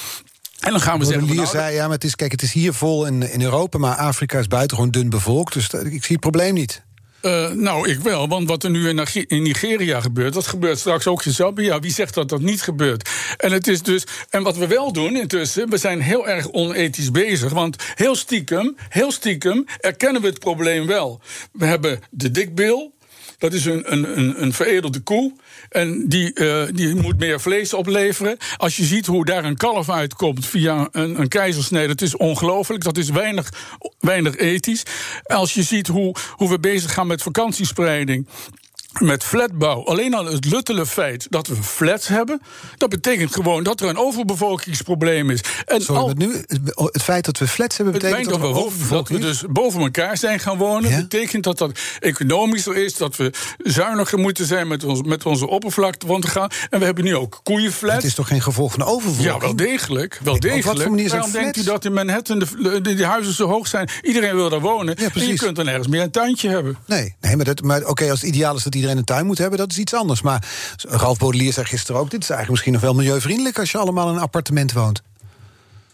En 0.60 0.70
dan 0.70 0.80
gaan 0.80 0.98
we 0.98 1.04
zeggen. 1.04 1.34
Nou, 1.34 1.46
zei, 1.46 1.74
ja, 1.74 1.82
maar 1.82 1.94
het 1.94 2.04
is, 2.04 2.16
kijk, 2.16 2.32
het 2.32 2.42
is 2.42 2.52
hier 2.52 2.72
vol 2.72 3.06
in, 3.06 3.30
in 3.32 3.42
Europa, 3.42 3.78
maar 3.78 3.96
Afrika 3.96 4.38
is 4.38 4.48
buitengewoon 4.48 4.90
dun 4.90 5.10
bevolkt. 5.10 5.52
Dus 5.52 5.68
ik 5.68 6.04
zie 6.04 6.12
het 6.12 6.20
probleem 6.20 6.54
niet. 6.54 6.82
Uh, 7.28 7.50
nou, 7.50 7.88
ik 7.88 7.98
wel, 7.98 8.28
want 8.28 8.48
wat 8.48 8.64
er 8.64 8.70
nu 8.70 8.88
in 9.26 9.42
Nigeria 9.42 10.00
gebeurt, 10.00 10.34
dat 10.34 10.46
gebeurt 10.46 10.78
straks 10.78 11.06
ook 11.06 11.24
in 11.24 11.32
Zambia. 11.32 11.80
Wie 11.80 11.92
zegt 11.92 12.14
dat 12.14 12.28
dat 12.28 12.40
niet 12.40 12.62
gebeurt? 12.62 13.08
En 13.36 13.52
het 13.52 13.66
is 13.66 13.82
dus, 13.82 14.06
en 14.30 14.42
wat 14.42 14.56
we 14.56 14.66
wel 14.66 14.92
doen 14.92 15.16
intussen, 15.16 15.70
we 15.70 15.76
zijn 15.76 16.00
heel 16.00 16.28
erg 16.28 16.50
onethisch 16.50 17.10
bezig, 17.10 17.52
want 17.52 17.76
heel 17.94 18.14
stiekem, 18.14 18.76
heel 18.88 19.12
stiekem 19.12 19.64
erkennen 19.80 20.22
we 20.22 20.28
het 20.28 20.38
probleem 20.38 20.86
wel. 20.86 21.20
We 21.52 21.64
hebben 21.64 22.00
de 22.10 22.30
dikbil, 22.30 22.92
dat 23.38 23.52
is 23.52 23.64
een, 23.64 23.92
een, 23.92 24.42
een 24.42 24.52
veredelde 24.52 25.00
koe. 25.00 25.32
En 25.68 26.08
die, 26.08 26.30
uh, 26.34 26.62
die 26.74 26.94
moet 26.94 27.18
meer 27.18 27.40
vlees 27.40 27.74
opleveren. 27.74 28.36
Als 28.56 28.76
je 28.76 28.84
ziet 28.84 29.06
hoe 29.06 29.24
daar 29.24 29.44
een 29.44 29.56
kalf 29.56 29.90
uitkomt 29.90 30.46
via 30.46 30.88
een, 30.92 31.20
een 31.20 31.28
keizersnede, 31.28 31.86
dat 31.86 32.00
is 32.00 32.16
ongelooflijk. 32.16 32.84
Dat 32.84 32.96
is 32.96 33.10
weinig, 33.10 33.52
weinig 33.98 34.36
ethisch. 34.36 34.82
Als 35.22 35.54
je 35.54 35.62
ziet 35.62 35.86
hoe, 35.86 36.14
hoe 36.32 36.48
we 36.48 36.58
bezig 36.58 36.92
gaan 36.92 37.06
met 37.06 37.22
vakantiespreiding 37.22 38.26
met 39.00 39.24
flatbouw. 39.24 39.84
Alleen 39.84 40.14
al 40.14 40.24
het 40.24 40.44
luttele 40.44 40.86
feit 40.86 41.26
dat 41.30 41.46
we 41.46 41.62
flats 41.62 42.08
hebben, 42.08 42.40
dat 42.76 42.88
betekent 42.88 43.34
gewoon 43.34 43.62
dat 43.62 43.80
er 43.80 43.88
een 43.88 43.98
overbevolkingsprobleem 43.98 45.30
is. 45.30 45.40
En 45.66 45.80
Sorry, 45.80 46.00
al, 46.00 46.12
nu, 46.16 46.44
het 46.74 47.02
feit 47.02 47.24
dat 47.24 47.38
we 47.38 47.46
flats 47.46 47.76
hebben, 47.76 47.94
betekent 47.94 48.28
dat, 48.28 48.40
dat, 48.40 48.52
we, 48.52 48.58
overbevolking 48.64 49.20
dat 49.20 49.28
we 49.28 49.32
dus 49.32 49.52
boven 49.52 49.80
elkaar 49.80 50.16
zijn 50.16 50.40
gaan 50.40 50.58
wonen. 50.58 50.90
Ja? 50.90 50.96
betekent 50.96 51.44
dat 51.44 51.58
dat 51.58 51.78
economischer 52.00 52.76
is, 52.76 52.96
dat 52.96 53.16
we 53.16 53.32
zuiniger 53.58 54.18
moeten 54.18 54.46
zijn 54.46 54.68
met, 54.68 54.84
ons, 54.84 55.02
met 55.02 55.26
onze 55.26 55.48
oppervlakte 55.48 56.06
want 56.06 56.22
te 56.22 56.30
gaan. 56.30 56.50
En 56.70 56.78
we 56.78 56.84
hebben 56.84 57.04
nu 57.04 57.16
ook 57.16 57.40
koeienflats. 57.42 57.94
Het 57.94 58.04
is 58.04 58.14
toch 58.14 58.28
geen 58.28 58.42
gevolg 58.42 58.72
van 58.72 58.82
overbevolking? 58.82 59.34
Ja, 59.34 59.40
wel 59.40 59.56
degelijk. 59.56 60.20
Wel 60.22 60.40
degelijk. 60.40 60.66
Op 60.66 60.72
wat 60.72 60.82
voor 60.82 60.90
manier 60.90 61.10
Waarom 61.10 61.32
denkt 61.32 61.56
u 61.56 61.62
dat 61.62 61.84
in 61.84 61.92
Manhattan 61.92 62.38
de, 62.38 62.80
de, 62.80 63.04
huizen 63.04 63.34
zo 63.34 63.46
hoog 63.48 63.66
zijn? 63.66 63.88
Iedereen 64.02 64.34
wil 64.34 64.50
daar 64.50 64.60
wonen. 64.60 64.94
Ja, 64.98 65.08
en 65.14 65.26
je 65.26 65.34
kunt 65.34 65.56
dan 65.56 65.68
ergens 65.68 65.88
meer 65.88 66.02
een 66.02 66.10
tuintje 66.10 66.48
hebben. 66.48 66.78
Nee, 66.86 67.14
nee 67.20 67.36
maar, 67.36 67.44
dat, 67.44 67.62
maar 67.62 67.84
oké, 67.84 68.10
als 68.10 68.20
het 68.20 68.28
ideaal 68.28 68.56
is 68.56 68.62
dat 68.62 68.74
iedereen 68.74 68.87
een 68.96 69.04
tuin 69.04 69.26
moet 69.26 69.38
hebben, 69.38 69.58
dat 69.58 69.70
is 69.70 69.78
iets 69.78 69.94
anders. 69.94 70.22
Maar 70.22 70.48
Ralf 70.88 71.18
Baudelaire 71.18 71.54
zei 71.54 71.66
gisteren 71.66 72.00
ook: 72.00 72.10
dit 72.10 72.22
is 72.22 72.30
eigenlijk 72.30 72.50
misschien 72.50 72.72
nog 72.72 72.82
wel 72.82 72.94
milieuvriendelijk 72.94 73.58
als 73.58 73.70
je 73.70 73.78
allemaal 73.78 74.08
in 74.08 74.14
een 74.14 74.20
appartement 74.20 74.72
woont. 74.72 75.02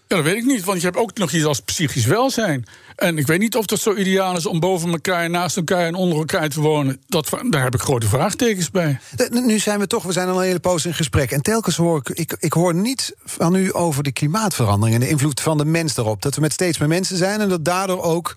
Ja, 0.08 0.16
dat 0.16 0.24
weet 0.24 0.36
ik 0.36 0.44
niet, 0.44 0.64
want 0.64 0.80
je 0.80 0.86
hebt 0.86 0.98
ook 0.98 1.18
nog 1.18 1.32
iets 1.32 1.44
als 1.44 1.60
psychisch 1.60 2.06
welzijn. 2.06 2.64
En 2.96 3.18
ik 3.18 3.26
weet 3.26 3.38
niet 3.38 3.56
of 3.56 3.66
dat 3.66 3.80
zo 3.80 3.94
ideaal 3.94 4.36
is 4.36 4.46
om 4.46 4.60
boven 4.60 4.90
elkaar, 4.90 5.30
naast 5.30 5.56
elkaar 5.56 5.86
en 5.86 5.94
onder 5.94 6.18
elkaar 6.18 6.48
te 6.48 6.60
wonen. 6.60 7.00
Dat, 7.06 7.28
daar 7.50 7.62
heb 7.62 7.74
ik 7.74 7.80
grote 7.80 8.08
vraagtekens 8.08 8.70
bij. 8.70 8.98
Nu 9.30 9.58
zijn 9.58 9.78
we 9.78 9.86
toch, 9.86 10.02
we 10.02 10.12
zijn 10.12 10.28
al 10.28 10.38
een 10.38 10.46
hele 10.46 10.60
poos 10.60 10.86
in 10.86 10.94
gesprek. 10.94 11.30
En 11.30 11.42
telkens 11.42 11.76
hoor 11.76 11.98
ik, 11.98 12.08
ik, 12.08 12.36
ik 12.38 12.52
hoor 12.52 12.74
niet 12.74 13.14
van 13.24 13.54
u 13.54 13.74
over 13.74 14.02
de 14.02 14.12
klimaatverandering 14.12 14.94
en 14.96 15.00
de 15.00 15.08
invloed 15.12 15.40
van 15.40 15.58
de 15.58 15.64
mens 15.64 15.94
daarop. 15.94 16.22
Dat 16.22 16.34
we 16.34 16.40
met 16.40 16.52
steeds 16.52 16.78
meer 16.78 16.88
mensen 16.88 17.16
zijn 17.16 17.40
en 17.40 17.48
dat 17.48 17.64
daardoor 17.64 18.02
ook 18.02 18.36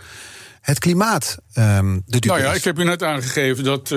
het 0.67 0.80
klimaat 0.80 1.38
um, 1.58 2.03
de 2.06 2.19
Nou 2.27 2.39
ja, 2.39 2.53
ik 2.53 2.63
heb 2.63 2.80
u 2.80 2.84
net 2.84 3.03
aangegeven 3.03 3.63
dat, 3.63 3.91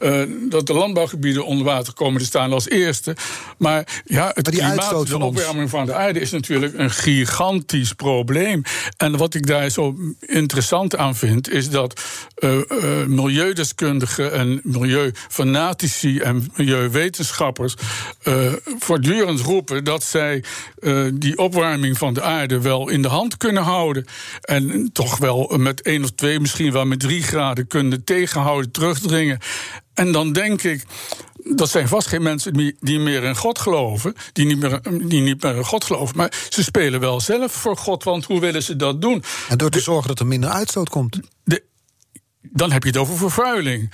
uh, 0.00 0.22
dat 0.48 0.66
de 0.66 0.72
landbouwgebieden 0.72 1.46
onder 1.46 1.64
water 1.64 1.92
komen 1.92 2.20
te 2.20 2.26
staan 2.26 2.52
als 2.52 2.68
eerste. 2.68 3.16
Maar 3.58 4.02
ja, 4.04 4.30
het 4.34 4.50
klimaat, 4.50 5.06
de 5.06 5.18
opwarming 5.18 5.70
van 5.70 5.86
de 5.86 5.94
aarde 5.94 6.20
is 6.20 6.30
natuurlijk 6.30 6.78
een 6.78 6.90
gigantisch 6.90 7.92
probleem. 7.92 8.62
En 8.96 9.16
wat 9.16 9.34
ik 9.34 9.46
daar 9.46 9.70
zo 9.70 9.96
interessant 10.20 10.96
aan 10.96 11.16
vind, 11.16 11.50
is 11.50 11.70
dat 11.70 12.00
uh, 12.38 12.54
uh, 12.54 13.04
milieudeskundigen 13.06 14.32
en 14.32 14.60
milieufanatici 14.62 16.18
en 16.18 16.50
milieuwetenschappers 16.56 17.74
voortdurend 18.78 19.40
roepen 19.40 19.84
dat 19.84 20.02
zij 20.02 20.44
die 21.14 21.38
opwarming 21.38 21.98
van 21.98 22.14
de 22.14 22.22
aarde 22.22 22.60
wel 22.60 22.88
in 22.88 23.02
de 23.02 23.08
hand 23.08 23.36
kunnen 23.36 23.62
houden. 23.62 24.06
En 24.40 24.90
toch 24.92 25.18
wel 25.18 25.54
met 25.56 25.82
één 25.82 26.07
of 26.08 26.14
twee, 26.14 26.40
misschien 26.40 26.72
wel 26.72 26.84
met 26.84 27.00
drie 27.00 27.22
graden 27.22 27.66
kunnen 27.66 28.04
tegenhouden, 28.04 28.70
terugdringen. 28.70 29.38
En 29.94 30.12
dan 30.12 30.32
denk 30.32 30.62
ik, 30.62 30.84
dat 31.56 31.70
zijn 31.70 31.88
vast 31.88 32.06
geen 32.06 32.22
mensen 32.22 32.74
die 32.80 32.98
meer 32.98 33.22
in 33.22 33.36
God 33.36 33.58
geloven, 33.58 34.14
die 34.32 34.46
niet 34.46 34.58
meer, 34.58 34.80
die 34.82 35.20
niet 35.20 35.42
meer 35.42 35.56
in 35.56 35.64
God 35.64 35.84
geloven, 35.84 36.16
maar 36.16 36.32
ze 36.48 36.62
spelen 36.62 37.00
wel 37.00 37.20
zelf 37.20 37.52
voor 37.52 37.76
God, 37.76 38.04
want 38.04 38.24
hoe 38.24 38.40
willen 38.40 38.62
ze 38.62 38.76
dat 38.76 39.00
doen? 39.02 39.22
En 39.48 39.58
door 39.58 39.70
te 39.70 39.80
zorgen 39.80 40.08
dat 40.08 40.20
er 40.20 40.26
minder 40.26 40.50
uitstoot 40.50 40.88
komt. 40.88 41.20
De, 41.44 41.62
dan 42.40 42.72
heb 42.72 42.82
je 42.82 42.88
het 42.88 42.98
over 42.98 43.16
vervuiling. 43.16 43.90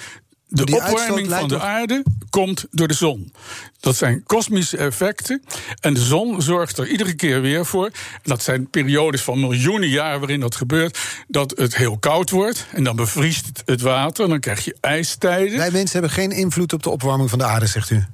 De 0.54 0.76
opwarming 0.76 1.30
van 1.30 1.48
de 1.48 1.60
aarde 1.60 2.02
komt 2.30 2.66
door 2.70 2.88
de 2.88 2.94
zon. 2.94 3.32
Dat 3.80 3.96
zijn 3.96 4.22
kosmische 4.26 4.76
effecten. 4.76 5.42
En 5.80 5.94
de 5.94 6.00
zon 6.00 6.42
zorgt 6.42 6.78
er 6.78 6.88
iedere 6.88 7.14
keer 7.14 7.40
weer 7.40 7.66
voor. 7.66 7.90
Dat 8.22 8.42
zijn 8.42 8.70
periodes 8.70 9.22
van 9.22 9.40
miljoenen 9.40 9.88
jaar 9.88 10.18
waarin 10.18 10.40
dat 10.40 10.54
gebeurt. 10.54 10.98
Dat 11.28 11.52
het 11.56 11.76
heel 11.76 11.98
koud 11.98 12.30
wordt. 12.30 12.66
En 12.72 12.84
dan 12.84 12.96
bevriest 12.96 13.62
het 13.64 13.80
water. 13.80 14.24
En 14.24 14.30
dan 14.30 14.40
krijg 14.40 14.64
je 14.64 14.76
ijstijden. 14.80 15.58
Wij 15.58 15.70
mensen 15.70 15.92
hebben 15.92 16.10
geen 16.10 16.30
invloed 16.30 16.72
op 16.72 16.82
de 16.82 16.90
opwarming 16.90 17.30
van 17.30 17.38
de 17.38 17.44
aarde, 17.44 17.66
zegt 17.66 17.90
u. 17.90 18.04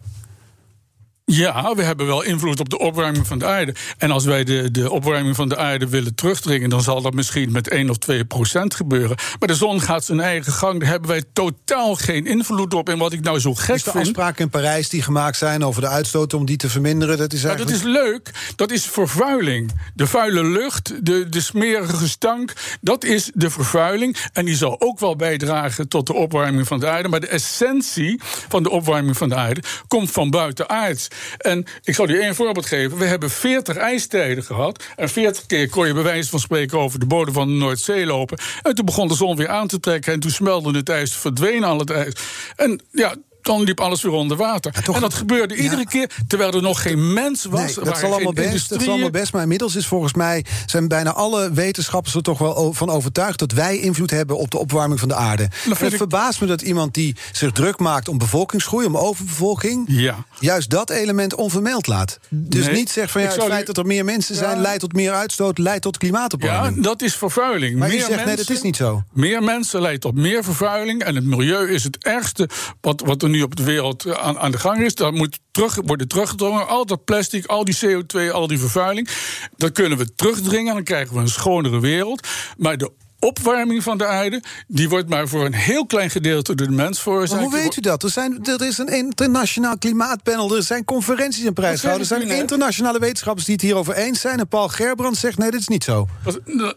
Ja, 1.33 1.75
we 1.75 1.83
hebben 1.83 2.07
wel 2.07 2.23
invloed 2.23 2.61
op 2.61 2.69
de 2.69 2.79
opwarming 2.79 3.27
van 3.27 3.38
de 3.38 3.47
aarde. 3.47 3.75
En 3.99 4.11
als 4.11 4.25
wij 4.25 4.45
de, 4.45 4.71
de 4.71 4.90
opwarming 4.90 5.37
van 5.37 5.49
de 5.49 5.57
aarde 5.57 5.88
willen 5.88 6.14
terugdringen, 6.14 6.71
dan 6.71 6.83
zal 6.83 7.03
dat 7.03 7.14
misschien 7.14 7.53
met 7.53 7.69
1 7.69 7.90
of 7.90 7.97
2 7.97 8.25
procent 8.25 8.75
gebeuren. 8.75 9.16
Maar 9.38 9.49
de 9.49 9.55
zon 9.55 9.81
gaat 9.81 10.05
zijn 10.05 10.21
eigen 10.21 10.53
gang. 10.53 10.81
Daar 10.81 10.88
hebben 10.88 11.11
wij 11.11 11.23
totaal 11.33 11.95
geen 11.95 12.27
invloed 12.27 12.75
op. 12.75 12.88
En 12.88 12.99
wat 12.99 13.12
ik 13.12 13.21
nou 13.21 13.38
zo 13.38 13.55
gek 13.55 13.75
dus 13.75 13.83
de 13.83 13.90
vind. 13.90 14.05
afspraken 14.05 14.45
in 14.45 14.51
Parijs 14.51 14.88
die 14.88 15.03
gemaakt 15.03 15.37
zijn 15.37 15.64
over 15.64 15.81
de 15.81 15.88
uitstoot 15.88 16.35
om 16.35 16.45
die 16.45 16.57
te 16.57 16.69
verminderen, 16.69 17.19
dat 17.19 17.33
is 17.33 17.45
eigenlijk. 17.45 17.79
dat 17.79 17.87
is 17.87 17.93
leuk. 17.93 18.31
Dat 18.57 18.71
is 18.71 18.87
vervuiling. 18.87 19.73
De 19.95 20.07
vuile 20.07 20.45
lucht, 20.45 21.07
de, 21.07 21.29
de 21.29 21.40
smerige 21.40 22.09
stank, 22.09 22.53
dat 22.81 23.05
is 23.05 23.31
de 23.35 23.51
vervuiling. 23.51 24.16
En 24.33 24.45
die 24.45 24.57
zal 24.57 24.81
ook 24.81 24.99
wel 24.99 25.16
bijdragen 25.16 25.88
tot 25.88 26.07
de 26.07 26.14
opwarming 26.14 26.66
van 26.66 26.81
de 26.81 26.88
aarde. 26.88 27.09
Maar 27.09 27.21
de 27.21 27.29
essentie 27.29 28.21
van 28.49 28.62
de 28.62 28.71
opwarming 28.71 29.16
van 29.16 29.29
de 29.29 29.35
aarde 29.35 29.62
komt 29.88 30.11
van 30.11 30.31
buitenaards. 30.31 31.09
En 31.39 31.67
ik 31.83 31.95
zal 31.95 32.09
u 32.09 32.21
één 32.21 32.35
voorbeeld 32.35 32.67
geven. 32.67 32.99
We 32.99 33.05
hebben 33.05 33.31
40 33.31 33.77
ijstijden 33.77 34.45
gehad. 34.45 34.85
En 34.97 35.09
40 35.09 35.47
keer 35.47 35.69
kon 35.69 35.87
je 35.87 35.95
bij 35.95 36.03
wijze 36.03 36.31
van 36.31 36.41
spreken 36.41 36.79
over 36.79 36.99
de 36.99 37.07
bodem 37.07 37.35
van 37.35 37.49
de 37.49 37.55
Noordzee 37.55 38.07
lopen. 38.07 38.39
En 38.63 38.75
toen 38.75 38.85
begon 38.85 39.09
de 39.09 39.15
zon 39.15 39.37
weer 39.37 39.49
aan 39.49 39.69
te 39.69 39.81
trekken. 39.81 40.13
En 40.13 40.21
toen 40.21 40.31
smelde 40.31 40.77
het 40.77 40.89
ijs, 40.89 41.17
verdween 41.17 41.65
al 41.65 41.79
het 41.79 41.91
ijs. 41.91 42.15
En 42.57 42.81
ja, 42.91 43.15
dan 43.42 43.62
liep 43.62 43.81
alles 43.81 44.03
weer 44.03 44.12
onder 44.12 44.37
water. 44.37 44.74
en 44.94 45.00
dat 45.00 45.14
gebeurde 45.14 45.57
iedere 45.57 45.87
keer 45.87 46.11
terwijl 46.26 46.53
er 46.53 46.62
nog 46.62 46.83
geen 46.83 47.12
mens 47.12 47.44
was. 47.44 47.76
Nee, 47.76 47.85
dat, 47.85 47.98
zal 47.98 48.12
allemaal 48.12 48.33
best, 48.33 48.68
dat 48.68 48.83
zal 48.83 48.92
allemaal 48.92 49.11
best. 49.11 49.33
Maar 49.33 49.42
inmiddels 49.42 49.76
is 49.76 49.87
volgens 49.87 50.14
mij 50.14 50.44
zijn 50.66 50.88
bijna 50.88 51.12
alle 51.12 51.53
wetenschappers 51.53 52.14
er 52.14 52.22
toch 52.22 52.38
wel 52.38 52.72
van 52.72 52.90
overtuigd 52.90 53.38
dat 53.38 53.53
wij 53.53 53.79
invloed 53.79 54.11
hebben 54.11 54.38
op 54.38 54.50
de 54.50 54.59
opwarming 54.59 55.00
van 55.00 55.09
de 55.09 55.14
aarde. 55.14 55.48
Het 55.68 55.94
verbaast 55.94 56.40
me 56.40 56.46
dat 56.46 56.62
iemand 56.62 56.94
die 56.94 57.16
zich 57.33 57.53
druk 57.53 57.79
maakt 57.79 58.09
om 58.09 58.18
bevolkingsgroei, 58.18 58.87
om 58.87 58.96
overbevolking, 58.96 59.85
ja. 59.88 60.24
juist 60.38 60.70
dat 60.70 60.90
element 60.90 61.35
onvermeld 61.35 61.87
laat. 61.87 62.18
Dus 62.29 62.70
niet 62.70 62.90
zegt 62.90 63.11
van 63.11 63.20
ja, 63.20 63.29
het 63.29 63.44
feit 63.44 63.66
dat 63.66 63.79
er 63.79 63.87
meer 63.87 64.05
mensen 64.05 64.35
zijn 64.35 64.61
leidt 64.61 64.81
tot 64.81 64.92
meer 64.92 65.12
uitstoot, 65.12 65.59
leidt 65.59 65.83
tot 65.83 65.98
klimaatopwarming. 65.98 66.76
Ja, 66.76 66.83
dat 66.83 67.03
is 67.03 67.14
vervuiling. 67.14 67.79
Maar 67.79 67.88
meer 67.88 67.98
zegt 67.98 68.11
mensen, 68.11 68.26
nee, 68.26 68.37
dat 68.37 68.50
is 68.50 68.62
niet 68.62 68.76
zo. 68.76 69.03
Meer 69.12 69.42
mensen 69.42 69.81
leidt 69.81 70.00
tot 70.00 70.14
meer 70.14 70.44
vervuiling. 70.44 71.03
En 71.03 71.14
het 71.14 71.24
milieu 71.24 71.70
is 71.70 71.85
het 71.85 72.05
ergste 72.05 72.48
wat, 72.81 73.03
wat 73.05 73.22
er 73.22 73.29
nu 73.31 73.43
op 73.43 73.57
de 73.57 73.64
wereld 73.64 74.16
aan, 74.16 74.38
aan 74.38 74.51
de 74.51 74.59
gang 74.59 74.83
is. 74.83 74.95
Dat 74.95 75.12
moet 75.12 75.38
terug, 75.51 75.79
worden 75.85 76.09
teruggedrongen. 76.09 76.69
Al 76.69 76.87
dat 76.87 77.05
plastic, 77.05 77.47
al 77.47 77.64
die 77.64 77.79
CO2, 77.87 78.33
al 78.33 78.47
die 78.47 78.59
vervuiling. 78.59 79.09
Dat 79.57 79.73
kunnen 79.73 79.99
we 79.99 80.14
terugdringen. 80.14 80.75
Dan 80.75 80.85
krijgen 80.85 81.14
we 81.14 81.21
een 81.21 81.29
schonere 81.29 81.81
wereld. 81.81 82.29
Maar 82.57 82.79
de 82.79 82.90
opwarming 83.21 83.83
van 83.83 83.99
de 83.99 84.07
aarde, 84.07 84.43
die 84.67 84.89
wordt 84.89 85.09
maar 85.09 85.29
voor 85.29 85.45
een 85.45 85.55
heel 85.55 85.87
klein 85.87 86.11
gedeelte 86.11 86.55
door 86.55 86.67
de 86.67 86.73
mens 86.73 87.01
veroorzaakt. 87.03 87.41
Maar 87.41 87.51
hoe 87.51 87.61
weet 87.61 87.77
u 87.77 87.81
dat? 87.81 88.03
Er, 88.03 88.11
zijn, 88.11 88.45
er 88.45 88.67
is 88.67 88.79
een 88.79 88.89
internationaal 88.89 89.79
klimaatpanel, 89.79 90.57
er 90.57 90.63
zijn 90.63 90.85
conferenties 90.85 91.45
en 91.45 91.53
prijshouders, 91.53 92.11
er 92.11 92.21
zijn 92.21 92.39
internationale 92.39 92.99
wetenschappers 92.99 93.47
die 93.47 93.55
het 93.55 93.65
hierover 93.65 93.95
eens 93.95 94.21
zijn. 94.21 94.39
En 94.39 94.49
Paul 94.49 94.69
Gerbrand 94.69 95.17
zegt: 95.17 95.39
nee, 95.39 95.51
dit 95.51 95.61
is 95.61 95.69
niet 95.69 95.85
zo. 95.85 96.09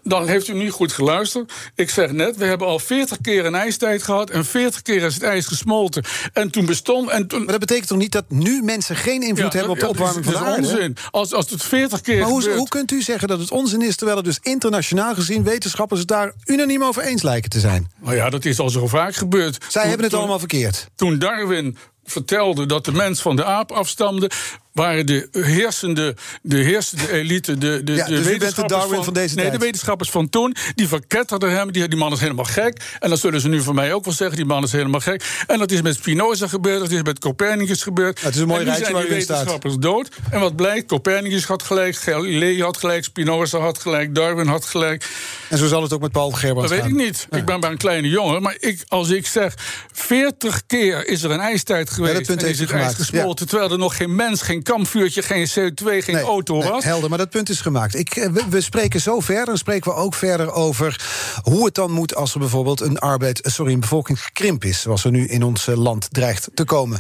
Dan 0.04 0.28
heeft 0.28 0.48
u 0.48 0.54
niet 0.54 0.72
goed 0.72 0.92
geluisterd. 0.92 1.54
Ik 1.76 1.90
zeg 1.90 2.12
net, 2.12 2.38
we 2.38 2.46
hebben 2.46 2.68
al 2.68 2.80
40 2.80 3.18
keer 3.22 3.46
een 3.46 3.56
ijstijd 3.56 4.04
gehad 4.04 4.30
en 4.30 4.46
40 4.46 4.82
keer 4.82 5.04
is 5.04 5.14
het 5.14 5.24
ijs 5.24 5.46
gesmolten. 5.46 6.04
En 6.34 6.50
toen 6.50 6.66
bestond. 6.66 7.10
En 7.10 7.28
toen... 7.28 7.40
Maar 7.40 7.52
dat 7.52 7.60
betekent 7.60 7.88
toch 7.88 7.98
niet 7.98 8.12
dat 8.12 8.26
nu 8.28 8.62
mensen 8.62 8.96
geen 8.96 9.22
invloed 9.22 9.54
hebben 9.54 9.72
op 9.72 9.80
de 9.80 9.88
opwarming 9.88 10.26
van 10.26 10.34
de 10.34 10.40
aarde? 10.40 10.68
Onzin. 10.68 10.98
Als, 11.12 11.34
als 11.34 11.50
het 11.50 11.64
40 11.64 12.02
keer. 12.02 12.20
Maar 12.20 12.30
hoe, 12.30 12.40
gebeurt... 12.40 12.58
hoe 12.58 12.68
kunt 12.68 12.92
u 12.92 13.02
zeggen 13.02 13.28
dat 13.28 13.40
het 13.40 13.52
onzin 13.52 13.82
is, 13.82 13.96
terwijl 13.96 14.18
er 14.18 14.24
dus 14.24 14.40
internationaal 14.42 15.14
gezien 15.14 15.44
wetenschappers 15.44 16.00
het 16.00 16.10
daar 16.10 16.33
unaniem 16.46 16.84
over 16.84 17.04
eens 17.04 17.22
lijken 17.22 17.50
te 17.50 17.60
zijn? 17.60 17.92
Nou 18.02 18.16
ja, 18.16 18.30
dat 18.30 18.46
is 18.46 18.60
al 18.60 18.70
zo 18.70 18.88
vaak 18.88 19.16
gebeurd. 19.16 19.54
Zij 19.60 19.70
Toen- 19.72 19.82
hebben 19.82 20.00
het 20.02 20.10
toen- 20.10 20.20
allemaal 20.20 20.40
verkeerd. 20.40 20.88
Toen 20.96 21.20
Darwin 21.20 21.78
vertelde 22.04 22.66
dat 22.66 22.86
de 22.86 22.92
mens 22.92 23.22
van 23.22 23.36
de 23.36 23.46
aap 23.46 23.72
afstamde, 23.72 24.30
waren 24.74 25.06
de 25.06 25.28
heersende, 25.32 26.16
de 26.42 26.58
heersende 26.58 27.12
elite, 27.12 27.58
de, 27.58 27.82
de, 27.84 27.94
Ja, 27.94 28.06
de 28.06 28.12
dus 28.12 28.24
de 28.24 28.30
wetenschappers 28.30 28.82
Darwin 28.82 29.04
van 29.04 29.14
deze 29.14 29.36
nee, 29.36 29.46
tijd. 29.46 29.60
de 29.60 29.66
wetenschappers 29.66 30.10
van 30.10 30.30
toen, 30.30 30.56
die 30.76 30.88
verketterden 30.88 31.52
hem, 31.52 31.72
die, 31.72 31.88
die 31.88 32.00
man 32.00 32.12
is 32.12 32.20
helemaal 32.20 32.46
gek. 32.46 32.82
En 33.00 33.10
dat 33.10 33.20
zullen 33.20 33.42
ze 33.42 33.50
nu 33.50 33.62
van 33.62 33.76
mij 33.76 33.94
ook 33.94 34.06
wel 34.06 34.14
zeggen, 34.14 34.38
die 34.38 34.46
man 34.46 34.64
is 34.64 34.72
helemaal 34.72 35.00
gek. 35.00 35.24
En 35.48 35.60
dat 35.60 35.72
is 35.72 35.82
met 35.82 35.96
Spinoza 35.96 36.48
gebeurd, 36.48 36.80
dat 36.80 36.92
is 36.92 37.02
met 37.02 37.20
Copernicus 37.20 37.84
gebeurd. 37.84 38.22
het 38.22 38.36
is 38.36 38.42
een 38.42 38.48
mooi 38.48 38.64
rijtje 38.64 38.94
waar 38.94 39.02
die 39.02 39.12
u 39.12 39.16
in 39.16 39.22
staat. 39.22 39.38
wetenschappers 39.38 39.76
dood. 39.78 40.10
En 40.32 40.40
wat 40.40 40.56
blijkt, 40.56 40.88
Copernicus 40.88 41.46
had 41.46 41.64
gelijk, 41.64 41.96
Galilei 41.96 42.62
had 42.62 42.78
gelijk, 42.78 43.04
Spinoza 43.04 43.60
had 43.60 43.78
gelijk, 43.78 44.16
Darwin 44.16 44.48
had 44.48 44.66
gelijk. 44.66 45.06
En 45.50 45.58
zo 45.58 45.68
zal 45.68 45.82
het 45.82 45.94
ook 45.94 46.02
met 46.02 46.12
Paul 46.12 46.32
Gerbrand 46.32 46.70
Dat 46.70 46.78
weet 46.78 46.88
ik 46.88 46.96
niet. 46.96 47.28
Ik 47.32 47.46
ben 47.46 47.60
maar 47.60 47.72
een 47.72 47.78
kleine 47.78 48.10
jongen. 48.10 48.42
Maar 48.42 48.56
ik, 48.60 48.84
als 48.88 49.10
ik 49.10 49.28
zeg, 49.28 49.54
40 49.92 50.66
keer 50.66 51.08
is 51.08 51.24
er 51.24 51.32
een 51.32 51.40
ijstijd 51.40 51.90
geweest... 51.90 52.14
dat 52.14 52.26
punt 52.26 52.44
en 52.44 52.50
is 52.50 52.60
het 52.60 52.72
ijs 52.72 52.94
gesmolten... 52.94 53.48
terwijl 53.48 53.72
er 53.72 53.78
nog 53.78 53.98
geen 53.98 54.16
mens, 54.16 54.42
geen 54.42 54.63
kampvuurtje, 54.64 55.22
geen 55.22 55.48
CO2, 55.50 55.86
geen 55.86 56.16
Nee, 56.16 56.24
auto 56.24 56.58
nee, 56.58 56.70
was. 56.70 56.84
helder, 56.84 57.10
maar 57.10 57.18
dat 57.18 57.30
punt 57.30 57.50
is 57.50 57.62
gemaakt. 57.62 57.96
Ik, 57.96 58.16
eh, 58.16 58.30
we, 58.30 58.44
we 58.50 58.62
spreken 58.62 59.02
zo 59.02 59.20
verder. 59.20 59.46
Dan 59.46 59.58
spreken 59.58 59.92
we 59.92 59.98
ook 59.98 60.16
verder 60.16 60.52
over 60.52 61.02
hoe 61.44 61.66
het 61.66 61.76
dan 61.76 61.92
moet 61.92 62.16
als 62.16 62.34
er 62.34 62.40
bijvoorbeeld 62.40 62.82
een 62.82 63.00
arbeid, 63.00 63.42
eh, 63.42 63.52
sorry, 63.52 63.74
een 63.74 63.80
bevolkingskrimp 63.80 64.64
is, 64.64 64.82
zoals 64.82 65.04
er 65.04 65.12
nu 65.12 65.28
in 65.28 65.44
ons 65.44 65.68
eh, 65.68 65.76
land 65.76 66.08
dreigt 66.12 66.50
te 66.54 66.64
komen. 66.64 67.00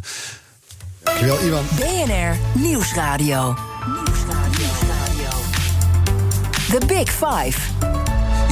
Dankjewel, 1.03 1.39
Iwan. 1.39 1.65
BNR 1.75 2.37
Nieuwsradio. 2.53 3.55
The 6.69 6.85
Big 6.87 7.09
Five. 7.11 7.92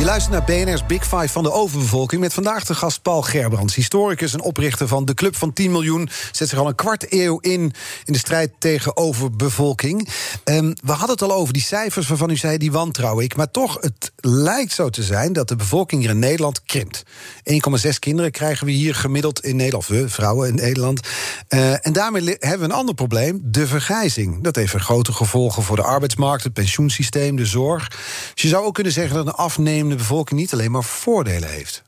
Je 0.01 0.07
luistert 0.07 0.33
naar 0.33 0.65
BNR's 0.65 0.85
Big 0.85 1.03
Five 1.03 1.27
van 1.27 1.43
de 1.43 1.51
overbevolking... 1.51 2.21
met 2.21 2.33
vandaag 2.33 2.65
de 2.65 2.75
gast 2.75 3.01
Paul 3.01 3.21
Gerbrands, 3.21 3.75
historicus 3.75 4.33
en 4.33 4.41
oprichter 4.41 4.87
van 4.87 5.05
de 5.05 5.13
Club 5.13 5.35
van 5.35 5.53
10 5.53 5.71
miljoen. 5.71 6.09
Zet 6.31 6.49
zich 6.49 6.59
al 6.59 6.67
een 6.67 6.75
kwart 6.75 7.13
eeuw 7.13 7.39
in 7.39 7.73
in 8.05 8.13
de 8.13 8.17
strijd 8.17 8.51
tegen 8.59 8.97
overbevolking. 8.97 10.09
Ehm, 10.43 10.73
we 10.83 10.91
hadden 10.91 11.09
het 11.09 11.21
al 11.21 11.33
over 11.33 11.53
die 11.53 11.61
cijfers 11.61 12.07
waarvan 12.07 12.29
u 12.29 12.37
zei, 12.37 12.57
die 12.57 12.71
wantrouw 12.71 13.19
ik. 13.19 13.35
Maar 13.35 13.51
toch, 13.51 13.77
het 13.81 14.11
lijkt 14.15 14.71
zo 14.71 14.89
te 14.89 15.03
zijn 15.03 15.33
dat 15.33 15.47
de 15.47 15.55
bevolking 15.55 16.01
hier 16.01 16.11
in 16.11 16.19
Nederland 16.19 16.63
krimpt. 16.63 17.03
1,6 17.43 17.99
kinderen 17.99 18.31
krijgen 18.31 18.65
we 18.65 18.71
hier 18.71 18.95
gemiddeld 18.95 19.43
in 19.43 19.55
Nederland, 19.55 19.87
we, 19.87 20.09
vrouwen 20.09 20.47
in 20.49 20.55
Nederland. 20.55 21.07
Eh, 21.47 21.85
en 21.85 21.93
daarmee 21.93 22.23
hebben 22.39 22.59
we 22.59 22.65
een 22.65 22.79
ander 22.79 22.95
probleem, 22.95 23.39
de 23.43 23.67
vergrijzing. 23.67 24.43
Dat 24.43 24.55
heeft 24.55 24.73
grote 24.73 25.13
gevolgen 25.13 25.63
voor 25.63 25.75
de 25.75 25.83
arbeidsmarkt, 25.83 26.43
het 26.43 26.53
pensioensysteem, 26.53 27.35
de 27.35 27.45
zorg. 27.45 27.87
Dus 28.33 28.43
je 28.43 28.47
zou 28.47 28.65
ook 28.65 28.73
kunnen 28.73 28.93
zeggen 28.93 29.15
dat 29.15 29.25
een 29.25 29.33
afnemende 29.33 29.89
bevolking 29.97 30.39
niet 30.39 30.53
alleen 30.53 30.71
maar 30.71 30.83
voordelen 30.83 31.49
heeft. 31.49 31.83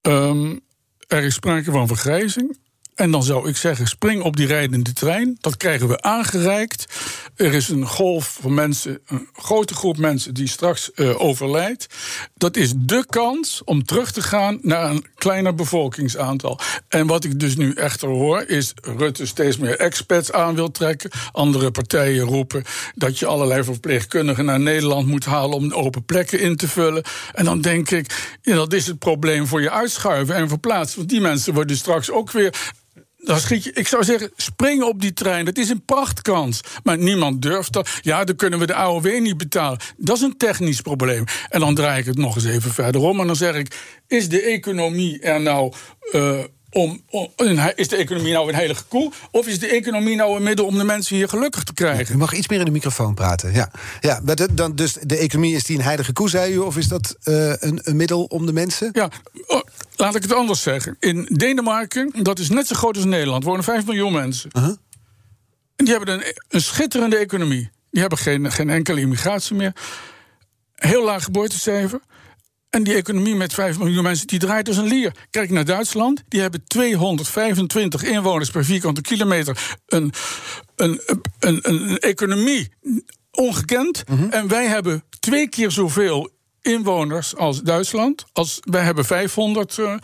Ehm, 0.00 0.56
er 1.06 1.22
is 1.22 1.34
sprake 1.34 1.70
van 1.70 1.86
vergrijzing. 1.86 2.58
En 2.96 3.10
dan 3.10 3.22
zou 3.22 3.48
ik 3.48 3.56
zeggen, 3.56 3.86
spring 3.86 4.22
op 4.22 4.36
die 4.36 4.46
rijdende 4.46 4.92
trein. 4.92 5.36
Dat 5.40 5.56
krijgen 5.56 5.88
we 5.88 6.02
aangereikt. 6.02 6.86
Er 7.34 7.54
is 7.54 7.68
een 7.68 7.86
golf 7.86 8.38
van 8.40 8.54
mensen, 8.54 8.98
een 9.06 9.28
grote 9.32 9.74
groep 9.74 9.96
mensen 9.96 10.34
die 10.34 10.48
straks 10.48 10.92
eh, 10.92 11.20
overlijdt. 11.20 11.86
Dat 12.34 12.56
is 12.56 12.72
de 12.76 13.04
kans 13.08 13.62
om 13.64 13.84
terug 13.84 14.12
te 14.12 14.22
gaan 14.22 14.58
naar 14.62 14.90
een 14.90 15.06
kleiner 15.14 15.54
bevolkingsaantal. 15.54 16.60
En 16.88 17.06
wat 17.06 17.24
ik 17.24 17.40
dus 17.40 17.56
nu 17.56 17.72
echter 17.72 18.08
hoor, 18.08 18.42
is 18.42 18.72
Rutte 18.96 19.26
steeds 19.26 19.56
meer 19.56 19.78
expats 19.78 20.32
aan 20.32 20.54
wil 20.54 20.70
trekken. 20.70 21.10
Andere 21.32 21.70
partijen 21.70 22.24
roepen 22.24 22.64
dat 22.94 23.18
je 23.18 23.26
allerlei 23.26 23.64
verpleegkundigen 23.64 24.44
naar 24.44 24.60
Nederland 24.60 25.06
moet 25.06 25.24
halen 25.24 25.56
om 25.56 25.72
open 25.72 26.04
plekken 26.04 26.40
in 26.40 26.56
te 26.56 26.68
vullen. 26.68 27.04
En 27.34 27.44
dan 27.44 27.60
denk 27.60 27.90
ik, 27.90 28.36
ja, 28.42 28.54
dat 28.54 28.72
is 28.72 28.86
het 28.86 28.98
probleem 28.98 29.46
voor 29.46 29.62
je 29.62 29.70
uitschuiven 29.70 30.34
en 30.34 30.48
verplaatsen. 30.48 30.98
Want 30.98 31.10
die 31.10 31.20
mensen 31.20 31.54
worden 31.54 31.76
straks 31.76 32.10
ook 32.10 32.30
weer 32.30 32.74
dan 33.26 33.40
schiet 33.40 33.64
je, 33.64 33.72
ik 33.72 33.88
zou 33.88 34.04
zeggen, 34.04 34.30
spring 34.36 34.82
op 34.82 35.00
die 35.00 35.12
trein. 35.12 35.44
Dat 35.44 35.58
is 35.58 35.68
een 35.68 35.84
prachtkans. 35.84 36.60
Maar 36.82 36.98
niemand 36.98 37.42
durft 37.42 37.72
dat. 37.72 37.88
Ja, 38.02 38.24
dan 38.24 38.36
kunnen 38.36 38.58
we 38.58 38.66
de 38.66 38.74
AOW 38.74 39.20
niet 39.20 39.36
betalen. 39.36 39.78
Dat 39.96 40.16
is 40.16 40.22
een 40.22 40.36
technisch 40.36 40.80
probleem. 40.80 41.24
En 41.48 41.60
dan 41.60 41.74
draai 41.74 42.00
ik 42.00 42.06
het 42.06 42.16
nog 42.18 42.34
eens 42.34 42.44
even 42.44 42.72
verder 42.72 43.00
om. 43.00 43.20
En 43.20 43.26
dan 43.26 43.36
zeg 43.36 43.54
ik: 43.54 43.76
is 44.08 44.28
de 44.28 44.42
economie 44.42 45.20
er 45.20 45.40
nou. 45.40 45.72
eh, 46.12 46.38
om, 46.70 47.00
om- 47.10 47.28
een- 47.36 47.72
is 47.76 47.88
de 47.88 47.96
economie 47.96 48.32
nou 48.32 48.48
een 48.48 48.54
heilige 48.54 48.84
koe? 48.88 49.12
Of 49.30 49.46
is 49.46 49.58
de 49.58 49.66
economie 49.66 50.16
nou 50.16 50.36
een 50.36 50.42
middel 50.42 50.66
om 50.66 50.78
de 50.78 50.84
mensen 50.84 51.16
hier 51.16 51.28
gelukkig 51.28 51.62
te 51.64 51.74
krijgen? 51.74 52.14
U 52.14 52.18
mag 52.18 52.32
iets 52.34 52.48
meer 52.48 52.58
in 52.58 52.64
de 52.64 52.70
microfoon 52.70 53.14
praten. 53.14 53.52
Ja, 53.52 53.70
ja 54.00 54.20
de- 54.24 54.48
dan, 54.54 54.74
dus 54.74 54.92
de 55.02 55.16
economie 55.16 55.54
is 55.54 55.64
die 55.64 55.76
een 55.76 55.82
heilige 55.84 56.12
koe, 56.12 56.28
zei 56.28 56.52
u? 56.54 56.58
Of 56.58 56.76
is 56.76 56.88
dat 56.88 57.16
eh, 57.22 57.52
een, 57.58 57.80
een 57.82 57.96
middel 57.96 58.24
om 58.24 58.46
de 58.46 58.52
mensen? 58.52 58.88
Ja, 58.92 59.10
laat 59.96 60.14
ik 60.14 60.22
het 60.22 60.32
anders 60.32 60.62
zeggen. 60.62 60.96
In 61.00 61.28
Denemarken, 61.32 62.12
dat 62.22 62.38
is 62.38 62.48
net 62.48 62.66
zo 62.66 62.74
groot 62.74 62.96
als 62.96 63.04
Nederland, 63.04 63.44
wonen 63.44 63.64
5 63.64 63.86
miljoen 63.86 64.12
mensen. 64.12 64.50
En 65.76 65.84
die 65.84 65.94
hebben 65.94 66.14
een, 66.14 66.34
een 66.48 66.60
schitterende 66.60 67.16
economie. 67.16 67.70
Die 67.90 68.00
hebben 68.00 68.18
geen, 68.18 68.52
geen 68.52 68.70
enkele 68.70 69.00
immigratie 69.00 69.56
meer. 69.56 69.72
Heel 70.74 71.04
laag 71.04 71.24
geboortecijfer. 71.24 72.00
En 72.70 72.82
die 72.82 72.94
economie 72.94 73.34
met 73.34 73.54
5 73.54 73.78
miljoen 73.78 74.02
mensen, 74.02 74.26
die 74.26 74.38
draait 74.38 74.68
als 74.68 74.76
een 74.76 74.86
lier. 74.86 75.12
Kijk 75.30 75.50
naar 75.50 75.64
Duitsland, 75.64 76.22
die 76.28 76.40
hebben 76.40 76.64
225 76.66 78.02
inwoners 78.02 78.50
per 78.50 78.64
vierkante 78.64 79.00
kilometer. 79.00 79.76
Een, 79.86 80.12
een, 80.76 81.00
een, 81.06 81.22
een, 81.40 81.90
een 81.90 81.98
economie 81.98 82.68
ongekend. 83.30 84.04
En 84.30 84.48
wij 84.48 84.66
hebben 84.66 85.04
twee 85.20 85.48
keer 85.48 85.70
zoveel 85.70 86.30
inwoners 86.66 87.36
als 87.36 87.62
Duitsland. 87.62 88.24
Als 88.32 88.60
wij 88.60 88.82
hebben 88.82 89.04
500 89.04 89.78
eh, 89.78 89.94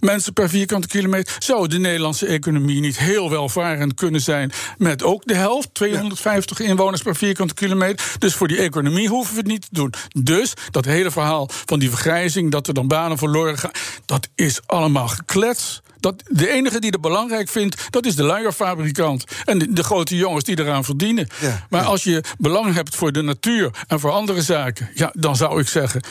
mensen 0.00 0.32
per 0.32 0.48
vierkante 0.48 0.88
kilometer. 0.88 1.36
Zou 1.38 1.68
de 1.68 1.78
Nederlandse 1.78 2.26
economie 2.26 2.80
niet 2.80 2.98
heel 2.98 3.30
welvarend 3.30 3.94
kunnen 3.94 4.20
zijn 4.20 4.52
met 4.78 5.02
ook 5.02 5.26
de 5.26 5.34
helft, 5.34 5.74
250 5.74 6.60
inwoners 6.60 7.02
per 7.02 7.16
vierkante 7.16 7.54
kilometer? 7.54 8.14
Dus 8.18 8.34
voor 8.34 8.48
die 8.48 8.58
economie 8.58 9.08
hoeven 9.08 9.34
we 9.34 9.40
het 9.40 9.48
niet 9.48 9.62
te 9.62 9.68
doen. 9.70 9.92
Dus 10.22 10.52
dat 10.70 10.84
hele 10.84 11.10
verhaal 11.10 11.48
van 11.66 11.78
die 11.78 11.90
vergrijzing, 11.90 12.50
dat 12.50 12.66
er 12.68 12.74
dan 12.74 12.88
banen 12.88 13.18
verloren 13.18 13.58
gaan, 13.58 13.70
dat 14.04 14.28
is 14.34 14.60
allemaal 14.66 15.08
geklets. 15.08 15.82
Dat, 16.06 16.22
de 16.26 16.48
enige 16.48 16.80
die 16.80 16.90
het 16.90 17.00
belangrijk 17.00 17.48
vindt, 17.48 17.86
dat 17.90 18.06
is 18.06 18.16
de 18.16 18.22
luierfabrikant. 18.22 19.24
En 19.44 19.58
de, 19.58 19.72
de 19.72 19.82
grote 19.82 20.16
jongens 20.16 20.44
die 20.44 20.58
eraan 20.58 20.84
verdienen. 20.84 21.28
Ja, 21.40 21.66
maar 21.70 21.82
ja. 21.82 21.86
als 21.86 22.04
je 22.04 22.24
belang 22.38 22.74
hebt 22.74 22.94
voor 22.94 23.12
de 23.12 23.22
natuur 23.22 23.70
en 23.86 24.00
voor 24.00 24.10
andere 24.10 24.42
zaken, 24.42 24.90
ja, 24.94 25.12
dan 25.14 25.36
zou 25.36 25.60
ik 25.60 25.68
zeggen: 25.68 26.02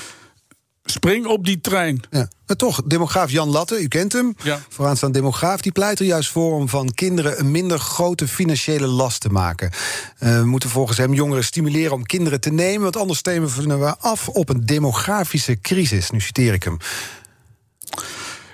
spring 0.86 1.26
op 1.26 1.46
die 1.46 1.62
trein. 1.62 2.02
Ja. 2.10 2.28
Maar 2.48 2.56
toch, 2.56 2.82
demograaf 2.86 3.32
Jan 3.32 3.50
Latte, 3.50 3.82
u 3.82 3.88
kent 3.88 4.14
hem. 4.14 4.36
Ja. 4.44 4.60
Vooraanstaand 4.70 5.14
demograaf, 5.14 5.62
die 5.62 5.72
pleit 5.72 6.00
er 6.00 6.06
juist 6.06 6.30
voor 6.30 6.54
om 6.54 6.70
van 6.70 6.94
kinderen 6.94 7.40
een 7.40 7.52
minder 7.52 7.80
grote 7.80 8.28
financiële 8.28 8.88
last 8.88 9.22
te 9.22 9.30
maken. 9.30 9.72
Eh, 10.18 10.40
we 10.40 10.46
moeten 10.46 10.70
volgens 10.70 10.98
hem 10.98 11.14
jongeren 11.14 11.44
stimuleren 11.44 11.94
om 11.94 12.06
kinderen 12.06 12.42
te 12.42 12.52
nemen, 12.52 12.82
want 12.82 12.98
anders 12.98 13.20
stemmen 13.20 13.80
we 13.80 13.98
af 13.98 14.28
op 14.30 14.50
een 14.50 14.66
demografische 14.66 15.60
crisis. 15.62 16.10
Nu 16.10 16.20
citeer 16.20 16.54
ik 16.54 16.64
hem. 16.64 16.78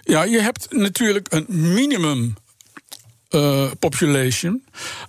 Ja, 0.03 0.23
je 0.23 0.41
hebt 0.41 0.67
natuurlijk 0.69 1.27
een 1.29 1.45
minimum. 1.47 2.33
eh, 3.29 3.71
population. 3.79 4.63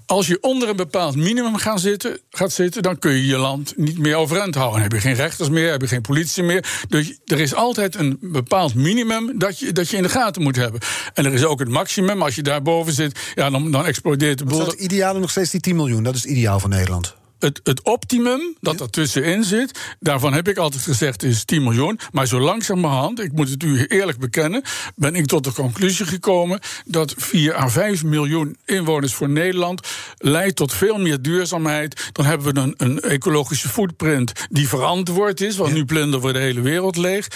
Als 0.07 0.27
je 0.27 0.39
onder 0.41 0.69
een 0.69 0.77
bepaald 0.77 1.17
minimum 1.17 1.57
gaat 1.57 1.81
zitten, 1.81 2.19
gaat 2.31 2.53
zitten, 2.53 2.83
dan 2.83 2.99
kun 2.99 3.13
je 3.13 3.27
je 3.27 3.37
land 3.37 3.73
niet 3.77 3.99
meer 3.99 4.15
overeind 4.17 4.55
houden. 4.55 4.81
Dan 4.81 4.91
heb 4.91 5.01
je 5.01 5.09
geen 5.09 5.17
rechters 5.17 5.49
meer, 5.49 5.71
heb 5.71 5.81
je 5.81 5.87
geen 5.87 6.01
politie 6.01 6.43
meer. 6.43 6.85
Dus 6.89 7.19
er 7.25 7.41
is 7.41 7.55
altijd 7.55 7.95
een 7.95 8.19
bepaald 8.21 8.75
minimum 8.75 9.39
dat 9.39 9.59
je, 9.59 9.73
dat 9.73 9.89
je 9.89 9.97
in 9.97 10.03
de 10.03 10.09
gaten 10.09 10.43
moet 10.43 10.57
hebben. 10.57 10.81
En 11.15 11.25
er 11.25 11.33
is 11.33 11.45
ook 11.45 11.61
een 11.61 11.71
maximum. 11.71 12.23
Als 12.23 12.35
je 12.35 12.43
daarboven 12.43 12.93
zit, 12.93 13.19
ja, 13.35 13.51
dan, 13.51 13.71
dan 13.71 13.87
explodeert 13.87 14.39
de 14.39 14.45
Is 14.45 14.51
boel. 14.51 14.65
dat 14.65 14.73
ideale 14.75 15.19
nog 15.19 15.31
steeds 15.31 15.51
die 15.51 15.61
10 15.61 15.77
miljoen? 15.77 16.03
Dat 16.03 16.15
is 16.15 16.23
het 16.23 16.31
ideaal 16.31 16.61
voor 16.61 16.71
Nederland. 16.71 17.15
Het, 17.43 17.61
het 17.63 17.83
optimum 17.83 18.57
dat 18.61 18.81
er 18.81 18.91
tussenin 18.91 19.45
zit, 19.45 19.81
daarvan 20.01 20.33
heb 20.33 20.49
ik 20.49 20.57
altijd 20.57 20.83
gezegd 20.83 21.23
is 21.23 21.45
10 21.45 21.63
miljoen. 21.63 21.99
Maar 22.13 22.27
zo 22.27 22.41
langzamerhand, 22.41 23.21
ik 23.21 23.33
moet 23.33 23.49
het 23.49 23.63
u 23.63 23.87
eerlijk 23.87 24.19
bekennen, 24.19 24.63
ben 24.97 25.15
ik 25.15 25.27
tot 25.27 25.45
de 25.45 25.53
conclusie 25.53 26.07
gekomen 26.07 26.61
dat 26.85 27.15
4 27.17 27.57
à 27.57 27.69
5 27.69 28.05
miljoen 28.05 28.57
inwoners 28.65 29.15
voor 29.15 29.29
Nederland 29.29 29.89
leidt 30.17 30.57
tot 30.57 30.75
veel 30.75 30.99
meer 30.99 31.23
duurzaamheid. 31.23 32.11
Dan 32.13 32.25
hebben 32.25 32.55
we 32.55 32.61
een, 32.61 32.75
een 32.77 33.01
ecologische 33.01 33.69
footprint 33.69 34.33
die 34.51 34.69
verantwoord 34.69 35.41
is, 35.41 35.57
want 35.57 35.73
nu 35.73 35.85
plunderen 35.85 36.27
we 36.27 36.33
de 36.33 36.39
hele 36.39 36.61
wereld 36.61 36.97
leeg. 36.97 37.29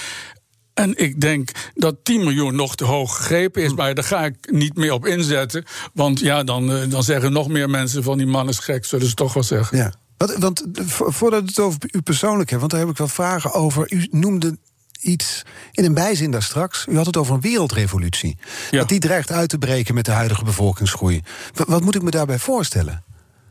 En 0.77 0.97
ik 0.97 1.21
denk 1.21 1.51
dat 1.75 1.97
10 2.03 2.21
miljoen 2.21 2.55
nog 2.55 2.75
te 2.75 2.85
hoog 2.85 3.17
gegrepen 3.17 3.63
is. 3.63 3.75
Maar 3.75 3.95
daar 3.95 4.05
ga 4.05 4.25
ik 4.25 4.37
niet 4.51 4.77
meer 4.77 4.93
op 4.93 5.07
inzetten. 5.07 5.65
Want 5.93 6.21
ja, 6.21 6.45
dan, 6.45 6.73
eh, 6.73 6.91
dan 6.91 7.03
zeggen 7.03 7.33
nog 7.33 7.49
meer 7.49 7.71
mensen 7.71 8.03
van 8.03 8.19
die 8.19 8.27
man 8.27 8.49
is 8.49 8.59
gek, 8.59 8.85
zullen 8.85 9.07
ze 9.07 9.15
toch 9.15 9.35
wel 9.35 9.43
zeggen. 9.43 9.77
Ja. 9.77 9.93
Want, 10.17 10.35
want 10.37 10.65
voordat 10.87 11.49
het 11.49 11.59
over 11.59 11.79
u 11.91 12.01
persoonlijk 12.01 12.49
hebt, 12.49 12.61
want 12.61 12.73
daar 12.73 12.81
heb 12.81 12.91
ik 12.91 12.97
wel 12.97 13.09
vragen 13.09 13.53
over. 13.53 13.93
U 13.93 14.09
noemde 14.11 14.59
iets 15.01 15.43
in 15.73 15.85
een 15.85 15.95
bijzin 15.95 16.31
daar 16.31 16.43
straks. 16.43 16.87
U 16.89 16.97
had 16.97 17.07
het 17.07 17.17
over 17.17 17.35
een 17.35 17.41
wereldrevolutie. 17.41 18.39
Ja. 18.71 18.79
Dat 18.79 18.89
die 18.89 19.01
dreigt 19.01 19.31
uit 19.31 19.49
te 19.49 19.59
breken 19.59 19.95
met 19.95 20.05
de 20.05 20.11
huidige 20.11 20.45
bevolkingsgroei. 20.45 21.23
Wat, 21.67 21.83
moet 21.83 21.95
ik 21.95 22.03
me 22.03 22.11
daarbij 22.11 22.39
voorstellen? 22.39 23.05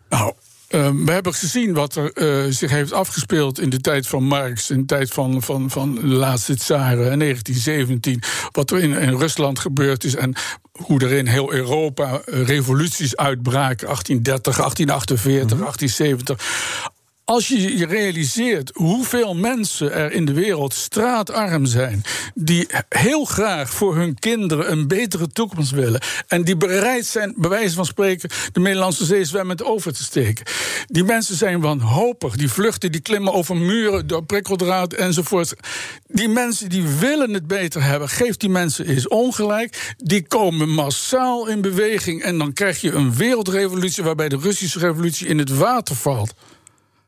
Nou, 0.09 0.33
we 0.75 1.11
hebben 1.11 1.33
gezien 1.33 1.73
wat 1.73 1.95
er 1.95 2.11
uh, 2.13 2.51
zich 2.51 2.69
heeft 2.69 2.91
afgespeeld 2.91 3.59
in 3.59 3.69
de 3.69 3.79
tijd 3.81 4.07
van 4.07 4.23
Marx, 4.23 4.69
in 4.69 4.79
de 4.79 4.85
tijd 4.85 5.09
van, 5.09 5.41
van, 5.41 5.69
van 5.69 5.95
de 5.95 6.07
laatste 6.07 6.57
tsaren, 6.57 7.11
in 7.11 7.19
1917. 7.19 8.21
Wat 8.51 8.71
er 8.71 8.79
in, 8.79 8.93
in 8.93 9.17
Rusland 9.17 9.59
gebeurd 9.59 10.03
is 10.03 10.15
en 10.15 10.33
hoe 10.71 10.99
er 10.99 11.11
in 11.11 11.27
heel 11.27 11.53
Europa 11.53 12.21
uh, 12.25 12.45
revoluties 12.45 13.15
uitbraken, 13.15 13.87
1830, 13.87 14.55
1848, 14.55 15.43
mm 15.43 15.63
-hmm. 15.63 15.73
1870 15.73 16.93
als 17.25 17.47
je 17.47 17.77
je 17.77 17.85
realiseert 17.85 18.71
hoeveel 18.73 19.35
mensen 19.35 19.93
er 19.93 20.11
in 20.11 20.25
de 20.25 20.33
wereld 20.33 20.73
straatarm 20.73 21.65
zijn, 21.65 22.03
die 22.33 22.67
heel 22.89 23.25
graag 23.25 23.69
voor 23.69 23.95
hun 23.95 24.19
kinderen 24.19 24.71
een 24.71 24.87
betere 24.87 25.27
toekomst 25.27 25.71
willen 25.71 26.01
en 26.27 26.43
die 26.43 26.57
bereid 26.57 27.05
zijn, 27.05 27.33
bij 27.37 27.49
wijze 27.49 27.75
van 27.75 27.85
spreken, 27.85 28.29
de 28.51 28.59
Middellandse 28.59 29.05
Zee 29.05 29.25
zwemmend 29.25 29.63
over 29.63 29.93
te 29.93 30.03
steken. 30.03 30.45
Die 30.87 31.03
mensen 31.03 31.35
zijn 31.35 31.61
wanhopig, 31.61 32.35
die 32.35 32.49
vluchten, 32.49 32.91
die 32.91 33.01
klimmen 33.01 33.33
over 33.33 33.57
muren, 33.57 34.07
door 34.07 34.23
prikkeldraad 34.23 34.93
enzovoort. 34.93 35.53
Die 36.07 36.29
mensen 36.29 36.69
die 36.69 36.83
willen 36.83 37.33
het 37.33 37.47
beter 37.47 37.83
hebben, 37.83 38.09
geef 38.09 38.37
die 38.37 38.49
mensen 38.49 38.87
eens 38.87 39.07
ongelijk. 39.07 39.93
Die 39.97 40.27
komen 40.27 40.69
massaal 40.69 41.47
in 41.47 41.61
beweging 41.61 42.23
en 42.23 42.37
dan 42.37 42.53
krijg 42.53 42.81
je 42.81 42.91
een 42.91 43.15
wereldrevolutie 43.15 44.03
waarbij 44.03 44.29
de 44.29 44.37
Russische 44.37 44.79
revolutie 44.79 45.27
in 45.27 45.37
het 45.37 45.49
water 45.49 45.95
valt. 45.95 46.33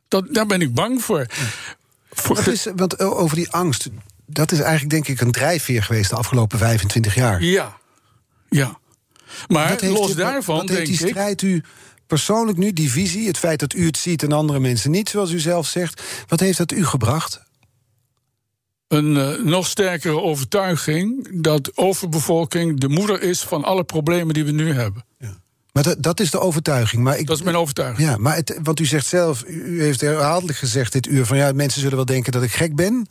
Dat, 0.07 0.33
daar 0.33 0.45
ben 0.45 0.61
ik 0.61 0.73
bang 0.73 1.03
voor. 1.03 1.25
voor 2.09 2.35
Wat 2.35 2.47
is, 2.47 2.67
want 2.75 2.99
over 2.99 3.35
die 3.35 3.51
angst, 3.51 3.89
dat 4.25 4.51
is 4.51 4.59
eigenlijk 4.59 4.89
denk 4.89 5.07
ik 5.07 5.21
een 5.21 5.31
drijfveer 5.31 5.83
geweest 5.83 6.09
de 6.09 6.15
afgelopen 6.15 6.57
25 6.57 7.15
jaar. 7.15 7.43
Ja, 7.43 7.77
ja. 8.49 8.79
Maar 9.47 9.77
los 9.81 10.15
daarvan 10.15 10.57
wat 10.57 10.67
denk 10.67 10.79
heeft 10.79 10.99
die 10.99 11.07
strijd 11.07 11.41
u 11.41 11.63
persoonlijk 12.07 12.57
nu, 12.57 12.73
die 12.73 12.91
visie, 12.91 13.27
het 13.27 13.37
feit 13.37 13.59
dat 13.59 13.73
u 13.73 13.85
het 13.85 13.97
ziet 13.97 14.23
en 14.23 14.31
andere 14.31 14.59
mensen 14.59 14.91
niet, 14.91 15.09
zoals 15.09 15.31
u 15.31 15.39
zelf 15.39 15.67
zegt, 15.67 16.01
wat 16.27 16.39
heeft 16.39 16.57
dat 16.57 16.71
u 16.71 16.85
gebracht? 16.85 17.45
Een 18.87 19.15
uh, 19.15 19.43
nog 19.43 19.67
sterkere 19.67 20.21
overtuiging 20.21 21.29
dat 21.41 21.77
overbevolking 21.77 22.79
de 22.79 22.89
moeder 22.89 23.21
is 23.21 23.41
van 23.41 23.63
alle 23.63 23.83
problemen 23.83 24.33
die 24.33 24.45
we 24.45 24.51
nu 24.51 24.73
hebben. 24.73 25.05
Ja. 25.19 25.37
Maar 25.77 25.85
dat, 25.85 26.03
dat 26.03 26.19
is 26.19 26.31
de 26.31 26.39
overtuiging. 26.39 27.03
Maar 27.03 27.17
ik, 27.17 27.27
dat 27.27 27.37
is 27.37 27.43
mijn 27.43 27.55
overtuiging. 27.55 28.09
Ja, 28.09 28.17
maar 28.17 28.35
het, 28.35 28.59
want 28.63 28.79
u 28.79 28.85
zegt 28.85 29.05
zelf, 29.05 29.43
u 29.47 29.81
heeft 29.81 30.01
herhaaldelijk 30.01 30.57
gezegd 30.57 30.91
dit 30.91 31.07
uur 31.07 31.25
van 31.25 31.37
ja, 31.37 31.51
mensen 31.51 31.81
zullen 31.81 31.95
wel 31.95 32.05
denken 32.05 32.31
dat 32.31 32.43
ik 32.43 32.51
gek 32.51 32.75
ben. 32.75 33.07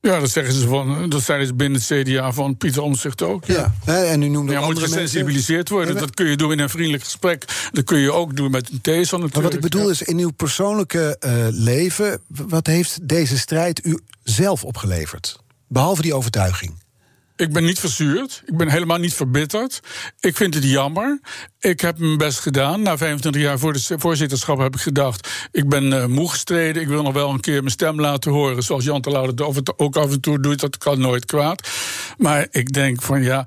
Ja, 0.00 0.20
dat 0.20 0.30
zeggen 0.30 0.54
ze 0.54 0.66
van. 0.66 1.10
Dat 1.10 1.22
zeiden 1.22 1.46
ze 1.46 1.54
binnen 1.54 1.80
het 1.80 2.08
CDA 2.08 2.32
van 2.32 2.56
Pieter 2.56 2.82
Omtzigt 2.82 3.22
ook. 3.22 3.44
Ja, 3.44 3.74
ja 3.86 4.04
en 4.04 4.22
u 4.22 4.28
noemde 4.28 4.52
ja, 4.52 4.60
moet 4.60 4.78
gesensibiliseerd 4.78 5.68
worden. 5.68 5.96
Dat 5.96 6.14
kun 6.14 6.26
je 6.26 6.36
doen 6.36 6.52
in 6.52 6.58
een 6.58 6.70
vriendelijk 6.70 7.04
gesprek. 7.04 7.68
Dat 7.72 7.84
kun 7.84 7.98
je 7.98 8.12
ook 8.12 8.36
doen 8.36 8.50
met 8.50 8.70
een 8.70 8.80
theeson 8.80 9.20
natuurlijk. 9.20 9.34
Maar 9.34 9.42
wat 9.42 9.54
ik 9.54 9.60
bedoel 9.60 9.90
is, 9.90 10.02
in 10.02 10.18
uw 10.18 10.30
persoonlijke 10.30 11.16
eh, 11.18 11.46
leven, 11.50 12.20
wat 12.26 12.66
heeft 12.66 13.08
deze 13.08 13.38
strijd 13.38 13.84
u 13.84 13.98
zelf 14.22 14.64
opgeleverd? 14.64 15.40
Behalve 15.68 16.02
die 16.02 16.14
overtuiging. 16.14 16.81
Ik 17.36 17.52
ben 17.52 17.64
niet 17.64 17.78
verzuurd. 17.78 18.42
Ik 18.46 18.56
ben 18.56 18.68
helemaal 18.68 18.98
niet 18.98 19.14
verbitterd. 19.14 19.80
Ik 20.20 20.36
vind 20.36 20.54
het 20.54 20.64
jammer. 20.64 21.20
Ik 21.60 21.80
heb 21.80 21.98
mijn 21.98 22.18
best 22.18 22.38
gedaan. 22.38 22.82
Na 22.82 22.96
25 22.96 23.42
jaar 23.42 23.58
voor 23.58 23.72
de 23.72 23.98
voorzitterschap 23.98 24.58
heb 24.58 24.74
ik 24.74 24.80
gedacht... 24.80 25.48
ik 25.52 25.68
ben 25.68 25.92
eh, 25.92 26.06
moe 26.06 26.30
gestreden. 26.30 26.82
Ik 26.82 26.88
wil 26.88 27.02
nog 27.02 27.12
wel 27.12 27.30
een 27.30 27.40
keer 27.40 27.58
mijn 27.58 27.70
stem 27.70 28.00
laten 28.00 28.32
horen... 28.32 28.62
zoals 28.62 28.84
Jan 28.84 29.00
Terlouw 29.00 29.26
het 29.54 29.78
ook 29.78 29.96
af 29.96 30.10
en 30.10 30.20
toe 30.20 30.40
doet. 30.40 30.60
Dat 30.60 30.78
kan 30.78 31.00
nooit 31.00 31.24
kwaad. 31.24 31.68
Maar 32.18 32.46
ik 32.50 32.72
denk 32.72 33.02
van 33.02 33.22
ja... 33.22 33.46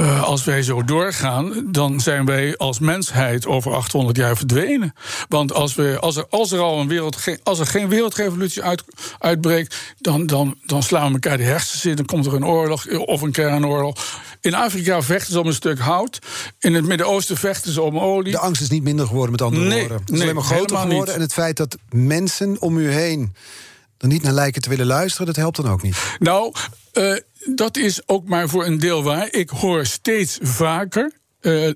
Uh, 0.00 0.22
als 0.22 0.44
wij 0.44 0.62
zo 0.62 0.84
doorgaan, 0.84 1.66
dan 1.66 2.00
zijn 2.00 2.24
wij 2.24 2.56
als 2.56 2.78
mensheid 2.78 3.46
over 3.46 3.74
800 3.74 4.16
jaar 4.16 4.36
verdwenen. 4.36 4.94
Want 5.28 5.52
als, 5.52 5.74
we, 5.74 5.96
als, 6.00 6.16
er, 6.16 6.26
als 6.30 6.52
er 6.52 6.60
al 6.60 6.80
een 6.80 6.88
wereld, 6.88 7.16
als 7.42 7.58
er 7.58 7.66
geen 7.66 7.88
wereldrevolutie 7.88 8.62
uit, 8.62 8.84
uitbreekt, 9.18 9.76
dan, 9.98 10.26
dan, 10.26 10.54
dan 10.66 10.82
slaan 10.82 11.06
we 11.06 11.12
elkaar 11.12 11.36
de 11.36 11.42
hersens 11.42 11.84
in. 11.84 11.96
Dan 11.96 12.04
komt 12.04 12.26
er 12.26 12.34
een 12.34 12.44
oorlog 12.44 12.88
of 12.88 13.22
een 13.22 13.32
kernoorlog. 13.32 13.96
In 14.40 14.54
Afrika 14.54 15.02
vechten 15.02 15.32
ze 15.32 15.40
om 15.40 15.46
een 15.46 15.52
stuk 15.52 15.78
hout. 15.78 16.18
In 16.58 16.74
het 16.74 16.86
Midden-Oosten 16.86 17.36
vechten 17.36 17.72
ze 17.72 17.82
om 17.82 17.98
olie. 17.98 18.32
De 18.32 18.38
angst 18.38 18.62
is 18.62 18.70
niet 18.70 18.82
minder 18.82 19.06
geworden, 19.06 19.30
met 19.30 19.42
andere 19.42 19.64
Nee, 19.64 19.78
woorden. 19.78 19.96
Het 19.98 20.08
is 20.08 20.14
nee, 20.14 20.22
alleen 20.22 20.34
maar 20.34 20.44
groter 20.44 20.76
geworden. 20.76 20.98
niet. 20.98 21.14
En 21.14 21.20
het 21.20 21.32
feit 21.32 21.56
dat 21.56 21.76
mensen 21.90 22.56
om 22.60 22.78
u 22.78 22.90
heen 22.90 23.34
er 23.98 24.08
niet 24.08 24.22
naar 24.22 24.32
lijken 24.32 24.62
te 24.62 24.68
willen 24.68 24.86
luisteren, 24.86 25.26
dat 25.26 25.36
helpt 25.36 25.56
dan 25.56 25.70
ook 25.70 25.82
niet. 25.82 25.96
Nou, 26.18 26.52
uh, 26.94 27.16
dat 27.54 27.76
is 27.76 28.00
ook 28.06 28.28
maar 28.28 28.48
voor 28.48 28.66
een 28.66 28.78
deel 28.78 29.02
waar. 29.02 29.28
Ik 29.30 29.50
hoor 29.50 29.86
steeds 29.86 30.38
vaker. 30.42 31.12
Uh, 31.40 31.66
uh, 31.66 31.72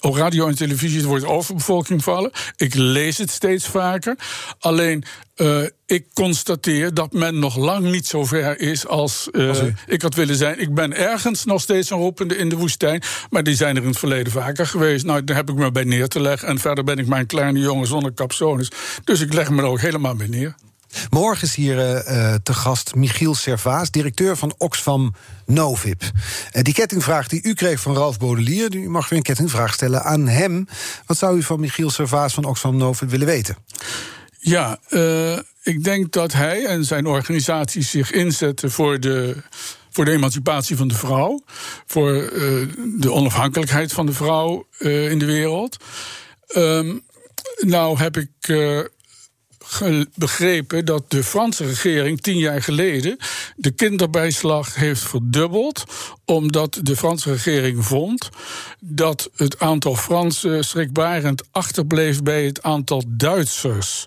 op 0.00 0.14
radio 0.14 0.46
en 0.46 0.54
televisie 0.54 0.96
het 0.96 1.06
woord 1.06 1.24
overbevolking 1.24 2.02
vallen. 2.04 2.30
Ik 2.56 2.74
lees 2.74 3.18
het 3.18 3.30
steeds 3.30 3.66
vaker. 3.66 4.18
Alleen 4.58 5.04
uh, 5.36 5.62
ik 5.86 6.06
constateer 6.12 6.94
dat 6.94 7.12
men 7.12 7.38
nog 7.38 7.56
lang 7.56 7.90
niet 7.90 8.06
zo 8.06 8.24
ver 8.24 8.60
is 8.60 8.86
als, 8.86 9.28
als 9.32 9.60
ik 9.86 10.02
had 10.02 10.14
willen 10.14 10.36
zijn. 10.36 10.60
Ik 10.60 10.74
ben 10.74 10.96
ergens 10.96 11.44
nog 11.44 11.60
steeds 11.60 11.90
een 11.90 11.98
roepende 11.98 12.36
in 12.36 12.48
de 12.48 12.56
woestijn. 12.56 13.02
Maar 13.30 13.42
die 13.42 13.54
zijn 13.54 13.76
er 13.76 13.82
in 13.82 13.88
het 13.88 13.98
verleden 13.98 14.32
vaker 14.32 14.66
geweest. 14.66 15.04
Nou, 15.04 15.24
daar 15.24 15.36
heb 15.36 15.50
ik 15.50 15.56
me 15.56 15.72
bij 15.72 15.84
neer 15.84 16.08
te 16.08 16.20
leggen. 16.20 16.48
En 16.48 16.58
verder 16.58 16.84
ben 16.84 16.98
ik 16.98 17.06
mijn 17.06 17.26
kleine 17.26 17.58
jongen 17.58 17.86
zonder 17.86 18.14
capsones. 18.14 18.70
Dus 19.04 19.20
ik 19.20 19.32
leg 19.32 19.50
me 19.50 19.62
er 19.62 19.68
ook 19.68 19.80
helemaal 19.80 20.16
bij 20.16 20.26
neer. 20.28 20.54
Morgen 21.10 21.46
is 21.46 21.54
hier 21.54 21.76
uh, 21.76 22.34
te 22.42 22.54
gast 22.54 22.94
Michiel 22.94 23.34
Servaas, 23.34 23.90
directeur 23.90 24.36
van 24.36 24.54
Oxfam 24.58 25.14
Novib. 25.46 26.02
Uh, 26.02 26.62
die 26.62 26.74
kettingvraag 26.74 27.28
die 27.28 27.42
u 27.42 27.54
kreeg 27.54 27.80
van 27.80 27.94
Ralf 27.94 28.18
Baudelier, 28.18 28.74
u 28.74 28.88
mag 28.88 29.08
weer 29.08 29.18
een 29.18 29.24
kettingvraag 29.24 29.74
stellen 29.74 30.02
aan 30.02 30.26
hem. 30.26 30.68
Wat 31.06 31.18
zou 31.18 31.36
u 31.36 31.42
van 31.42 31.60
Michiel 31.60 31.90
Servaas 31.90 32.34
van 32.34 32.44
Oxfam 32.44 32.76
Novib 32.76 33.10
willen 33.10 33.26
weten? 33.26 33.56
Ja, 34.38 34.78
ik 35.62 35.84
denk 35.84 36.12
dat 36.12 36.32
hij 36.32 36.66
en 36.66 36.84
zijn 36.84 37.06
organisatie 37.06 37.82
zich 37.82 38.10
inzetten 38.10 38.70
voor 38.70 39.00
de 39.00 39.36
voor 39.90 40.04
de 40.04 40.10
emancipatie 40.10 40.76
van 40.76 40.88
de 40.88 40.94
vrouw, 40.94 41.42
voor 41.86 42.12
de 42.98 43.12
onafhankelijkheid 43.12 43.92
van 43.92 44.06
de 44.06 44.12
vrouw 44.12 44.66
in 44.78 45.18
de 45.18 45.24
wereld. 45.24 45.76
Um, 46.56 47.04
nou 47.58 47.98
heb 47.98 48.16
ik 48.16 48.30
begrepen 50.14 50.84
dat 50.84 51.10
de 51.10 51.24
Franse 51.24 51.66
regering 51.66 52.20
tien 52.20 52.38
jaar 52.38 52.62
geleden 52.62 53.16
de 53.56 53.70
kinderbijslag 53.70 54.74
heeft 54.74 55.02
verdubbeld, 55.02 55.84
omdat 56.24 56.78
de 56.82 56.96
Franse 56.96 57.30
regering 57.30 57.84
vond 57.84 58.28
dat 58.80 59.30
het 59.36 59.58
aantal 59.58 59.96
Fransen 59.96 60.64
schrikbarend 60.64 61.42
achterbleef 61.50 62.22
bij 62.22 62.44
het 62.44 62.62
aantal 62.62 63.02
Duitsers. 63.08 64.06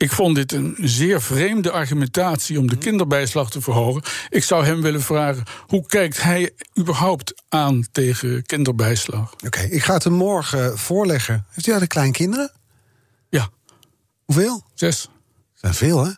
Ik 0.00 0.12
vond 0.12 0.34
dit 0.34 0.52
een 0.52 0.76
zeer 0.80 1.22
vreemde 1.22 1.70
argumentatie 1.70 2.58
om 2.58 2.68
de 2.68 2.76
kinderbijslag 2.76 3.50
te 3.50 3.60
verhogen. 3.60 4.02
Ik 4.28 4.44
zou 4.44 4.64
hem 4.64 4.82
willen 4.82 5.02
vragen: 5.02 5.44
hoe 5.66 5.86
kijkt 5.86 6.22
hij 6.22 6.50
überhaupt 6.78 7.42
aan 7.48 7.86
tegen 7.92 8.46
kinderbijslag? 8.46 9.32
Oké, 9.32 9.46
okay, 9.46 9.66
ik 9.66 9.82
ga 9.82 9.94
het 9.94 10.04
hem 10.04 10.12
morgen 10.12 10.78
voorleggen. 10.78 11.46
Heeft 11.50 11.66
u 11.66 11.78
de 11.78 11.86
kleinkinderen? 11.86 12.52
Hoeveel? 14.30 14.62
Zes. 14.74 15.02
Dat 15.02 15.10
zijn 15.54 15.74
veel, 15.74 16.04
hè? 16.04 16.10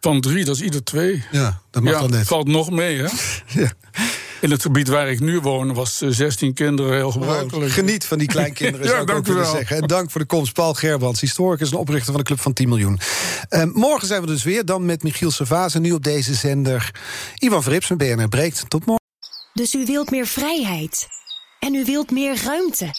Van 0.00 0.20
drie, 0.20 0.44
dat 0.44 0.54
is 0.54 0.62
ieder 0.62 0.84
twee. 0.84 1.24
Ja, 1.30 1.60
dat 1.70 1.82
mag 1.82 1.92
ja, 1.92 2.00
dan 2.00 2.10
net. 2.10 2.26
valt 2.26 2.46
nog 2.46 2.70
mee, 2.70 2.96
hè? 2.96 3.08
ja. 3.62 3.70
In 4.40 4.50
het 4.50 4.62
gebied 4.62 4.88
waar 4.88 5.08
ik 5.08 5.20
nu 5.20 5.40
woon 5.40 5.74
was 5.74 5.98
16 5.98 6.54
kinderen 6.54 6.94
heel 6.94 7.10
gebruikelijk. 7.10 7.68
Oh, 7.68 7.74
geniet 7.74 8.04
van 8.04 8.18
die 8.18 8.28
kleinkinderen, 8.28 8.86
ja, 8.86 8.92
zou 8.92 9.02
ik 9.02 9.10
ook 9.10 9.26
willen 9.26 9.46
zeggen. 9.46 9.76
En 9.76 9.86
dank 9.86 10.10
voor 10.10 10.20
de 10.20 10.26
komst, 10.26 10.52
Paul 10.52 10.74
Gerbrands, 10.74 11.20
historicus 11.20 11.70
en 11.70 11.76
oprichter 11.76 12.12
van 12.12 12.20
de 12.20 12.26
Club 12.26 12.40
van 12.40 12.52
10 12.52 12.68
miljoen. 12.68 13.00
Uh, 13.50 13.64
morgen 13.64 14.06
zijn 14.06 14.20
we 14.20 14.26
dus 14.26 14.42
weer, 14.42 14.64
dan 14.64 14.84
met 14.84 15.02
Michiel 15.02 15.30
Servaas 15.30 15.74
en 15.74 15.82
nu 15.82 15.92
op 15.92 16.04
deze 16.04 16.34
zender 16.34 16.90
Ivan 17.38 17.62
Verrips 17.62 17.88
met 17.88 17.98
BNR 17.98 18.28
Breekt. 18.28 18.64
Tot 18.68 18.86
morgen. 18.86 19.06
Dus 19.52 19.74
u 19.74 19.84
wilt 19.84 20.10
meer 20.10 20.26
vrijheid 20.26 21.08
en 21.60 21.74
u 21.74 21.84
wilt 21.84 22.10
meer 22.10 22.42
ruimte. 22.44 22.90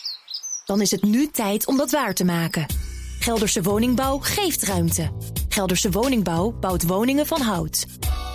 Dan 0.66 0.82
is 0.82 0.92
het 0.92 1.04
nu 1.04 1.30
tijd 1.32 1.68
om 1.68 1.78
dat 1.78 1.92
waar 1.92 2.14
te 2.14 2.26
maken. 2.26 2.89
Gelderse 3.20 3.62
Woningbouw 3.62 4.20
geeft 4.20 4.64
ruimte. 4.64 5.10
Gelderse 5.50 5.90
Woningbouw 5.90 6.52
bouwt 6.60 6.88
woningen 6.88 7.26
van 7.26 7.42
hout. 7.42 7.86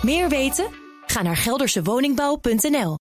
Meer 0.01 0.29
weten? 0.29 0.67
Ga 1.05 1.21
naar 1.21 1.37
geldersewoningbouw.nl. 1.37 2.97